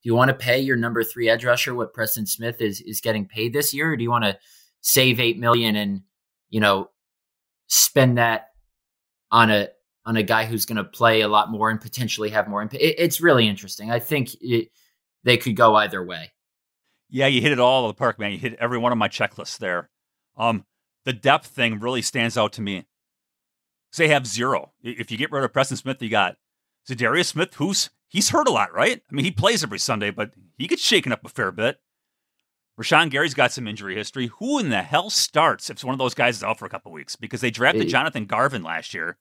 do 0.02 0.08
you 0.08 0.14
want 0.14 0.28
to 0.28 0.34
pay 0.34 0.58
your 0.58 0.76
number 0.76 1.04
three 1.04 1.28
edge 1.28 1.44
rusher 1.44 1.74
what 1.74 1.94
Preston 1.94 2.26
Smith 2.26 2.60
is 2.60 2.80
is 2.80 3.00
getting 3.00 3.26
paid 3.26 3.52
this 3.52 3.72
year, 3.72 3.92
or 3.92 3.96
do 3.96 4.02
you 4.02 4.10
want 4.10 4.24
to 4.24 4.38
save 4.80 5.20
eight 5.20 5.38
million 5.38 5.76
and 5.76 6.02
you 6.50 6.60
know 6.60 6.90
spend 7.68 8.18
that 8.18 8.48
on 9.30 9.50
a 9.50 9.68
on 10.04 10.16
a 10.16 10.22
guy 10.22 10.44
who's 10.44 10.66
going 10.66 10.76
to 10.76 10.84
play 10.84 11.20
a 11.20 11.28
lot 11.28 11.50
more 11.50 11.70
and 11.70 11.80
potentially 11.80 12.30
have 12.30 12.48
more 12.48 12.62
impact? 12.62 12.82
It, 12.82 12.96
it's 12.98 13.20
really 13.20 13.46
interesting. 13.46 13.90
I 13.90 14.00
think 14.00 14.30
it, 14.40 14.68
they 15.22 15.36
could 15.36 15.54
go 15.54 15.76
either 15.76 16.04
way. 16.04 16.32
Yeah, 17.08 17.28
you 17.28 17.40
hit 17.40 17.52
it 17.52 17.60
all 17.60 17.88
of 17.88 17.94
the 17.94 17.98
park, 17.98 18.18
man. 18.18 18.32
You 18.32 18.38
hit 18.38 18.56
every 18.58 18.78
one 18.78 18.90
of 18.90 18.98
my 18.98 19.08
checklists 19.08 19.58
there. 19.58 19.90
Um, 20.36 20.64
the 21.04 21.12
depth 21.12 21.46
thing 21.46 21.78
really 21.78 22.02
stands 22.02 22.36
out 22.36 22.54
to 22.54 22.62
me. 22.62 22.86
They 23.96 24.08
have 24.08 24.26
zero. 24.26 24.72
If 24.82 25.10
you 25.10 25.18
get 25.18 25.30
rid 25.30 25.44
of 25.44 25.52
Preston 25.52 25.76
Smith, 25.76 26.00
you 26.00 26.08
got 26.08 26.36
Za'Darius 26.88 27.26
Smith, 27.26 27.54
who's 27.54 27.90
he's 28.12 28.28
hurt 28.28 28.46
a 28.46 28.52
lot, 28.52 28.72
right? 28.72 29.00
I 29.10 29.14
mean, 29.14 29.24
he 29.24 29.30
plays 29.30 29.64
every 29.64 29.78
Sunday, 29.78 30.10
but 30.10 30.32
he 30.58 30.68
gets 30.68 30.82
shaken 30.82 31.12
up 31.12 31.24
a 31.24 31.28
fair 31.28 31.50
bit. 31.50 31.80
Rashan 32.80 33.10
Gary's 33.10 33.34
got 33.34 33.52
some 33.52 33.66
injury 33.66 33.94
history. 33.94 34.30
Who 34.38 34.58
in 34.58 34.70
the 34.70 34.82
hell 34.82 35.10
starts 35.10 35.70
if 35.70 35.82
one 35.82 35.94
of 35.94 35.98
those 35.98 36.14
guys 36.14 36.36
is 36.36 36.44
out 36.44 36.58
for 36.58 36.66
a 36.66 36.70
couple 36.70 36.92
weeks? 36.92 37.16
Because 37.16 37.40
they 37.40 37.50
drafted 37.50 37.88
Jonathan 37.88 38.26
Garvin 38.26 38.62
last 38.62 38.94
year. 38.94 39.18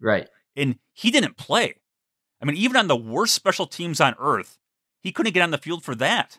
Right. 0.00 0.28
And 0.56 0.78
he 0.92 1.10
didn't 1.10 1.36
play. 1.36 1.74
I 2.40 2.44
mean, 2.44 2.56
even 2.56 2.76
on 2.76 2.88
the 2.88 2.96
worst 2.96 3.34
special 3.34 3.66
teams 3.66 4.00
on 4.00 4.14
earth, 4.18 4.58
he 5.02 5.12
couldn't 5.12 5.32
get 5.32 5.42
on 5.42 5.50
the 5.50 5.58
field 5.58 5.84
for 5.84 5.94
that. 5.96 6.38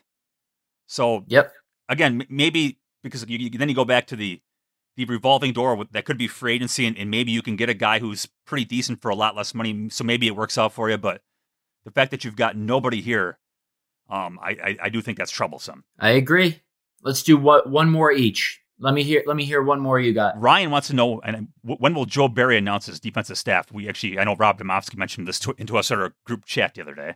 So, 0.86 1.24
yep. 1.28 1.52
Again, 1.88 2.24
maybe 2.28 2.78
because 3.02 3.24
you, 3.28 3.38
you, 3.38 3.50
then 3.50 3.68
you 3.68 3.74
go 3.74 3.84
back 3.84 4.06
to 4.08 4.16
the 4.16 4.40
the 4.96 5.04
revolving 5.04 5.52
door 5.52 5.84
that 5.92 6.06
could 6.06 6.16
be 6.16 6.26
free 6.26 6.54
agency, 6.54 6.86
and, 6.86 6.96
and, 6.96 7.10
maybe 7.10 7.30
you 7.30 7.42
can 7.42 7.54
get 7.54 7.68
a 7.68 7.74
guy 7.74 7.98
who's 7.98 8.26
pretty 8.46 8.64
decent 8.64 9.02
for 9.02 9.10
a 9.10 9.14
lot 9.14 9.36
less 9.36 9.54
money. 9.54 9.90
So 9.90 10.04
maybe 10.04 10.26
it 10.26 10.34
works 10.34 10.56
out 10.56 10.72
for 10.72 10.88
you. 10.88 10.96
But 10.96 11.20
the 11.86 11.92
fact 11.92 12.10
that 12.10 12.24
you've 12.24 12.36
got 12.36 12.56
nobody 12.56 13.00
here, 13.00 13.38
um, 14.10 14.40
I, 14.42 14.50
I, 14.50 14.76
I 14.82 14.88
do 14.88 15.00
think 15.00 15.16
that's 15.16 15.30
troublesome. 15.30 15.84
I 15.98 16.10
agree. 16.10 16.60
Let's 17.02 17.22
do 17.22 17.36
what 17.38 17.70
one 17.70 17.90
more 17.90 18.10
each. 18.10 18.60
Let 18.78 18.92
me 18.92 19.04
hear. 19.04 19.22
Let 19.24 19.36
me 19.36 19.44
hear 19.44 19.62
one 19.62 19.80
more 19.80 19.98
you 19.98 20.12
got. 20.12 20.38
Ryan 20.38 20.70
wants 20.70 20.88
to 20.88 20.94
know, 20.94 21.20
and 21.20 21.48
when 21.62 21.94
will 21.94 22.04
Joe 22.04 22.28
Barry 22.28 22.58
announce 22.58 22.86
his 22.86 23.00
defensive 23.00 23.38
staff? 23.38 23.72
We 23.72 23.88
actually, 23.88 24.18
I 24.18 24.24
know 24.24 24.34
Rob 24.34 24.58
Demovsky 24.60 24.96
mentioned 24.96 25.26
this 25.28 25.38
to, 25.40 25.54
into 25.56 25.78
us 25.78 25.90
at 25.90 25.98
our 25.98 26.12
group 26.26 26.44
chat 26.44 26.74
the 26.74 26.82
other 26.82 26.94
day. 26.94 27.14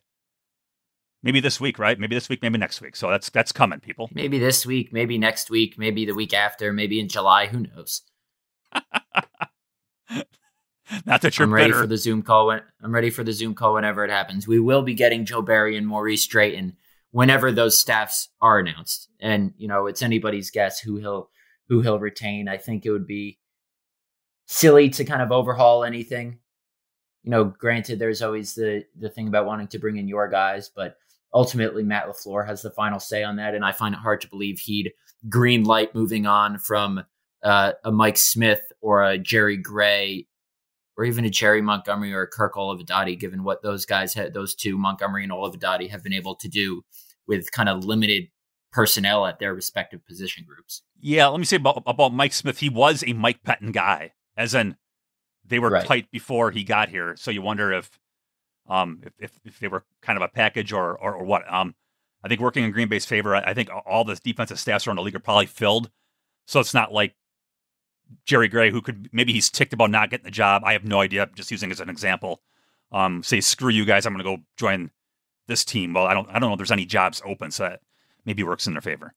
Maybe 1.22 1.40
this 1.40 1.60
week, 1.60 1.78
right? 1.78 1.98
Maybe 1.98 2.14
this 2.14 2.30
week, 2.30 2.40
maybe 2.40 2.56
next 2.56 2.80
week. 2.80 2.96
So 2.96 3.10
that's 3.10 3.28
that's 3.28 3.52
coming, 3.52 3.80
people. 3.80 4.08
Maybe 4.14 4.38
this 4.38 4.64
week, 4.64 4.92
maybe 4.92 5.18
next 5.18 5.50
week, 5.50 5.76
maybe 5.76 6.06
the 6.06 6.14
week 6.14 6.32
after, 6.32 6.72
maybe 6.72 6.98
in 7.00 7.08
July. 7.08 7.48
Who 7.48 7.66
knows? 7.66 8.02
Not 11.06 11.22
that 11.22 11.38
you're 11.38 11.46
I'm 11.46 11.54
ready 11.54 11.70
bitter. 11.70 11.82
for 11.82 11.86
the 11.86 11.96
Zoom 11.96 12.22
call. 12.22 12.48
When, 12.48 12.62
I'm 12.82 12.92
ready 12.92 13.10
for 13.10 13.24
the 13.24 13.32
Zoom 13.32 13.54
call 13.54 13.74
whenever 13.74 14.04
it 14.04 14.10
happens. 14.10 14.46
We 14.46 14.60
will 14.60 14.82
be 14.82 14.94
getting 14.94 15.24
Joe 15.24 15.42
Barry 15.42 15.76
and 15.76 15.86
Maurice 15.86 16.26
Drayton 16.26 16.76
whenever 17.10 17.52
those 17.52 17.78
staffs 17.78 18.28
are 18.40 18.58
announced. 18.58 19.08
And 19.20 19.52
you 19.56 19.68
know, 19.68 19.86
it's 19.86 20.02
anybody's 20.02 20.50
guess 20.50 20.80
who 20.80 20.96
he'll 20.96 21.30
who 21.68 21.80
he'll 21.80 21.98
retain. 21.98 22.48
I 22.48 22.56
think 22.56 22.84
it 22.84 22.90
would 22.90 23.06
be 23.06 23.38
silly 24.46 24.90
to 24.90 25.04
kind 25.04 25.22
of 25.22 25.32
overhaul 25.32 25.84
anything. 25.84 26.38
You 27.22 27.30
know, 27.30 27.44
granted, 27.44 27.98
there's 27.98 28.22
always 28.22 28.54
the 28.54 28.84
the 28.98 29.10
thing 29.10 29.28
about 29.28 29.46
wanting 29.46 29.68
to 29.68 29.78
bring 29.78 29.96
in 29.96 30.08
your 30.08 30.28
guys, 30.28 30.70
but 30.74 30.96
ultimately 31.32 31.84
Matt 31.84 32.08
LaFleur 32.08 32.46
has 32.46 32.62
the 32.62 32.70
final 32.70 32.98
say 32.98 33.22
on 33.22 33.36
that. 33.36 33.54
And 33.54 33.64
I 33.64 33.72
find 33.72 33.94
it 33.94 34.00
hard 34.00 34.20
to 34.22 34.28
believe 34.28 34.58
he'd 34.58 34.92
green 35.28 35.64
light 35.64 35.94
moving 35.94 36.26
on 36.26 36.58
from 36.58 37.04
uh, 37.42 37.72
a 37.84 37.92
Mike 37.92 38.16
Smith 38.16 38.60
or 38.80 39.04
a 39.04 39.18
Jerry 39.18 39.56
Gray 39.56 40.26
or 41.00 41.04
even 41.04 41.24
a 41.24 41.30
Jerry 41.30 41.62
Montgomery 41.62 42.12
or 42.12 42.20
a 42.20 42.26
Kirk 42.26 42.56
Olivadotti, 42.56 43.18
given 43.18 43.42
what 43.42 43.62
those 43.62 43.86
guys 43.86 44.12
had, 44.12 44.34
those 44.34 44.54
two, 44.54 44.76
Montgomery 44.76 45.22
and 45.22 45.32
Olivadotti, 45.32 45.88
have 45.88 46.02
been 46.02 46.12
able 46.12 46.34
to 46.34 46.46
do 46.46 46.82
with 47.26 47.50
kind 47.52 47.70
of 47.70 47.86
limited 47.86 48.28
personnel 48.70 49.24
at 49.24 49.38
their 49.38 49.54
respective 49.54 50.04
position 50.04 50.44
groups. 50.46 50.82
Yeah, 51.00 51.28
let 51.28 51.38
me 51.38 51.46
say 51.46 51.56
about, 51.56 51.82
about 51.86 52.12
Mike 52.12 52.34
Smith. 52.34 52.58
He 52.58 52.68
was 52.68 53.02
a 53.06 53.14
Mike 53.14 53.42
Pettine 53.42 53.72
guy, 53.72 54.12
as 54.36 54.54
in 54.54 54.76
they 55.42 55.58
were 55.58 55.70
right. 55.70 55.86
tight 55.86 56.10
before 56.10 56.50
he 56.50 56.64
got 56.64 56.90
here. 56.90 57.16
So 57.16 57.30
you 57.30 57.40
wonder 57.40 57.72
if 57.72 57.98
um, 58.68 59.00
if, 59.02 59.12
if, 59.18 59.30
if, 59.46 59.58
they 59.58 59.68
were 59.68 59.84
kind 60.02 60.18
of 60.18 60.22
a 60.22 60.28
package 60.28 60.70
or, 60.70 60.98
or, 60.98 61.14
or 61.14 61.24
what. 61.24 61.50
Um, 61.50 61.74
I 62.22 62.28
think 62.28 62.42
working 62.42 62.62
in 62.62 62.72
Green 62.72 62.88
Bay's 62.88 63.06
favor, 63.06 63.34
I, 63.34 63.40
I 63.40 63.54
think 63.54 63.70
all 63.86 64.04
the 64.04 64.20
defensive 64.22 64.60
staffs 64.60 64.86
around 64.86 64.96
the 64.96 65.02
league 65.02 65.16
are 65.16 65.18
probably 65.18 65.46
filled. 65.46 65.90
So 66.46 66.60
it's 66.60 66.74
not 66.74 66.92
like 66.92 67.14
Jerry 68.24 68.48
Gray, 68.48 68.70
who 68.70 68.82
could 68.82 69.08
maybe 69.12 69.32
he's 69.32 69.50
ticked 69.50 69.72
about 69.72 69.90
not 69.90 70.10
getting 70.10 70.24
the 70.24 70.30
job. 70.30 70.62
I 70.64 70.72
have 70.72 70.84
no 70.84 71.00
idea. 71.00 71.22
I'm 71.22 71.34
just 71.34 71.50
using 71.50 71.70
as 71.70 71.80
an 71.80 71.90
example. 71.90 72.42
Um, 72.92 73.22
say 73.22 73.40
screw 73.40 73.70
you 73.70 73.84
guys, 73.84 74.06
I'm 74.06 74.12
going 74.14 74.24
to 74.24 74.36
go 74.36 74.42
join 74.56 74.90
this 75.46 75.64
team. 75.64 75.92
Well, 75.92 76.06
I 76.06 76.14
don't 76.14 76.28
I 76.28 76.38
don't 76.38 76.48
know 76.48 76.54
if 76.54 76.58
there's 76.58 76.72
any 76.72 76.86
jobs 76.86 77.22
open, 77.24 77.50
so 77.50 77.64
that 77.64 77.80
maybe 78.24 78.42
works 78.42 78.66
in 78.66 78.74
their 78.74 78.80
favor. 78.80 79.14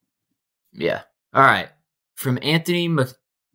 Yeah. 0.73 1.01
All 1.33 1.43
right. 1.43 1.69
From 2.15 2.39
Anthony 2.41 2.89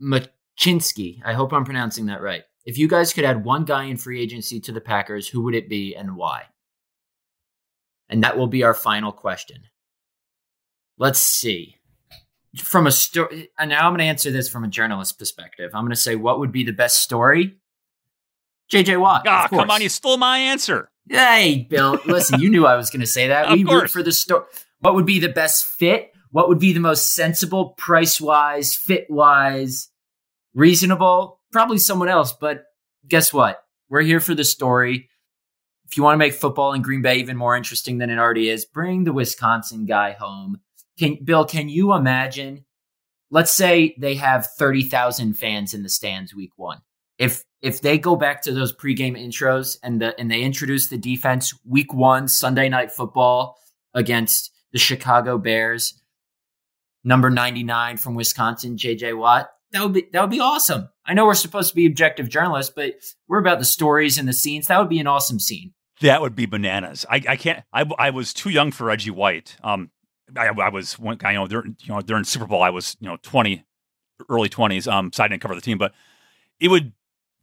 Machinsky. 0.01 1.21
I 1.25 1.33
hope 1.33 1.53
I'm 1.53 1.65
pronouncing 1.65 2.07
that 2.07 2.23
right. 2.23 2.45
If 2.65 2.77
you 2.77 2.89
guys 2.89 3.13
could 3.13 3.25
add 3.25 3.45
one 3.45 3.65
guy 3.65 3.85
in 3.85 3.97
free 3.97 4.21
agency 4.21 4.61
to 4.61 4.73
the 4.73 4.81
Packers, 4.81 5.29
who 5.29 5.43
would 5.45 5.55
it 5.55 5.69
be 5.69 5.95
and 5.95 6.17
why? 6.17 6.45
And 8.09 8.23
that 8.25 8.37
will 8.37 8.47
be 8.47 8.63
our 8.63 8.75
final 8.75 9.13
question. 9.13 9.63
Let's 10.99 11.21
see. 11.21 11.78
From 12.61 12.87
a 12.87 12.91
story, 12.91 13.51
and 13.59 13.73
uh, 13.73 13.77
now 13.77 13.87
I'm 13.87 13.93
going 13.93 13.99
to 13.99 14.05
answer 14.05 14.31
this 14.31 14.49
from 14.49 14.65
a 14.65 14.69
journalist 14.69 15.19
perspective. 15.19 15.71
I'm 15.75 15.83
going 15.83 15.91
to 15.91 15.97
say, 15.97 16.17
what 16.17 16.39
would 16.39 16.53
be 16.53 16.65
the 16.65 16.73
best 16.73 17.03
story? 17.03 17.57
JJ 18.73 19.01
Watt. 19.01 19.27
Oh, 19.27 19.47
come 19.49 19.71
on, 19.71 19.81
you 19.81 19.89
stole 19.89 20.17
my 20.17 20.39
answer. 20.39 20.91
Hey, 21.09 21.67
Bill, 21.69 21.99
listen, 22.07 22.41
you 22.41 22.51
knew 22.51 22.67
I 22.67 22.77
was 22.77 22.91
going 22.91 23.01
to 23.01 23.07
say 23.07 23.29
that. 23.29 23.51
we 23.51 23.65
root 23.65 23.91
for 23.91 24.03
the 24.03 24.13
story. 24.13 24.45
What 24.81 24.95
would 24.95 25.07
be 25.07 25.19
the 25.19 25.29
best 25.29 25.65
fit? 25.67 26.13
What 26.31 26.49
would 26.49 26.59
be 26.59 26.73
the 26.73 26.81
most 26.81 27.15
sensible, 27.15 27.71
price 27.79 28.21
wise, 28.21 28.75
fit 28.75 29.07
wise, 29.09 29.89
reasonable? 30.55 31.39
probably 31.53 31.79
someone 31.79 32.09
else, 32.09 32.33
but 32.33 32.65
guess 33.07 33.33
what? 33.33 33.63
We're 33.89 34.03
here 34.03 34.21
for 34.21 34.35
the 34.35 34.45
story. 34.45 35.09
If 35.87 35.97
you 35.97 36.03
want 36.03 36.15
to 36.15 36.19
make 36.19 36.35
football 36.35 36.75
in 36.75 36.83
Green 36.83 37.03
Bay 37.03 37.17
even 37.17 37.37
more 37.37 37.57
interesting 37.57 37.99
than 37.99 38.11
it 38.11 38.19
already 38.19 38.51
is, 38.51 38.67
bring 38.67 39.05
the 39.05 39.13
Wisconsin 39.13 39.87
guy 39.87 40.13
home. 40.13 40.61
Can 40.99 41.19
Bill, 41.23 41.45
can 41.45 41.69
you 41.69 41.95
imagine? 41.95 42.65
Let's 43.31 43.53
say 43.53 43.95
they 43.99 44.15
have 44.15 44.47
30,000 44.59 45.35
fans 45.35 45.75
in 45.75 45.83
the 45.83 45.89
stands 45.89 46.35
week 46.35 46.53
1. 46.57 46.81
If 47.19 47.45
if 47.61 47.81
they 47.81 47.99
go 47.99 48.17
back 48.17 48.43
to 48.43 48.53
those 48.53 48.75
pregame 48.75 49.19
intros 49.19 49.77
and 49.83 50.01
the 50.01 50.19
and 50.19 50.31
they 50.31 50.43
introduce 50.43 50.89
the 50.89 50.99
defense 50.99 51.55
week 51.65 51.93
1 51.93 52.29
Sunday 52.29 52.69
night 52.69 52.93
football 52.93 53.59
against 53.95 54.53
the 54.73 54.79
Chicago 54.79 55.39
Bears, 55.39 56.01
number 57.05 57.31
99 57.31 57.97
from 57.97 58.15
Wisconsin, 58.15 58.77
JJ 58.77 59.19
Watt, 59.19 59.51
that 59.73 59.83
would 59.83 59.93
be 59.93 60.07
that 60.13 60.21
would 60.21 60.31
be 60.31 60.41
awesome. 60.41 60.89
I 61.05 61.15
know 61.15 61.27
we're 61.27 61.35
supposed 61.35 61.71
to 61.71 61.77
be 61.77 61.87
objective 61.87 62.29
journalists, 62.29 62.73
but 62.75 62.95
we're 63.29 63.41
about 63.41 63.59
the 63.59 63.65
stories 63.65 64.19
and 64.19 64.29
the 64.29 64.33
scenes. 64.33 64.69
That 64.69 64.79
would 64.79 64.89
be 64.89 65.01
an 65.01 65.07
awesome 65.07 65.41
scene. 65.41 65.75
That 66.01 66.21
would 66.21 66.37
be 66.37 66.47
bananas. 66.47 67.05
I, 67.11 67.23
I 67.29 67.37
can't. 67.37 67.65
I, 67.73 67.85
I 67.99 68.11
was 68.11 68.33
too 68.33 68.51
young 68.51 68.71
for 68.71 68.85
Reggie 68.85 69.11
White. 69.11 69.57
Um, 69.65 69.91
I, 70.37 70.47
I 70.47 70.69
was 70.69 70.97
I 71.23 71.33
know 71.35 71.47
during 71.47 71.77
you 71.81 71.95
know 71.95 72.01
during 72.01 72.25
Super 72.25 72.47
Bowl 72.47 72.63
I 72.63 72.71
was 72.71 72.97
you 73.01 73.09
know 73.09 73.17
twenty, 73.23 73.65
early 74.29 74.49
twenties. 74.49 74.87
Um, 74.87 75.13
so 75.13 75.25
I 75.25 75.29
didn't 75.29 75.43
cover 75.43 75.55
the 75.55 75.61
team, 75.61 75.79
but 75.79 75.93
it 76.61 76.69
would 76.69 76.93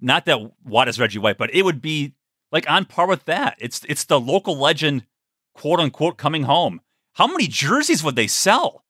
not 0.01 0.25
that 0.25 0.39
Watt 0.63 0.88
is 0.88 0.99
Reggie 0.99 1.19
White, 1.19 1.38
but 1.38 1.53
it 1.53 1.63
would 1.63 1.81
be 1.81 2.13
like 2.51 2.69
on 2.69 2.86
par 2.86 3.07
with 3.07 3.25
that. 3.25 3.55
It's 3.59 3.81
it's 3.88 4.05
the 4.05 4.19
local 4.19 4.57
legend, 4.57 5.05
quote 5.53 5.79
unquote, 5.79 6.17
coming 6.17 6.43
home. 6.43 6.81
How 7.13 7.27
many 7.27 7.47
jerseys 7.47 8.03
would 8.03 8.15
they 8.15 8.27
sell? 8.27 8.83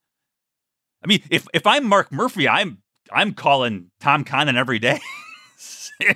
I 1.04 1.08
mean, 1.08 1.22
if 1.30 1.48
if 1.54 1.68
I'm 1.68 1.86
Mark 1.86 2.12
Murphy, 2.12 2.50
I'm 2.50 2.82
I'm 3.12 3.34
calling 3.34 3.92
Tom 4.00 4.24
Condon 4.24 4.58
every 4.58 4.80
day. 4.80 5.00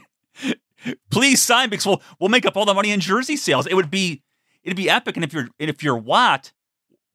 Please 1.11 1.41
sign 1.41 1.69
because 1.69 1.85
we'll 1.85 2.01
we'll 2.19 2.29
make 2.29 2.45
up 2.45 2.57
all 2.57 2.65
the 2.65 2.73
money 2.73 2.91
in 2.91 2.99
jersey 2.99 3.37
sales. 3.37 3.67
It 3.67 3.75
would 3.75 3.91
be 3.91 4.23
it'd 4.63 4.77
be 4.77 4.89
epic. 4.89 5.15
And 5.15 5.23
if 5.23 5.33
you're 5.33 5.49
and 5.59 5.69
if 5.69 5.83
you're 5.83 5.97
Watt, 5.97 6.51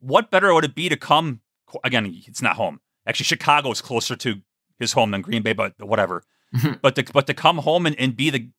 what 0.05 0.31
better 0.31 0.53
would 0.53 0.65
it 0.65 0.75
be 0.75 0.89
to 0.89 0.97
come 0.97 1.41
again? 1.83 2.23
It's 2.27 2.43
not 2.43 2.57
home. 2.57 2.81
Actually, 3.07 3.25
Chicago 3.25 3.71
is 3.71 3.81
closer 3.81 4.17
to 4.17 4.37
his 4.79 4.93
home 4.93 5.11
than 5.11 5.23
Green 5.23 5.43
Bay, 5.43 5.53
but 5.53 5.75
whatever. 5.79 6.23
Mm-hmm. 6.55 6.75
but 6.83 6.95
to 6.97 7.05
but 7.13 7.27
to 7.27 7.35
come 7.35 7.59
home 7.59 7.87
and, 7.87 7.99
and 7.99 8.17
be 8.17 8.31
the 8.31 8.51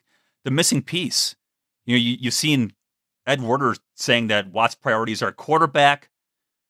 the 0.44 0.52
missing 0.52 0.82
piece. 0.82 1.36
You 1.86 1.96
know, 1.96 2.00
you, 2.00 2.18
you've 2.20 2.34
seen 2.34 2.74
Ed 3.28 3.42
Werder 3.42 3.76
saying 3.96 4.28
that 4.28 4.52
Watt's 4.52 4.76
priorities 4.76 5.22
are 5.22 5.32
quarterback, 5.32 6.10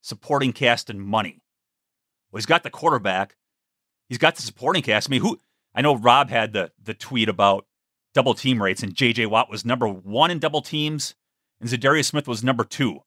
supporting 0.02 0.52
cast, 0.52 0.90
and 0.90 1.02
money. 1.02 1.42
Well, 2.32 2.40
he's 2.40 2.46
got 2.46 2.64
the 2.64 2.70
quarterback. 2.70 3.38
He's 4.10 4.18
got 4.18 4.36
the 4.36 4.42
supporting 4.42 4.84
cast. 4.84 5.10
I 5.10 5.12
mean, 5.12 5.22
who 5.22 5.40
I 5.74 5.82
know 5.82 5.96
Rob 5.96 6.30
had 6.30 6.54
the 6.54 6.72
the 6.84 6.94
tweet 6.94 7.30
about 7.30 7.66
double 8.14 8.34
team 8.34 8.62
rates, 8.62 8.84
and 8.84 8.94
JJ 8.94 9.28
Watt 9.28 9.50
was 9.50 9.66
number 9.66 9.88
one 9.88 10.32
in 10.32 10.40
double 10.40 10.62
teams, 10.62 11.16
and 11.62 11.70
Za'Darius 11.70 12.06
Smith 12.06 12.28
was 12.28 12.44
number 12.44 12.64
two. 12.64 13.02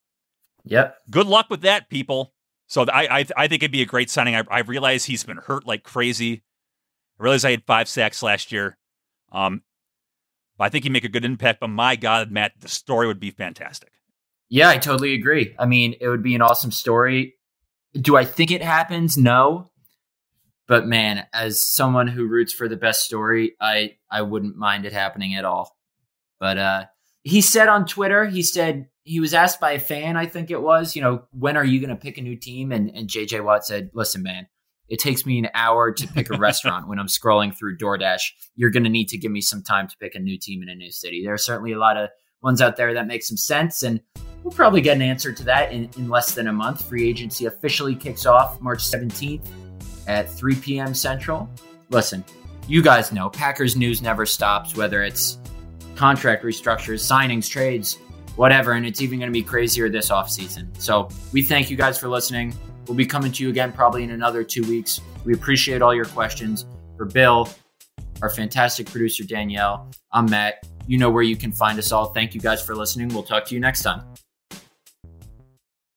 Yep. 0.69 0.97
Good 1.11 1.27
luck 1.27 1.47
with 1.51 1.62
that, 1.62 1.89
people. 1.89 2.35
So 2.66 2.85
I 2.93 3.19
I, 3.21 3.27
I 3.37 3.49
think 3.49 3.62
it'd 3.62 3.73
be 3.73 3.83
a 3.83 3.87
great 3.87 4.11
signing. 4.11 4.37
I, 4.37 4.45
I 4.51 4.61
realize 4.61 5.05
he's 5.05 5.25
been 5.25 5.39
hurt 5.39 5.66
like 5.66 5.83
crazy. 5.83 6.43
I 7.19 7.23
realize 7.23 7.45
I 7.45 7.51
had 7.51 7.64
five 7.64 7.89
sacks 7.89 8.23
last 8.23 8.53
year. 8.53 8.77
Um, 9.33 9.62
but 10.57 10.64
I 10.64 10.69
think 10.69 10.85
he'd 10.85 10.93
make 10.93 11.05
a 11.05 11.09
good 11.09 11.25
impact. 11.25 11.61
But 11.61 11.69
my 11.69 11.97
God, 11.97 12.31
Matt, 12.31 12.53
the 12.61 12.69
story 12.69 13.07
would 13.07 13.21
be 13.21 13.31
fantastic. 13.31 13.93
Yeah, 14.51 14.69
I 14.69 14.79
totally 14.79 15.14
agree. 15.14 15.55
I 15.59 15.66
mean, 15.66 15.95
it 16.01 16.09
would 16.09 16.23
be 16.23 16.35
an 16.35 16.43
awesome 16.43 16.71
story. 16.71 17.35
Do 17.95 18.16
I 18.16 18.25
think 18.25 18.51
it 18.51 18.62
happens? 18.62 19.16
No. 19.16 19.71
But 20.66 20.87
man, 20.87 21.27
as 21.33 21.61
someone 21.61 22.09
who 22.09 22.27
roots 22.27 22.53
for 22.53 22.69
the 22.69 22.77
best 22.77 23.03
story, 23.03 23.57
I 23.61 23.97
I 24.11 24.23
wouldn't 24.23 24.57
mind 24.57 24.85
it 24.85 24.93
happening 24.93 25.35
at 25.35 25.47
all. 25.47 25.77
But 26.39 26.59
uh 26.59 26.85
he 27.23 27.41
said 27.41 27.69
on 27.69 27.87
Twitter, 27.87 28.27
he 28.27 28.43
said 28.43 28.89
he 29.09 29.21
was 29.21 29.33
asked 29.33 29.59
by 29.59 29.73
a 29.73 29.81
fan, 29.81 30.19
I 30.19 30.27
think 30.27 30.51
it 30.51 30.61
was, 30.61 30.95
you 30.95 31.01
know, 31.01 31.23
when 31.33 31.57
are 31.57 31.65
you 31.65 31.81
going 31.81 31.89
to 31.89 31.97
pick 31.97 32.19
a 32.19 32.23
new 32.23 32.37
team? 32.37 32.71
And 32.73 32.95
and 32.95 33.09
JJ 33.09 33.43
Watt 33.43 33.65
said, 33.65 33.91
"Listen, 33.95 34.23
man, 34.23 34.47
it 34.89 34.99
takes 34.99 35.25
me 35.25 35.39
an 35.39 35.49
hour 35.55 35.93
to 35.93 36.07
pick 36.09 36.31
a 36.31 36.39
restaurant 36.39 36.89
when 36.89 36.99
I'm 36.99 37.07
scrolling 37.07 37.57
through 37.57 37.79
DoorDash. 37.79 38.21
You're 38.55 38.71
going 38.71 38.85
to 38.85 38.91
need 38.91 39.09
to 39.09 39.19
give 39.19 39.33
me 39.33 39.41
some 39.41 39.63
time 39.63 39.89
to 39.89 39.97
pick 39.99 40.15
a 40.15 40.19
new 40.19 40.39
team 40.39 40.63
in 40.63 40.69
a 40.69 40.75
new 40.75 40.93
city. 40.93 41.23
There 41.25 41.33
are 41.33 41.39
certainly 41.39 41.73
a 41.73 41.79
lot 41.79 41.97
of 41.97 42.11
ones 42.43 42.61
out 42.61 42.77
there 42.77 42.93
that 42.95 43.07
make 43.07 43.23
some 43.23 43.39
sense, 43.39 43.83
and 43.83 44.01
we'll 44.43 44.53
probably 44.53 44.83
get 44.83 44.97
an 44.97 45.03
answer 45.03 45.33
to 45.33 45.45
that 45.45 45.73
in, 45.73 45.89
in 45.97 46.11
less 46.11 46.35
than 46.35 46.47
a 46.47 46.53
month. 46.53 46.87
Free 46.87 47.09
agency 47.09 47.47
officially 47.47 47.95
kicks 47.95 48.27
off 48.27 48.61
March 48.61 48.85
17th 48.85 49.47
at 50.07 50.31
3 50.31 50.55
p.m. 50.57 50.93
Central. 50.93 51.49
Listen, 51.89 52.23
you 52.67 52.83
guys 52.83 53.11
know 53.11 53.31
Packers 53.31 53.75
news 53.75 54.03
never 54.03 54.27
stops, 54.27 54.77
whether 54.77 55.03
it's 55.03 55.39
contract 55.97 56.45
restructures, 56.45 57.01
signings, 57.01 57.49
trades, 57.49 57.99
whatever, 58.39 58.72
and 58.72 58.86
it's 58.86 59.03
even 59.03 59.18
going 59.18 59.28
to 59.28 59.32
be 59.32 59.43
crazier 59.43 59.89
this 59.89 60.11
offseason. 60.11 60.68
So 60.80 61.09
we 61.32 61.43
thank 61.43 61.70
you 61.70 61.76
guys 61.76 61.99
for 61.99 62.09
listening. 62.09 62.55
We'll 62.86 62.97
be 62.97 63.05
coming 63.05 63.32
to 63.32 63.43
you 63.43 63.51
again 63.51 63.72
probably 63.72 64.05
in 64.05 64.11
another 64.11 64.45
two 64.45 64.62
weeks. 64.62 65.01
We 65.24 65.34
appreciate 65.34 65.82
all 65.82 65.93
your 65.93 66.05
questions. 66.05 66.64
For 66.97 67.05
Bill, 67.05 67.49
our 68.22 68.30
fantastic 68.30 68.89
producer 68.89 69.24
Danielle, 69.24 69.91
I'm 70.12 70.30
Matt. 70.30 70.64
You 70.86 70.99
know 70.99 71.11
where 71.11 71.24
you 71.24 71.36
can 71.36 71.51
find 71.51 71.78
us 71.80 71.91
all. 71.91 72.07
Thank 72.07 72.32
you 72.32 72.41
guys 72.41 72.62
for 72.62 72.76
listening. 72.76 73.09
We'll 73.09 73.24
talk 73.24 73.45
to 73.47 73.55
you 73.55 73.61
next 73.61 73.82
time. 73.82 74.03